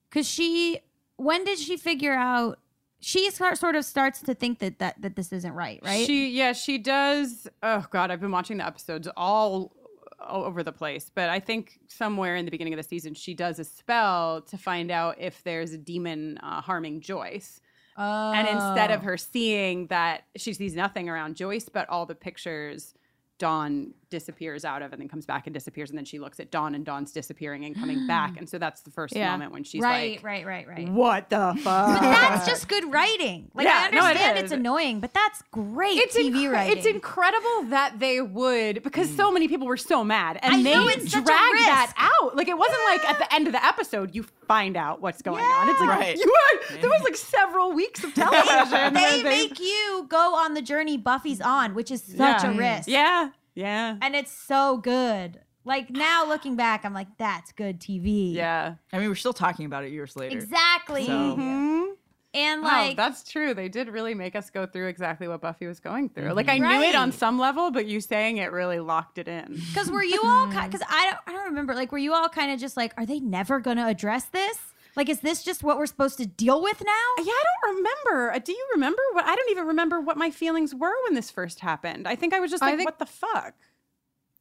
Because 0.10 0.28
she, 0.28 0.80
when 1.18 1.43
did 1.43 1.60
she 1.60 1.78
figure 1.78 2.14
out? 2.14 2.60
She 2.99 3.30
sort 3.30 3.58
sort 3.60 3.76
of 3.76 3.86
starts 3.86 4.22
to 4.22 4.34
think 4.34 4.58
that 4.60 4.80
that, 4.80 4.99
that 5.01 5.16
this 5.16 5.32
isn't 5.32 5.53
right, 5.53 5.80
right? 5.84 6.05
She 6.08 6.30
yeah, 6.30 6.53
she 6.53 6.78
does. 6.80 7.47
Oh 7.62 7.86
god, 7.91 8.10
I've 8.10 8.20
been 8.22 8.32
watching 8.32 8.58
the 8.58 8.66
episodes 8.66 9.08
all 9.16 9.72
all 10.20 10.43
over 10.43 10.63
the 10.63 10.72
place, 10.72 11.11
but 11.13 11.30
I 11.30 11.39
think 11.39 11.80
somewhere 11.88 12.36
in 12.36 12.45
the 12.45 12.51
beginning 12.51 12.74
of 12.74 12.78
the 12.78 12.84
season 12.84 13.13
she 13.13 13.34
does 13.34 13.59
a 13.59 13.63
spell 13.63 14.41
to 14.41 14.57
find 14.57 14.91
out 14.91 15.15
if 15.20 15.43
there's 15.43 15.74
a 15.74 15.78
demon 15.78 16.38
uh, 16.39 16.61
harming 16.61 17.01
Joyce. 17.01 17.61
oh. 17.97 18.34
And 18.34 18.47
instead 18.47 18.91
of 18.91 19.03
her 19.03 19.18
seeing 19.18 19.88
that 19.88 20.24
she 20.36 20.53
sees 20.53 20.76
nothing 20.76 21.09
around 21.09 21.36
Joyce, 21.36 21.70
but 21.70 21.88
all 21.89 22.05
the 22.05 22.15
pictures 22.15 22.93
Dawn 23.38 23.93
disappears 24.09 24.63
out 24.63 24.81
of 24.81 24.93
and 24.93 25.01
then 25.01 25.09
comes 25.09 25.25
back 25.25 25.47
and 25.47 25.53
disappears 25.53 25.89
and 25.89 25.97
then 25.97 26.05
she 26.05 26.17
looks 26.17 26.39
at 26.39 26.49
Dawn 26.49 26.73
and 26.75 26.85
Dawn's 26.85 27.11
disappearing 27.11 27.65
and 27.65 27.75
coming 27.75 28.07
back 28.07 28.38
and 28.38 28.47
so 28.49 28.57
that's 28.57 28.79
the 28.81 28.89
first 28.89 29.13
Yeah. 29.13 29.31
moment 29.31 29.51
when 29.51 29.65
she's 29.65 29.81
right, 29.81 30.13
like 30.13 30.23
right, 30.23 30.45
right, 30.45 30.65
right. 30.67 30.89
what 30.89 31.29
the 31.29 31.53
fuck 31.61 31.99
But 31.99 32.01
that's 32.01 32.47
just 32.47 32.69
good 32.69 32.89
writing. 32.91 33.51
Like 33.53 33.67
I 33.67 33.85
Yeah, 33.85 33.89
no, 33.91 33.97
it 34.05 34.09
understand 34.11 34.38
it's 34.39 34.51
annoying, 34.53 35.01
but 35.01 35.13
that's 35.13 35.41
great 35.51 35.97
it's 35.97 36.17
TV 36.17 36.31
incre- 36.45 36.51
writing. 36.53 36.77
It's 36.77 36.88
incredible 36.88 37.63
that 37.69 37.99
they 37.99 38.21
would 38.21 38.81
because 38.81 39.13
so 39.13 39.29
mm. 39.29 39.33
many 39.33 39.47
people 39.49 39.67
were 39.67 39.75
so 39.77 40.05
mad 40.05 40.39
and 40.41 40.55
I 40.55 40.63
they 40.63 40.73
know, 40.73 40.88
it's 40.88 41.11
such 41.11 41.21
a 41.21 41.25
dragged 41.25 41.57
that 41.65 41.93
out. 41.97 42.35
Like 42.35 42.47
it 42.47 42.57
wasn't 42.57 42.79
like 42.88 43.09
at 43.09 43.17
the 43.19 43.33
end 43.35 43.47
of 43.47 43.53
the 43.53 43.63
episode 43.65 44.15
you 44.15 44.23
find 44.47 44.77
out 44.77 45.01
what's 45.01 45.21
going 45.21 45.43
on. 45.43 45.69
It's 45.69 45.81
like 45.81 45.89
Right. 45.89 46.17
you 46.17 46.33
had, 46.69 46.81
there 46.81 46.89
was 46.89 47.01
like 47.03 47.17
several 47.17 47.73
weeks 47.73 48.03
of 48.05 48.13
television. 48.13 48.93
they 48.93 49.21
where 49.21 49.23
make 49.23 49.59
you 49.59 50.05
go 50.09 50.35
on 50.35 50.53
the 50.53 50.61
journey 50.61 50.95
Buffy's 50.97 51.41
on, 51.41 51.75
which 51.75 51.91
is 51.91 52.01
such 52.01 52.17
Yeah. 52.43 52.51
a 52.51 52.57
risk. 52.57 52.88
Yeah, 52.88 53.26
yeah, 53.58 53.97
And 54.01 54.16
it's 54.16 54.32
so 54.32 54.78
good. 54.78 55.41
Like 55.66 55.89
now 55.89 56.26
looking 56.26 56.55
back, 56.55 56.86
I'm 56.86 56.93
like, 56.93 57.08
that's 57.18 57.51
good 57.51 57.82
TV. 57.82 58.34
yeah. 58.34 58.76
I 58.93 58.99
mean, 58.99 59.10
we're 59.10 59.16
still 59.16 59.34
talking 59.34 59.66
about 59.66 59.84
it 59.84 59.91
years 59.91 60.16
later. 60.16 60.38
Exactly. 60.38 61.05
So- 61.05 61.12
Mhm. 61.36 61.93
And 62.34 62.62
Wow, 62.62 62.93
that's 62.95 63.24
true. 63.30 63.53
They 63.55 63.68
did 63.68 63.88
really 63.89 64.14
make 64.14 64.36
us 64.36 64.49
go 64.51 64.68
through 64.68 64.88
exactly 64.89 65.28
what 65.28 65.41
Buffy 65.41 65.66
was 65.66 65.80
going 65.80 66.10
through. 66.10 66.34
Like 66.34 66.49
I 66.49 66.58
knew 66.60 66.82
it 66.82 66.93
on 66.93 67.12
some 67.12 67.39
level, 67.39 67.72
but 67.72 67.88
you 67.88 67.99
saying 67.99 68.38
it 68.38 68.51
really 68.51 68.80
locked 68.80 69.18
it 69.18 69.28
in. 69.28 69.55
Because 69.68 69.89
were 69.89 70.03
you 70.03 70.22
all 70.24 70.47
kind? 70.51 70.72
Because 70.72 70.86
I 70.88 71.05
don't, 71.10 71.18
I 71.26 71.32
don't 71.32 71.45
remember. 71.45 71.74
Like, 71.74 71.91
were 71.91 71.97
you 71.97 72.14
all 72.14 72.30
kind 72.30 72.51
of 72.51 72.60
just 72.60 72.78
like, 72.78 72.93
are 72.95 73.05
they 73.08 73.20
never 73.20 73.60
gonna 73.60 73.88
address 73.88 74.26
this? 74.26 74.60
Like, 74.98 75.10
is 75.10 75.20
this 75.20 75.43
just 75.43 75.62
what 75.64 75.78
we're 75.78 75.86
supposed 75.86 76.18
to 76.18 76.26
deal 76.26 76.62
with 76.62 76.84
now? 76.84 77.24
Yeah, 77.24 77.32
I 77.32 77.43
don't 77.62 77.76
remember. 77.78 78.32
Uh, 78.34 78.39
Do 78.39 78.52
you 78.52 78.68
remember 78.74 79.02
what? 79.14 79.26
I 79.26 79.36
don't 79.36 79.52
even 79.52 79.68
remember 79.68 80.02
what 80.02 80.18
my 80.18 80.32
feelings 80.32 80.74
were 80.74 80.91
when 81.06 81.14
this 81.14 81.30
first 81.30 81.60
happened. 81.60 82.08
I 82.08 82.16
think 82.16 82.34
I 82.34 82.39
was 82.39 82.50
just 82.50 82.62
like, 82.62 82.78
think- 82.78 82.88
"What 82.88 82.98
the 82.98 83.06
fuck?" 83.06 83.54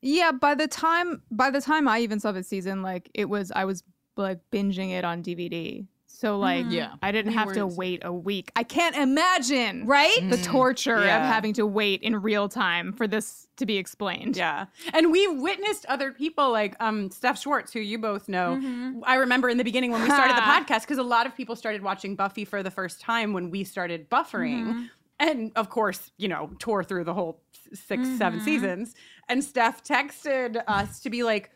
Yeah, 0.01 0.33
by 0.33 0.55
the 0.55 0.67
time 0.67 1.23
by 1.31 1.51
the 1.51 1.61
time 1.61 1.87
I 1.87 2.01
even 2.01 2.21
saw 2.21 2.33
the 2.33 2.43
season, 2.43 2.81
like 2.83 3.11
it 3.13 3.27
was 3.29 3.53
I 3.53 3.67
was 3.67 3.85
like 4.17 4.41
binging 4.51 4.91
it 4.91 5.05
on 5.05 5.23
DVD. 5.23 5.87
So 6.19 6.39
like 6.39 6.65
Yeah. 6.71 6.95
I 7.03 7.13
didn't 7.13 7.33
You 7.33 7.39
have 7.39 7.53
to 7.53 7.67
weren't- 7.67 7.77
wait 7.77 8.01
a 8.03 8.11
week. 8.13 8.51
I 8.57 8.63
can't 8.63 8.97
imagine 8.97 9.85
Right? 9.87 10.17
the 10.31 10.39
torture 10.39 11.05
Yeah. 11.05 11.19
of 11.19 11.27
having 11.35 11.53
to 11.55 11.67
wait 11.67 12.01
in 12.03 12.17
real 12.23 12.49
time 12.49 12.95
for 12.95 13.07
this 13.07 13.49
to 13.59 13.67
be 13.67 13.77
explained. 13.77 14.35
Yeah, 14.35 14.65
and 14.95 15.13
we've 15.13 15.39
witnessed 15.39 15.85
other 15.87 16.13
people 16.13 16.51
like 16.53 16.75
um, 16.81 17.11
Steph 17.11 17.39
Schwartz, 17.39 17.71
who 17.75 17.81
you 17.81 17.99
both 17.99 18.29
know. 18.31 18.57
Mm-hmm. 18.59 19.01
I 19.05 19.17
remember 19.17 19.51
in 19.51 19.59
the 19.59 19.65
beginning 19.65 19.91
when 19.93 20.01
we 20.03 20.09
started 20.09 20.37
the 20.37 20.41
podcast 20.57 20.83
because 20.83 20.97
a 20.99 21.03
lot 21.03 21.27
of 21.27 21.37
people 21.37 21.55
started 21.55 21.83
watching 21.83 22.17
Buffy 22.17 22.47
for 22.47 22.63
the 22.63 22.71
first 22.71 22.99
time 23.01 23.35
when 23.35 23.51
we 23.51 23.63
started 23.65 24.09
buffering, 24.09 24.65
Mm-hmm. 24.69 24.83
and 25.21 25.53
of 25.55 25.69
course, 25.69 26.11
you 26.17 26.29
know, 26.29 26.51
tore 26.59 26.83
through 26.83 27.05
the 27.05 27.15
whole 27.15 27.43
6 27.75 28.09
seven 28.17 28.39
Mm-hmm. 28.39 28.45
seasons. 28.45 28.95
And 29.29 29.45
Steph 29.45 29.85
texted 29.85 30.63
us 30.67 31.01
to 31.01 31.11
be 31.11 31.23
like. 31.25 31.51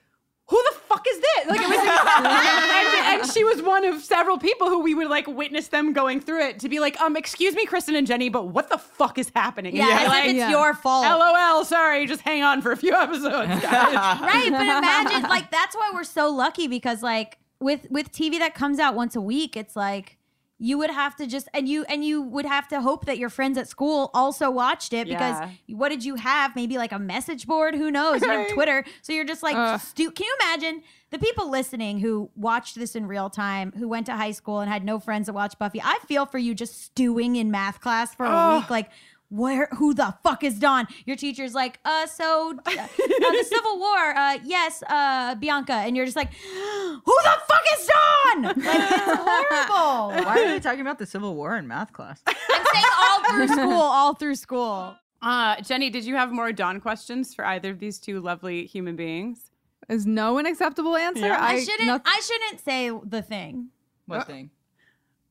Who 0.51 0.63
the 0.71 0.77
fuck 0.89 1.07
is 1.09 1.19
this? 1.21 1.47
Like 1.49 1.61
it 1.61 1.69
was, 1.69 1.79
and, 2.19 3.21
and 3.23 3.33
she 3.33 3.45
was 3.45 3.63
one 3.63 3.85
of 3.85 4.03
several 4.03 4.37
people 4.39 4.69
who 4.69 4.81
we 4.81 4.95
would 4.95 5.09
like 5.09 5.27
witness 5.27 5.69
them 5.69 5.93
going 5.93 6.21
through 6.21 6.43
it 6.45 6.59
to 6.61 6.69
be 6.69 6.81
like, 6.81 7.01
um, 7.01 7.17
excuse 7.17 7.55
me, 7.55 7.67
Kristin 7.67 7.97
and 7.97 8.07
Jenny, 8.07 8.29
but 8.29 8.49
what 8.49 8.69
the 8.69 8.77
fuck 8.79 9.17
is 9.19 9.31
happening? 9.35 9.77
Yeah, 9.77 10.01
And 10.03 10.13
as 10.13 10.25
it's 10.27 10.35
Yeah. 10.35 10.51
your 10.51 10.75
fault. 10.75 11.05
LOL, 11.07 11.65
sorry, 11.65 12.07
just 12.07 12.23
hang 12.23 12.43
on 12.43 12.63
for 12.63 12.73
a 12.73 12.77
few 12.77 12.93
episodes, 12.95 13.49
right 13.63 14.49
but 14.51 14.63
imagine 14.63 15.23
like 15.29 15.51
that's 15.51 15.75
why 15.77 15.91
we're 15.95 16.05
so 16.05 16.29
lucky 16.31 16.67
because 16.69 17.03
like 17.03 17.39
with 17.61 17.87
with 17.91 18.11
tv 18.13 18.39
that 18.39 18.55
comes 18.55 18.79
out 18.79 18.95
once 18.95 19.15
a 19.15 19.21
week 19.21 19.57
it's 19.57 19.77
like 19.77 20.17
you 20.63 20.77
would 20.77 20.91
have 20.91 21.17
to 21.17 21.27
just 21.27 21.49
and 21.55 21.67
you 21.67 21.85
and 21.89 22.05
you 22.05 22.21
would 22.21 22.45
have 22.45 22.69
to 22.69 22.83
hope 22.83 23.07
that 23.07 23.17
your 23.17 23.31
friends 23.31 23.57
at 23.57 23.67
school 23.67 24.11
also 24.13 24.51
watched 24.51 24.93
it 24.93 25.09
because 25.09 25.41
Yeah. 25.41 25.51
what 25.77 25.89
did 25.89 26.05
you 26.05 26.17
have? 26.17 26.55
Maybe 26.55 26.77
like 26.77 26.93
a 26.93 26.99
message 26.99 27.47
board? 27.47 27.75
Who 27.75 27.91
knows? 27.91 28.21
You 28.21 28.29
have 28.29 28.49
twitter. 28.51 28.85
So 29.01 29.15
you're 29.15 29.25
just 29.25 29.43
like 29.43 29.81
stu- 29.81 30.11
can 30.11 30.27
you 30.27 30.37
imagine 30.43 30.83
the 31.11 31.19
people 31.19 31.49
listening 31.51 31.99
who 32.01 32.31
watched 32.37 32.75
this 32.77 32.95
in 32.95 33.07
real 33.07 33.31
time 33.31 33.73
who 33.77 33.89
went 33.89 34.05
to 34.07 34.13
high 34.17 34.33
school 34.33 34.61
and 34.61 34.71
had 34.71 34.85
no 34.85 35.01
friends 35.01 35.27
that 35.27 35.33
watched 35.33 35.59
buffy? 35.59 35.81
I 35.83 35.99
feel 36.07 36.27
for 36.27 36.37
you 36.39 36.55
just 36.55 36.83
stewing 36.85 37.37
in 37.37 37.51
math 37.51 37.81
class 37.81 38.15
for 38.15 38.27
a 38.27 38.31
Ugh. 38.31 38.61
week 38.63 38.71
like 38.71 38.91
where 39.31 39.69
who 39.77 39.95
the 39.95 40.15
fuck 40.23 40.45
is 40.45 40.59
Dawn? 40.59 40.87
Your 41.07 41.17
teacher's 41.17 41.55
like, 41.55 41.79
uh, 41.85 42.07
so 42.07 42.51
uh, 42.67 42.71
the 42.73 43.45
Civil 43.49 43.79
War, 43.79 44.15
uh, 44.17 44.39
yes, 44.45 44.83
uh, 44.89 45.35
Bianca, 45.37 45.73
and 45.73 45.97
you're 45.97 46.05
just 46.05 46.17
like, 46.17 46.33
who 46.53 47.03
the 47.23 47.37
fuck 47.49 47.63
is 47.79 47.87
Dawn? 47.87 48.43
Like 48.43 48.57
it's 48.57 48.65
horrible. 49.21 50.25
Why 50.25 50.41
are 50.45 50.49
they 50.49 50.61
talking 50.61 50.81
about 50.81 50.99
the 50.99 51.07
Civil 51.07 51.35
War 51.35 51.57
in 51.57 51.67
math 51.67 51.93
class? 51.93 52.21
I'm 52.27 52.65
saying 52.73 52.85
all 52.99 53.25
through 53.31 53.49
school, 53.57 53.73
all 53.73 54.15
through 54.15 54.35
school. 54.35 54.97
Uh, 55.23 55.61
Jenny, 55.63 55.91
did 55.91 56.05
you 56.05 56.17
have 56.17 56.33
more 56.33 56.53
Dawn 56.53 56.81
questions 56.81 57.35
for 57.35 57.45
either 57.47 57.71
of 57.71 57.79
these 57.79 57.99
two 57.99 58.21
lovely 58.21 58.67
human 58.67 58.97
beings? 58.97 59.51
Is 59.89 60.07
no 60.07 60.39
an 60.39 60.47
acceptable 60.47 60.97
answer? 60.97 61.27
Yeah. 61.27 61.39
I, 61.41 61.61
shouldn't. 61.61 61.87
noth- 61.89 62.03
I 62.05 62.21
shouldn't 62.21 62.65
say 62.65 62.91
the 63.05 63.23
thing. 63.23 63.69
What 64.07 64.27
thing? 64.27 64.51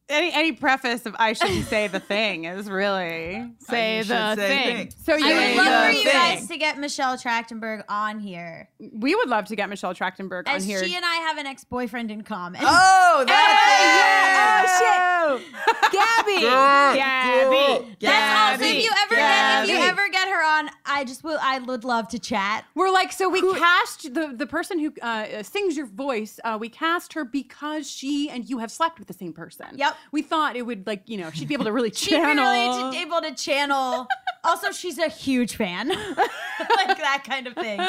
Any 0.10 0.34
any 0.34 0.52
preface 0.54 1.06
of 1.06 1.16
I 1.20 1.34
shouldn't 1.34 1.66
say 1.66 1.88
the 1.88 2.00
thing 2.00 2.46
is 2.46 2.68
really 2.70 3.46
say 3.60 4.02
the 4.02 4.36
say 4.36 4.48
thing. 4.48 4.78
thing. 4.90 4.94
so. 5.04 5.14
I 5.14 5.18
You, 5.18 5.36
would 5.36 5.56
love 5.66 5.86
for 5.86 5.92
you 5.98 6.04
thing. 6.04 6.14
guys 6.14 6.48
to 6.48 6.58
get 6.58 6.80
Michelle 6.80 7.16
Trachtenberg 7.18 7.84
on 7.88 8.20
here, 8.20 8.70
we 8.80 9.14
would 9.14 9.30
love 9.30 9.46
to 9.46 9.56
get 9.56 9.70
Michelle 9.70 9.94
Trachtenberg 9.94 10.48
on 10.48 10.62
here. 10.64 10.84
she 10.84 10.96
and 10.96 11.06
I 11.06 11.16
have 11.18 11.38
an 11.38 11.46
ex-boyfriend 11.46 12.10
in 12.10 12.24
common. 12.24 12.62
Oh, 12.64 13.24
that's 13.28 14.82
yeah. 14.82 15.28
oh 15.30 15.38
shit! 15.38 15.46
Gaby. 15.92 16.42
Girl, 16.42 16.94
Gaby. 16.94 17.96
That's 18.02 18.62
also 18.62 18.66
if 18.72 18.84
you 18.84 18.92
ever 19.04 19.16
get 19.16 19.64
if 19.66 19.70
you 19.70 19.78
ever 19.78 20.10
get 20.10 20.28
her 20.30 20.44
on, 20.44 20.70
I 20.86 21.04
just 21.06 21.24
will. 21.24 21.38
I 21.42 21.60
would 21.60 21.84
love 21.84 22.08
to 22.10 22.20
chat. 22.20 22.66
We're 22.76 22.90
like, 22.92 23.12
so 23.12 23.30
we 23.30 23.42
cast 23.42 24.14
the 24.14 24.34
the 24.36 24.48
person 24.48 24.80
who 24.80 24.92
uh, 25.02 25.44
sings 25.44 25.78
your 25.78 25.86
voice. 25.86 26.40
Uh, 26.44 26.58
we 26.60 26.70
cast 26.70 27.14
her 27.14 27.24
because 27.26 27.90
she 27.90 28.30
and 28.30 28.50
you 28.50 28.58
have 28.60 28.72
slept 28.72 28.98
with 28.98 29.08
the 29.08 29.14
same 29.14 29.34
person. 29.34 29.68
Yep. 29.76 29.96
We 30.12 30.22
thought 30.24 30.56
it 30.56 30.66
would 30.66 30.88
like 30.88 31.04
you 31.08 31.18
know 31.18 31.30
she'd 31.32 31.48
be 31.48 31.54
able 31.54 31.66
to 31.66 31.72
really 31.72 31.92
channel. 31.92 32.46
She'd 32.74 32.78
be 32.78 32.84
really 32.90 32.98
able 33.02 33.22
to 33.22 33.36
channel. 33.36 34.08
also, 34.44 34.72
she's 34.72 34.98
a 34.98 35.08
huge 35.10 35.56
fan, 35.56 35.90
like 35.90 36.98
that 36.98 37.24
kind 37.28 37.46
of 37.46 37.54
thing. 37.54 37.80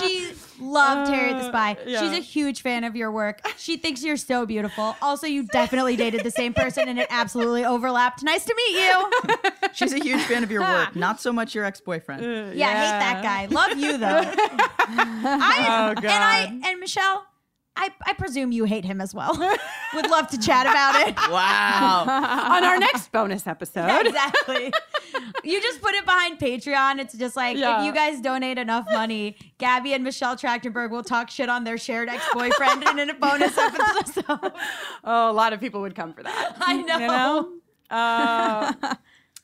She 0.00 0.32
loved 0.60 1.10
Harriet 1.10 1.38
the 1.38 1.44
uh, 1.44 1.48
Spy. 1.48 1.76
yeah. 1.86 2.00
She's 2.00 2.12
a 2.18 2.20
huge 2.22 2.62
fan 2.62 2.84
of 2.84 2.94
your 2.94 3.10
work. 3.10 3.40
She 3.56 3.76
thinks 3.78 4.04
you're 4.04 4.16
so 4.16 4.44
beautiful. 4.46 4.94
Also, 5.02 5.26
you 5.26 5.44
definitely 5.44 5.96
dated 5.96 6.22
the 6.22 6.30
same 6.30 6.52
person, 6.54 6.88
and 6.88 6.98
it 6.98 7.06
absolutely 7.10 7.64
overlapped. 7.64 8.22
Nice 8.22 8.44
to 8.44 8.54
meet 8.54 8.84
you. 8.84 9.70
She's 9.72 9.92
a 9.92 9.98
huge 9.98 10.20
fan 10.22 10.44
of 10.44 10.50
your 10.50 10.62
work, 10.62 10.94
not 10.94 11.20
so 11.20 11.32
much 11.32 11.54
your 11.54 11.64
ex-boyfriend. 11.64 12.56
Yeah, 12.56 12.68
I 12.68 12.72
hate 12.72 12.98
that 13.00 13.22
guy. 13.22 13.46
Love 13.46 13.78
you 13.78 13.96
though. 13.98 14.22
I, 14.88 15.66
Oh, 15.90 15.94
God. 15.94 16.04
And 16.04 16.24
I 16.64 16.70
and 16.70 16.80
Michelle. 16.80 17.26
I, 17.82 17.90
I 18.06 18.12
presume 18.12 18.52
you 18.52 18.64
hate 18.64 18.84
him 18.84 19.00
as 19.00 19.14
well. 19.14 19.34
Would 19.94 20.10
love 20.10 20.28
to 20.28 20.38
chat 20.38 20.66
about 20.66 21.08
it. 21.08 21.16
Wow. 21.30 22.04
on 22.56 22.64
our 22.64 22.78
next 22.78 23.10
bonus 23.12 23.46
episode. 23.46 23.86
Yeah, 23.86 24.00
exactly. 24.04 24.72
you 25.44 25.60
just 25.62 25.80
put 25.80 25.94
it 25.94 26.04
behind 26.04 26.38
Patreon. 26.38 26.98
It's 26.98 27.14
just 27.16 27.36
like 27.36 27.56
Yeah. 27.56 27.80
if 27.80 27.86
you 27.86 27.92
guys 27.92 28.20
donate 28.20 28.58
enough 28.58 28.86
money, 28.90 29.36
Gaby 29.58 29.94
and 29.94 30.04
Michelle 30.04 30.36
Trachtenberg 30.36 30.90
will 30.90 31.02
talk 31.04 31.30
shit 31.30 31.48
on 31.48 31.64
their 31.64 31.78
shared 31.78 32.08
ex-boyfriend 32.08 32.82
in 32.98 33.10
a 33.10 33.14
bonus 33.14 33.56
episode. 33.56 34.52
Oh, 35.04 35.30
a 35.30 35.32
lot 35.32 35.52
of 35.52 35.60
people 35.60 35.80
would 35.82 35.94
come 35.94 36.12
for 36.12 36.22
that. 36.22 36.56
I 36.60 36.76
know. 36.82 36.98
You 36.98 37.06
know? 37.06 37.52
Uh, 37.90 38.94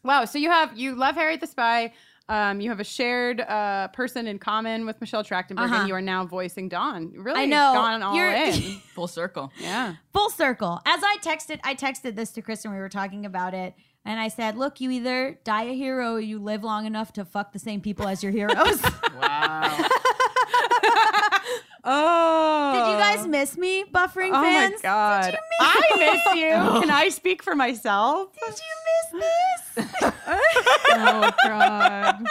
wow. 0.03 0.25
So 0.25 0.39
you 0.39 0.51
have 0.51 0.77
you 0.77 0.95
love 0.95 1.15
Harriet 1.15 1.41
the 1.41 1.47
Spy. 1.47 1.93
Um, 2.29 2.61
you 2.61 2.71
have 2.71 2.81
a 2.81 2.85
shared 2.85 3.41
uh, 3.41 3.87
person 3.89 4.27
in 4.27 4.39
common 4.41 4.85
with 4.85 5.01
Michelle 5.01 5.23
Trachtenberg, 5.23 5.59
Uh-huh. 5.67 5.75
and 5.77 5.89
you 5.89 5.95
are 5.95 6.01
now 6.01 6.27
voicing 6.27 6.69
Dawn. 6.69 7.13
Really, 7.17 7.43
I 7.43 7.47
know. 7.47 7.73
gone 7.75 8.03
all 8.03 8.17
You're- 8.17 8.49
in. 8.49 8.53
Full 8.95 9.07
circle. 9.07 9.53
Yeah. 9.61 9.95
Full 10.13 10.31
circle. 10.31 10.81
As 10.87 11.01
I 11.05 11.19
texted, 11.23 11.61
I 11.63 11.75
texted 11.77 12.17
this 12.17 12.33
to 12.33 12.43
Kristin. 12.43 12.73
We 12.73 12.79
were 12.79 12.89
talking 12.89 13.25
about 13.27 13.55
it. 13.55 13.75
And 14.05 14.19
I 14.21 14.29
said, 14.29 14.57
look, 14.57 14.81
you 14.81 14.91
either 14.91 15.39
die 15.45 15.65
a 15.65 15.75
hero 15.75 16.15
or 16.15 16.21
you 16.21 16.39
live 16.39 16.63
long 16.65 16.87
enough 16.87 17.13
to 17.15 17.25
fuck 17.25 17.53
the 17.53 17.59
same 17.59 17.81
people 17.81 18.07
as 18.09 18.23
your 18.23 18.33
heroes. 18.33 18.81
Wow. 19.21 19.89
Oh. 21.89 22.73
Did 22.75 22.93
you 22.93 22.99
guys 22.99 23.27
miss 23.29 23.57
me, 23.57 23.85
buffering 23.85 24.31
Oh 24.33 24.43
fans? 24.43 24.75
my 24.75 24.79
god! 24.83 25.25
Did 25.25 25.35
you 25.35 25.99
miss 26.01 26.21
I 26.27 26.33
miss 26.35 26.41
you. 26.43 26.49
Can 26.81 26.91
I 26.91 27.09
speak 27.11 27.43
for 27.43 27.55
myself? 27.55 28.31
Did 28.35 28.55
you 28.59 29.21
miss 29.21 29.27
this? 29.77 30.13
Oh 30.99 31.31
god. 31.45 32.25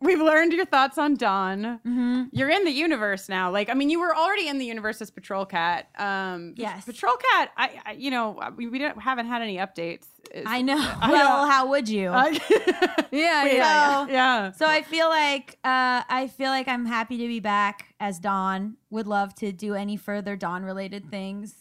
We've 0.00 0.20
learned 0.20 0.52
your 0.54 0.64
thoughts 0.64 0.96
on 0.96 1.14
Dawn. 1.16 1.62
Mm-hmm. 1.86 2.22
You're 2.32 2.48
in 2.48 2.64
the 2.64 2.70
universe 2.70 3.28
now. 3.28 3.50
Like, 3.50 3.68
I 3.68 3.74
mean, 3.74 3.90
you 3.90 4.00
were 4.00 4.16
already 4.16 4.48
in 4.48 4.56
the 4.58 4.64
universe 4.64 5.02
as 5.02 5.10
Patrol 5.10 5.44
Cat. 5.44 5.88
Um, 5.98 6.54
Yes. 6.56 6.84
Patrol 6.86 7.12
Cat. 7.32 7.50
I, 7.56 7.80
I 7.84 7.92
you 7.92 8.10
know, 8.10 8.40
we, 8.56 8.66
we 8.68 8.78
don't, 8.78 8.98
haven't 9.00 9.26
had 9.26 9.42
any 9.42 9.56
updates. 9.58 10.06
Is- 10.32 10.44
I 10.46 10.62
know. 10.62 10.78
I 11.00 11.10
well, 11.10 11.44
know. 11.44 11.50
how 11.50 11.68
would 11.68 11.88
you? 11.88 12.08
I- 12.10 12.38
Yeah, 13.12 13.44
yeah. 13.46 14.06
So- 14.06 14.12
yeah. 14.12 14.50
So 14.52 14.66
I 14.66 14.82
feel 14.82 15.08
like 15.08 15.58
uh, 15.64 16.02
I 16.08 16.30
feel 16.36 16.48
like 16.50 16.68
I'm 16.68 16.86
happy 16.86 17.18
to 17.18 17.26
be 17.26 17.40
back 17.40 17.89
as 18.00 18.18
Dawn. 18.18 18.76
Would 18.90 19.06
love 19.06 19.34
to 19.36 19.52
do 19.52 19.74
any 19.74 19.96
further 19.96 20.34
Dawn 20.34 20.64
related 20.64 21.10
things. 21.10 21.54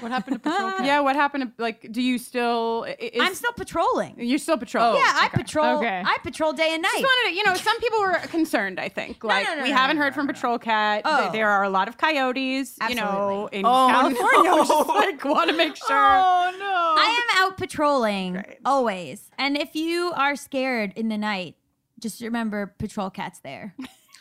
What 0.00 0.10
happened 0.10 0.36
to 0.36 0.38
patrol? 0.50 0.70
cat? 0.72 0.86
Yeah, 0.86 1.00
what 1.00 1.16
happened 1.16 1.52
to 1.56 1.62
like? 1.62 1.90
Do 1.92 2.00
you 2.00 2.16
still? 2.16 2.86
i- 2.88 2.96
Is, 2.98 3.20
I'm 3.20 3.34
still 3.34 3.52
patrolling. 3.52 4.14
You're 4.18 4.38
still 4.38 4.56
patrolling. 4.56 5.00
yeah, 5.00 5.12
I 5.14 5.26
Okay. 5.26 5.42
patrol. 5.42 5.76
Okay. 5.78 6.02
I 6.04 6.16
patrol 6.22 6.54
day 6.54 6.70
and 6.72 6.80
night. 6.82 6.92
Just 6.92 7.02
wanted 7.04 7.30
to, 7.30 7.36
you 7.36 7.44
know, 7.44 7.54
some 7.54 7.78
people 7.80 8.00
were 8.00 8.14
concerned. 8.28 8.80
I 8.80 8.88
think, 8.88 9.22
like, 9.22 9.44
no, 9.46 9.56
no, 9.56 9.62
we 9.64 9.70
no, 9.70 9.76
haven't 9.76 9.96
no, 9.98 10.02
heard 10.04 10.14
from 10.14 10.26
Patrol 10.26 10.58
Cat. 10.58 11.02
Oh. 11.04 11.30
There 11.30 11.48
are 11.50 11.62
a 11.64 11.68
lot 11.68 11.88
of 11.88 11.98
coyotes, 11.98 12.76
Absolutely. 12.80 12.88
you 12.88 12.94
know, 12.96 13.48
in 13.52 13.66
Oh, 13.66 13.88
California. 13.90 14.50
I 14.50 14.54
no. 14.56 14.64
just 14.64 14.88
like 14.88 15.24
want 15.26 15.50
to 15.50 15.56
make 15.56 15.76
sure. 15.76 15.86
Oh 15.90 16.56
no! 16.58 16.94
I 16.98 17.22
am 17.36 17.44
out 17.44 17.58
patrolling 17.58 18.32
Great. 18.34 18.58
always. 18.64 19.30
And 19.38 19.58
if 19.58 19.76
you 19.76 20.12
are 20.16 20.36
scared 20.36 20.94
in 20.96 21.08
the 21.08 21.18
night, 21.18 21.56
just 22.00 22.22
remember 22.22 22.74
Patrol 22.78 23.10
Cat's 23.10 23.40
there 23.40 23.74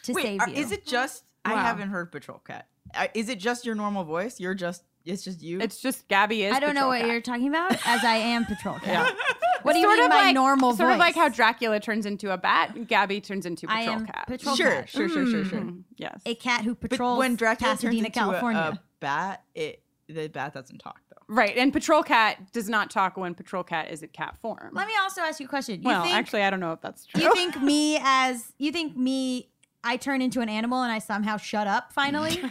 to 0.04 0.12
Wait, 0.14 0.24
save 0.24 0.42
are- 0.42 0.50
you. 0.50 0.56
is 0.56 0.74
it 0.74 0.86
just? 0.86 1.24
I 1.46 1.56
haven't 1.62 1.90
heard 1.90 2.12
Patrol 2.12 2.40
Cat. 2.40 2.68
Uh, 2.94 3.08
is 3.14 3.30
it 3.30 3.40
just 3.40 3.66
your 3.66 3.76
normal 3.76 4.04
voice? 4.04 4.40
You're 4.40 4.56
just. 4.56 4.84
It's 5.06 5.24
just 5.24 5.44
you. 5.44 5.60
It's 5.62 5.80
just 5.80 6.08
Gaby 6.08 6.46
is. 6.46 6.54
I 6.56 6.60
don't 6.60 6.74
know 6.74 6.88
what 6.88 7.02
Cat. 7.02 7.10
you're 7.12 7.22
talking 7.22 7.48
about, 7.48 7.74
as 7.88 8.04
I 8.04 8.16
am 8.16 8.46
Patrol 8.46 8.80
Cat. 8.80 9.16
What 9.62 9.74
do 9.74 9.80
you 9.80 9.86
sort 9.86 9.98
mean 9.98 10.06
of 10.06 10.12
by 10.12 10.18
like 10.26 10.34
normal 10.36 10.72
Sort 10.72 10.78
voice? 10.78 10.84
Sort 10.86 10.92
of 10.94 11.00
like 11.00 11.16
how 11.16 11.30
Dracula 11.30 11.80
turns 11.80 12.06
into 12.06 12.32
a 12.32 12.38
bat, 12.38 12.88
Gaby 12.88 13.22
turns 13.22 13.46
into 13.46 13.68
I 13.70 13.82
Patrol 13.82 13.96
am 13.96 14.06
Cat. 14.08 14.26
Patrol 14.28 14.56
sure, 14.56 14.70
Cat. 14.72 14.90
sure, 14.90 15.10
sure, 15.10 15.26
sure, 15.28 15.46
sure. 15.46 15.60
Mm, 15.62 15.84
yes. 15.98 16.22
A 16.26 16.36
cat 16.36 16.64
who 16.64 16.76
But 16.76 16.90
patrols 16.92 17.20
when 17.20 17.36
Dracula 17.36 17.72
Pasadena, 17.74 17.94
turns 17.94 18.06
into 18.06 18.20
a- 18.20 18.24
California. 18.24 18.60
a 18.62 18.80
bat, 19.00 19.44
it 19.54 19.82
the 20.08 20.28
bat 20.28 20.54
doesn't 20.54 20.78
talk 20.80 21.00
though. 21.10 21.24
Right, 21.28 21.58
and 21.58 21.74
Patrol 21.74 22.04
Cat 22.04 22.52
does 22.54 22.70
not 22.70 22.92
talk 22.92 23.18
when 23.18 23.34
Patrol 23.34 23.64
Cat 23.64 23.90
is 23.90 24.04
at 24.04 24.14
cat 24.14 24.38
form. 24.40 24.70
Let 24.74 24.86
me 24.88 24.94
also 25.02 25.22
ask 25.22 25.40
you 25.40 25.48
a 25.48 25.50
question. 25.50 25.82
You 25.82 25.88
well, 25.88 26.04
think, 26.04 26.16
actually, 26.16 26.44
I 26.44 26.52
don't 26.52 26.60
know 26.60 26.74
if 26.74 26.82
that's 26.82 27.08
true. 27.08 27.24
you 27.24 27.34
think 27.34 27.60
me 27.60 27.98
as 28.02 28.54
you 28.60 28.72
think 28.72 28.96
me 28.96 29.50
I 29.86 29.98
turn 29.98 30.22
into 30.22 30.42
an 30.42 30.50
animal 30.50 30.82
and 30.82 30.92
I 30.92 31.00
somehow 31.00 31.38
shut 31.38 31.68
up 31.68 31.94
finally? 31.94 32.32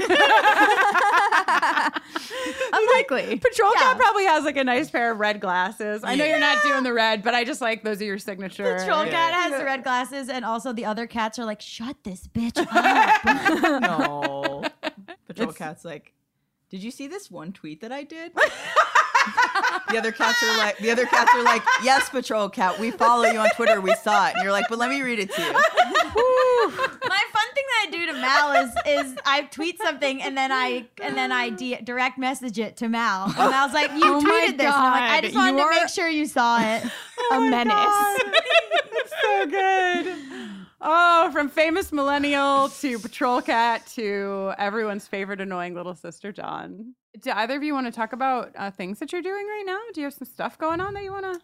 Unlikely. 2.73 3.39
Patrol 3.41 3.73
Yeah. 3.75 3.81
Cat 3.81 3.99
probably 3.99 4.25
has 4.25 4.45
like 4.45 4.57
a 4.57 4.65
nice 4.65 4.91
pair 4.91 5.13
of 5.13 5.19
red 5.19 5.41
glasses. 5.41 6.03
I 6.05 6.15
know 6.15 6.25
you're 6.25 6.39
not 6.39 6.63
doing 6.63 6.85
the 6.85 6.93
red, 6.93 7.23
but 7.23 7.35
I 7.35 7.45
just 7.45 7.61
like 7.61 7.83
those 7.83 8.01
are 8.01 8.05
your 8.05 8.19
signature. 8.19 8.77
Patrol 8.79 9.05
cat 9.07 9.35
has 9.35 9.59
the 9.59 9.65
red 9.65 9.83
glasses, 9.83 10.29
and 10.29 10.45
also 10.45 10.73
the 10.73 10.85
other 10.85 11.07
cats 11.07 11.39
are 11.39 11.45
like, 11.45 11.61
"Shut 11.61 11.97
this 12.05 12.29
bitch 12.29 12.57
up." 12.57 13.81
no. 13.83 14.65
Patrol 15.27 15.53
Cat's 15.53 15.85
like, 15.85 16.13
did 16.71 16.83
you 16.83 16.91
see 16.91 17.07
this 17.07 17.31
one 17.31 17.53
tweet 17.53 17.81
that 17.81 17.93
I 17.93 18.05
did? 18.05 18.33
the 19.89 19.99
other 19.99 20.13
cats 20.13 20.43
are 20.43 20.57
like, 20.59 20.79
the 20.79 20.91
other 20.91 21.07
cats 21.07 21.31
are 21.35 21.43
like, 21.43 21.63
yes, 21.83 22.09
Patrol 22.11 22.49
Cat, 22.49 22.79
we 22.79 22.91
follow 22.91 23.25
you 23.25 23.39
on 23.39 23.49
Twitter, 23.57 23.81
we 23.81 23.95
saw 23.95 24.29
it, 24.29 24.35
and 24.35 24.43
you're 24.43 24.53
like, 24.53 24.67
but 24.69 24.79
let 24.79 24.91
me 24.91 25.01
read 25.03 25.19
it 25.19 25.33
to 25.33 25.43
you. 25.43 25.53
My 27.09 27.23
fun 27.33 27.49
thing 27.55 27.65
that 27.69 27.87
I 27.87 27.91
do 27.91 28.07
to 28.07 28.13
Mal 28.15 28.53
is 28.65 28.75
is 28.87 29.17
I 29.25 29.43
tweet 29.43 29.79
something 29.81 30.23
and 30.23 30.37
then 30.37 30.53
I 30.53 30.87
and 31.03 31.17
then 31.17 31.33
I 31.33 31.51
d- 31.51 31.79
direct 31.83 32.19
message 32.19 32.59
it 32.59 32.77
to 32.79 32.89
Mal, 32.89 33.27
and 33.27 33.37
Mal's 33.37 33.73
like, 33.73 33.91
"You 33.93 34.17
Oh 34.17 34.21
tweeted 34.21 34.59
this." 34.59 34.73
I'm 34.73 34.93
like, 34.93 35.11
I 35.11 35.21
just 35.21 35.35
wanted 35.35 35.59
you 35.59 35.65
to 35.69 35.81
make 35.81 35.89
sure 35.89 36.09
you 36.09 36.27
saw 36.27 36.61
it. 36.61 36.85
a 37.33 37.41
menace. 37.41 37.75
It's 37.77 39.13
so 39.23 39.47
good. 39.47 40.17
Oh, 40.81 41.31
from 41.33 41.49
famous 41.49 41.93
millennial 41.93 42.69
to 42.69 42.99
Patrol 42.99 43.41
Cat 43.41 43.87
to 43.95 44.53
everyone's 44.59 45.07
favorite 45.07 45.41
annoying 45.41 45.75
little 45.75 45.95
sister, 45.95 46.31
Dawn. 46.31 46.95
Do 47.21 47.31
either 47.31 47.57
of 47.57 47.63
you 47.63 47.73
want 47.73 47.87
to 47.87 47.93
talk 47.93 48.13
about 48.13 48.53
uh, 48.57 48.71
things 48.71 48.99
that 48.99 49.13
you're 49.13 49.23
doing 49.23 49.47
right 49.47 49.63
now? 49.65 49.79
Do 49.95 50.01
you 50.01 50.07
have 50.07 50.15
some 50.15 50.27
stuff 50.29 50.59
going 50.59 50.81
on 50.81 50.93
that 50.95 51.03
you 51.03 51.13
want 51.13 51.25
to? 51.25 51.41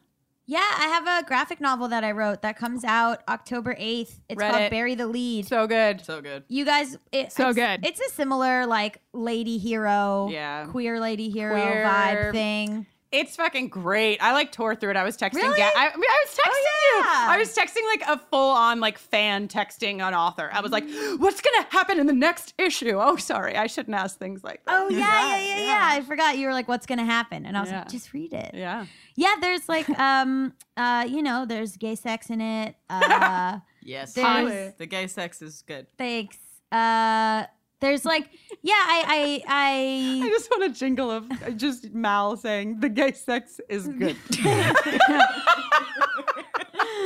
Yeah, 0.50 0.58
I 0.58 0.88
have 0.88 1.06
a 1.06 1.24
graphic 1.28 1.60
novel 1.60 1.86
that 1.86 2.02
I 2.02 2.10
wrote 2.10 2.42
that 2.42 2.56
comes 2.56 2.82
out 2.82 3.22
October 3.28 3.72
8th. 3.76 4.18
It's 4.28 4.36
Read 4.36 4.50
called 4.50 4.62
it. 4.64 4.70
Bury 4.72 4.96
the 4.96 5.06
Lead. 5.06 5.46
So 5.46 5.68
good. 5.68 6.04
So 6.04 6.20
good. 6.20 6.42
you 6.48 6.64
guys, 6.64 6.98
it, 7.12 7.30
So 7.30 7.50
it's, 7.50 7.56
good. 7.56 7.86
It's 7.86 8.00
a 8.00 8.10
similar 8.10 8.66
like 8.66 9.00
lady 9.12 9.58
hero, 9.58 10.28
Yeah. 10.28 10.66
queer 10.66 10.98
lady 10.98 11.30
hero 11.30 11.54
Queer. 11.54 11.84
vibe 11.86 12.32
thing. 12.32 12.86
It's 13.12 13.34
fucking 13.34 13.68
great. 13.68 14.22
I 14.22 14.32
like 14.32 14.52
tore 14.52 14.76
through 14.76 14.90
it. 14.90 14.96
I 14.96 15.02
was 15.02 15.16
texting. 15.16 15.34
Really? 15.42 15.56
Ga- 15.58 15.72
I, 15.76 15.88
I 15.92 15.96
mean, 15.96 16.04
I 16.08 16.24
was 16.24 16.34
texting 16.34 16.64
yeah. 17.02 17.26
you. 17.26 17.30
I 17.32 17.38
was 17.38 17.54
texting 17.56 17.84
like 17.86 18.02
a 18.08 18.18
full 18.30 18.50
on 18.52 18.78
like 18.78 18.98
fan 18.98 19.48
texting 19.48 19.94
an 20.00 20.14
author. 20.14 20.48
I 20.52 20.60
was 20.60 20.70
like, 20.70 20.84
"What's 21.18 21.40
gonna 21.40 21.66
happen 21.70 21.98
in 21.98 22.06
the 22.06 22.12
next 22.12 22.54
issue?" 22.56 22.98
Oh, 23.00 23.16
sorry, 23.16 23.56
I 23.56 23.66
shouldn't 23.66 23.96
ask 23.96 24.16
things 24.18 24.44
like 24.44 24.64
that. 24.64 24.80
Oh 24.80 24.88
yeah, 24.90 24.98
yeah, 24.98 25.38
yeah, 25.56 25.64
yeah, 25.64 25.88
I 25.90 26.02
forgot 26.02 26.38
you 26.38 26.46
were 26.46 26.52
like, 26.52 26.68
"What's 26.68 26.86
gonna 26.86 27.04
happen?" 27.04 27.46
And 27.46 27.56
I 27.56 27.60
was 27.62 27.70
Yeah. 27.70 27.80
like, 27.80 27.88
"Just 27.88 28.12
read 28.12 28.32
it." 28.32 28.52
Yeah. 28.54 28.86
Yeah, 29.16 29.34
there's 29.40 29.68
like, 29.68 29.88
um, 29.98 30.52
uh, 30.76 31.04
you 31.08 31.22
know, 31.22 31.44
there's 31.46 31.76
gay 31.76 31.96
sex 31.96 32.30
in 32.30 32.40
it. 32.40 32.76
Uh, 32.88 33.58
Yes. 33.82 34.12
The 34.14 34.86
gay 34.88 35.06
sex 35.08 35.42
is 35.42 35.62
good. 35.66 35.86
thanks. 35.98 36.38
Uh, 36.70 37.46
there's 37.80 38.04
like, 38.04 38.28
yeah, 38.62 38.74
I, 38.74 39.04
I, 39.06 39.42
I 39.48 40.20
I. 40.24 40.28
just 40.28 40.50
want 40.50 40.64
a 40.64 40.68
jingle 40.70 41.10
of 41.10 41.30
uh, 41.30 41.50
just 41.50 41.92
Mal 41.92 42.36
saying 42.36 42.80
the 42.80 42.88
gay 42.88 43.12
sex 43.12 43.60
is 43.68 43.88
good. 43.88 44.16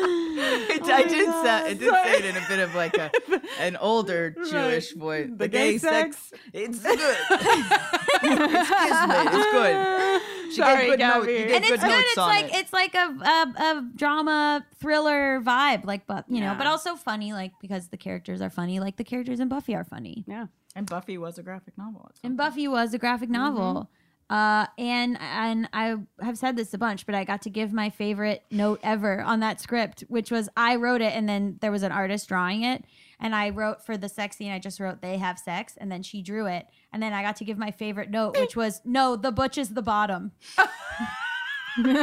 It, 0.06 0.82
I 0.84 1.02
did 1.04 1.30
say 1.42 1.70
it 1.72 1.78
did 1.78 1.90
say 1.92 2.12
it 2.18 2.24
in 2.24 2.36
a 2.36 2.46
bit 2.48 2.58
of 2.58 2.74
like 2.74 2.96
a 2.96 3.10
an 3.60 3.76
older 3.76 4.34
Jewish 4.50 4.92
voice. 4.92 5.30
The, 5.34 5.48
gay, 5.48 5.78
sex, 5.78 6.32
it's 6.52 6.80
good. 6.80 6.98
it's 7.00 8.70
kismet. 8.70 9.26
It's 9.32 9.52
good. 9.52 10.50
She 10.50 10.56
Sorry, 10.56 10.86
good 10.86 10.98
note- 10.98 11.28
you 11.28 11.38
gave 11.38 11.50
and 11.56 11.64
it's 11.64 11.70
good 11.70 11.80
good. 11.80 12.04
It's 12.04 12.16
like 12.16 12.44
it. 12.46 12.54
it's 12.54 12.72
like 12.72 12.94
a, 12.94 12.98
a 12.98 13.54
a 13.62 13.90
drama 13.94 14.64
thriller 14.80 15.40
vibe, 15.40 15.84
like 15.84 16.06
but 16.06 16.24
you 16.28 16.40
know, 16.40 16.54
but 16.56 16.66
also 16.66 16.96
funny, 16.96 17.32
like 17.32 17.52
because 17.60 17.88
the 17.88 17.96
characters 17.96 18.40
are 18.40 18.50
funny, 18.50 18.80
like 18.80 18.96
the 18.96 19.04
characters 19.04 19.40
in 19.40 19.48
Buffy 19.48 19.74
are 19.74 19.84
funny. 19.84 20.24
yeah. 20.26 20.46
And 20.74 20.88
Buffy 20.88 21.18
was 21.18 21.38
a 21.38 21.42
graphic 21.42 21.78
novel. 21.78 22.10
And 22.22 22.36
Buffy 22.36 22.66
was 22.66 22.94
a 22.94 22.98
graphic 22.98 23.30
novel. 23.30 23.90
Uh, 24.30 24.66
and 24.78 25.18
and 25.20 25.68
I 25.72 25.96
have 26.20 26.38
said 26.38 26.56
this 26.56 26.72
a 26.72 26.78
bunch, 26.78 27.04
but 27.04 27.14
I 27.14 27.24
got 27.24 27.42
to 27.42 27.50
give 27.50 27.72
my 27.72 27.90
favorite 27.90 28.42
note 28.50 28.80
ever 28.82 29.20
on 29.20 29.40
that 29.40 29.60
script, 29.60 30.02
which 30.08 30.30
was 30.30 30.48
I 30.56 30.76
wrote 30.76 31.02
it, 31.02 31.12
and 31.14 31.28
then 31.28 31.58
there 31.60 31.70
was 31.70 31.82
an 31.82 31.92
artist 31.92 32.28
drawing 32.28 32.62
it, 32.62 32.84
and 33.20 33.34
I 33.34 33.50
wrote 33.50 33.84
for 33.84 33.98
the 33.98 34.08
sex 34.08 34.36
scene. 34.36 34.50
I 34.50 34.58
just 34.58 34.80
wrote 34.80 35.02
they 35.02 35.18
have 35.18 35.38
sex, 35.38 35.76
and 35.78 35.92
then 35.92 36.02
she 36.02 36.22
drew 36.22 36.46
it, 36.46 36.66
and 36.90 37.02
then 37.02 37.12
I 37.12 37.22
got 37.22 37.36
to 37.36 37.44
give 37.44 37.58
my 37.58 37.70
favorite 37.70 38.10
note, 38.10 38.38
which 38.38 38.56
was 38.56 38.80
no, 38.84 39.14
the 39.14 39.30
butch 39.30 39.58
is 39.58 39.70
the 39.74 39.82
bottom. 39.82 40.32
USA, 41.76 41.94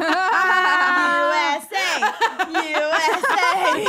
USA. 2.52 3.86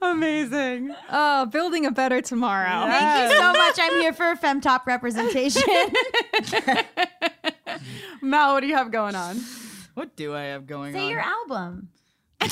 Amazing. 0.02 0.94
Oh, 1.10 1.46
building 1.46 1.86
a 1.86 1.90
better 1.90 2.20
tomorrow. 2.20 2.86
Thank 2.86 3.30
you 3.32 3.36
so 3.38 3.52
much. 3.52 3.78
I'm 3.80 4.00
here 4.00 4.12
for 4.12 4.30
a 4.30 4.36
femtop 4.38 4.86
representation. 4.86 5.62
Mal, 8.22 8.54
what 8.54 8.60
do 8.60 8.66
you 8.66 8.76
have 8.76 8.90
going 8.92 9.14
on? 9.16 9.40
What 9.94 10.16
do 10.16 10.34
I 10.34 10.42
have 10.44 10.66
going 10.66 10.92
Say 10.92 11.04
on? 11.04 11.10
your 11.10 11.20
album. 11.20 11.88
uh, 12.40 12.48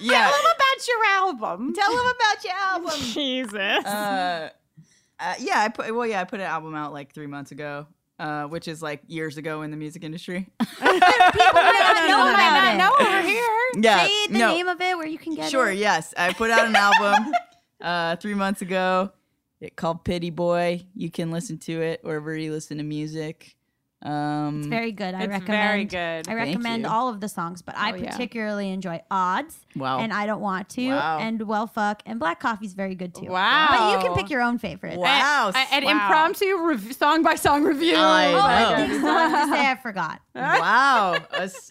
yeah. 0.00 0.30
Tell 0.30 0.32
them 0.32 0.52
about 0.56 0.88
your 0.88 1.04
album. 1.04 1.74
Tell 1.74 1.90
them 1.96 2.06
about 2.06 2.44
your 2.44 2.54
album. 2.54 2.92
Jesus. 3.00 3.54
uh, 3.84 4.50
uh, 5.18 5.34
yeah, 5.38 5.60
I 5.60 5.68
put 5.68 5.94
well, 5.94 6.06
yeah, 6.06 6.20
I 6.20 6.24
put 6.24 6.40
an 6.40 6.46
album 6.46 6.74
out 6.74 6.92
like 6.92 7.12
three 7.12 7.26
months 7.26 7.52
ago, 7.52 7.86
uh, 8.20 8.44
which 8.44 8.68
is 8.68 8.82
like 8.82 9.00
years 9.08 9.36
ago 9.38 9.62
in 9.62 9.70
the 9.70 9.76
music 9.76 10.04
industry. 10.04 10.46
People 10.60 10.86
might 10.86 11.00
not 11.00 12.08
know 12.08 12.24
that 12.24 12.36
I 12.38 12.74
about 12.74 12.74
it. 12.74 12.78
know 12.78 13.16
over 13.18 13.26
here. 13.26 13.42
yeah, 13.82 14.06
Say 14.06 14.26
the 14.28 14.38
no, 14.38 14.48
name 14.54 14.68
of 14.68 14.80
it 14.80 14.96
where 14.96 15.06
you 15.06 15.18
can 15.18 15.34
get 15.34 15.46
it. 15.46 15.50
sure, 15.50 15.70
it. 15.70 15.78
yes, 15.78 16.12
I 16.16 16.32
put 16.32 16.50
out 16.50 16.66
an 16.66 16.76
album 16.76 17.32
uh, 17.80 18.16
three 18.16 18.34
months 18.34 18.62
ago. 18.62 19.10
It 19.60 19.74
called 19.76 20.04
Pity 20.04 20.30
Boy. 20.30 20.84
You 20.94 21.10
can 21.10 21.30
listen 21.30 21.58
to 21.60 21.80
it 21.82 22.00
wherever 22.02 22.36
you 22.36 22.52
listen 22.52 22.78
to 22.78 22.84
music. 22.84 23.56
Um, 24.02 24.60
It's 24.60 24.66
very 24.68 24.92
good. 24.92 25.14
I 25.14 25.20
It's 25.24 25.28
recommend. 25.28 25.46
very 25.46 25.84
good. 25.84 26.28
I 26.28 26.34
recommend 26.34 26.86
all 26.86 27.08
of 27.10 27.20
the 27.20 27.28
songs, 27.28 27.60
but 27.60 27.76
I 27.76 27.92
Oh, 27.92 27.96
yeah. 27.96 28.10
particularly 28.10 28.70
enjoy 28.70 29.02
Odds. 29.10 29.58
Wow. 29.76 29.98
And 29.98 30.10
I 30.12 30.24
don't 30.24 30.40
want 30.40 30.70
to. 30.70 30.88
Wow. 30.88 31.18
And 31.18 31.42
Well 31.42 31.66
Fuck 31.66 32.02
and 32.06 32.18
Black 32.18 32.40
Coffee's 32.40 32.72
very 32.72 32.94
good 32.94 33.14
too. 33.14 33.26
Wow. 33.26 33.68
But 33.70 33.92
you 34.02 34.08
can 34.08 34.16
pick 34.16 34.30
your 34.30 34.40
own 34.40 34.56
favorite. 34.58 34.98
wow, 34.98 35.52
An 35.54 35.84
wow. 35.84 35.90
impromptu 35.90 36.56
rev- 36.66 36.94
song 36.96 37.22
by 37.22 37.34
song 37.34 37.62
review. 37.64 37.94
I 37.96 38.32
Oh, 38.32 38.38
I 38.40 38.70
know. 38.70 38.76
think 38.88 38.92
to 39.02 39.52
say 39.54 39.70
I 39.70 39.78
forgot. 39.82 40.20
wow, 40.34 41.18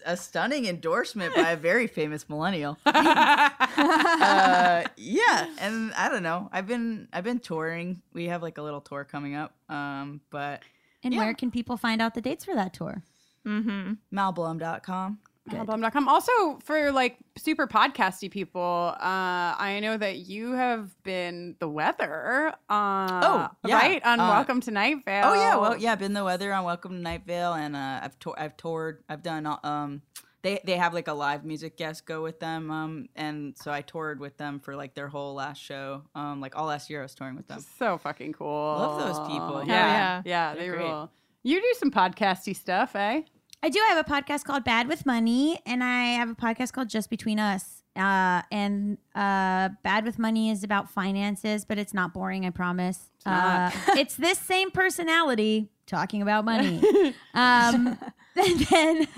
A 0.06 0.16
stunning 0.16 0.66
endorsement 0.66 1.34
by 1.34 1.50
a 1.50 1.56
very 1.56 1.88
famous 1.88 2.28
millennial. 2.28 2.78
uh, 2.86 4.84
yeah, 4.96 5.46
and 5.58 5.92
I 5.94 6.08
don't 6.08 6.22
know. 6.22 6.48
I've 6.52 6.66
been 6.66 7.08
I've 7.12 7.24
been 7.24 7.40
touring. 7.40 8.02
We 8.12 8.26
have 8.26 8.42
like 8.42 8.58
a 8.58 8.62
little 8.62 8.80
tour 8.80 9.04
coming 9.04 9.34
up. 9.34 9.52
Um, 9.68 10.20
but 10.30 10.62
And 11.02 11.14
Yeah. 11.14 11.20
where 11.20 11.34
can 11.34 11.50
people 11.50 11.76
find 11.76 12.00
out 12.02 12.14
the 12.14 12.20
dates 12.20 12.44
for 12.44 12.54
that 12.54 12.72
tour? 12.74 13.02
mm-hmm. 13.46 13.94
malblum.com. 14.16 15.18
Album.com. 15.52 16.06
Also, 16.08 16.58
for 16.62 16.92
like 16.92 17.16
super 17.36 17.66
podcasty 17.66 18.30
people, 18.30 18.94
uh, 18.96 19.56
I 19.58 19.80
know 19.82 19.96
that 19.96 20.18
you 20.18 20.52
have 20.52 20.90
been 21.02 21.56
the 21.58 21.68
weather. 21.68 22.54
Uh, 22.68 23.20
Oh, 23.24 23.48
yeah. 23.66 23.74
right 23.78 24.04
on 24.06 24.20
Uh, 24.20 24.28
Welcome 24.28 24.60
to 24.60 24.70
Night 24.70 24.98
Vale. 25.04 25.24
Oh 25.26 25.34
yeah, 25.34 25.56
well 25.56 25.76
yeah, 25.76 25.94
been 25.96 26.12
the 26.12 26.22
weather 26.22 26.52
on 26.52 26.64
Welcome 26.64 26.92
to 26.92 26.98
Night 26.98 27.22
Vale, 27.26 27.54
and 27.54 27.74
uh, 27.74 28.00
I've 28.02 28.16
tour 28.20 28.34
I've 28.38 28.56
toured. 28.56 29.02
I've 29.08 29.22
done 29.22 29.46
um. 29.64 30.02
They, 30.42 30.60
they 30.64 30.76
have 30.76 30.94
like 30.94 31.08
a 31.08 31.12
live 31.12 31.44
music 31.44 31.76
guest 31.76 32.06
go 32.06 32.22
with 32.22 32.40
them 32.40 32.70
um 32.70 33.08
and 33.14 33.56
so 33.56 33.70
I 33.70 33.82
toured 33.82 34.20
with 34.20 34.36
them 34.36 34.58
for 34.60 34.74
like 34.74 34.94
their 34.94 35.08
whole 35.08 35.34
last 35.34 35.60
show 35.62 36.02
um 36.14 36.40
like 36.40 36.56
all 36.56 36.66
last 36.66 36.88
year 36.90 37.00
I 37.00 37.02
was 37.02 37.14
touring 37.14 37.36
with 37.36 37.46
them 37.48 37.64
So 37.78 37.98
fucking 37.98 38.32
cool. 38.34 38.48
Love 38.48 39.00
those 39.00 39.28
people. 39.28 39.62
Yeah, 39.66 39.74
yeah. 39.74 40.22
yeah, 40.24 40.54
They're 40.54 40.62
they 40.62 40.68
great. 40.68 40.80
rule. 40.82 41.10
You 41.42 41.60
do 41.60 41.74
some 41.78 41.90
podcasty 41.90 42.54
stuff, 42.56 42.94
eh? 42.94 43.22
I 43.62 43.68
do 43.68 43.78
i 43.78 43.94
have 43.94 44.06
a 44.06 44.08
podcast 44.08 44.44
called 44.44 44.64
Bad 44.64 44.88
with 44.88 45.04
Money, 45.04 45.60
and 45.66 45.84
I 45.84 46.04
have 46.14 46.30
a 46.30 46.34
podcast 46.34 46.72
called 46.72 46.88
Just 46.88 47.10
Between 47.10 47.38
Us. 47.38 47.82
Uh, 47.94 48.40
and 48.50 48.96
uh, 49.14 49.68
Bad 49.82 50.04
with 50.06 50.18
Money 50.18 50.48
is 50.50 50.64
about 50.64 50.88
finances, 50.90 51.66
but 51.66 51.76
it's 51.76 51.92
not 51.92 52.14
boring, 52.14 52.46
I 52.46 52.50
promise. 52.50 53.10
It's, 53.18 53.26
uh, 53.26 53.70
it's 53.88 54.14
this 54.16 54.38
same 54.38 54.70
personality 54.70 55.68
talking 55.90 56.22
about 56.22 56.44
money. 56.44 56.78
um, 57.34 57.98
and 58.36 58.58
then, 58.70 59.08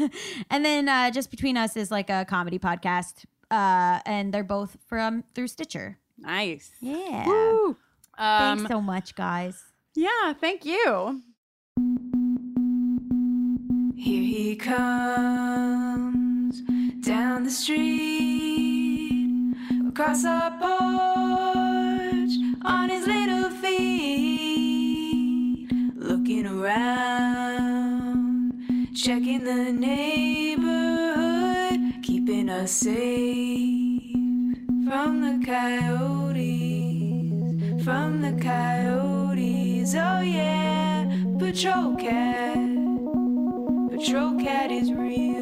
and 0.51 0.65
then 0.65 0.89
uh, 0.89 1.11
Just 1.11 1.31
Between 1.31 1.57
Us 1.57 1.77
is 1.77 1.91
like 1.91 2.11
a 2.11 2.25
comedy 2.25 2.59
podcast, 2.59 3.25
uh, 3.51 4.01
and 4.07 4.33
they're 4.35 4.43
both 4.43 4.77
from 4.89 5.23
through 5.35 5.49
Stitcher. 5.49 5.99
Nice. 6.19 6.71
Yeah. 6.81 7.27
Woo. 7.27 7.77
Thanks 8.19 8.63
Um, 8.63 8.69
so 8.69 8.81
much, 8.81 9.15
guys. 9.15 9.63
Yeah, 9.95 10.33
thank 10.41 10.65
you. 10.65 11.21
Here 13.97 14.23
he 14.23 14.57
comes 14.57 16.61
down 17.07 17.45
the 17.45 17.51
street, 17.51 19.55
across 19.89 20.25
our 20.25 20.51
porch, 20.59 22.33
on 22.65 22.89
his 22.91 23.07
little 23.07 23.51
feet, 23.51 24.72
checking 29.03 29.43
the 29.43 29.73
neighborhood, 29.73 30.63
keeping 32.05 32.49
us 32.49 32.71
safe 32.71 34.15
from 34.87 35.21
the 35.21 35.45
coyotes, 35.45 36.53
from 37.85 38.23
the 38.23 38.31
coyotes. 38.41 39.97
Oh 39.97 40.21
yeah, 40.21 41.05
patrol 41.37 41.97
cat. 41.97 42.55
Patrol 43.91 44.39
cat 44.39 44.71
is 44.71 44.93
real. 44.93 45.42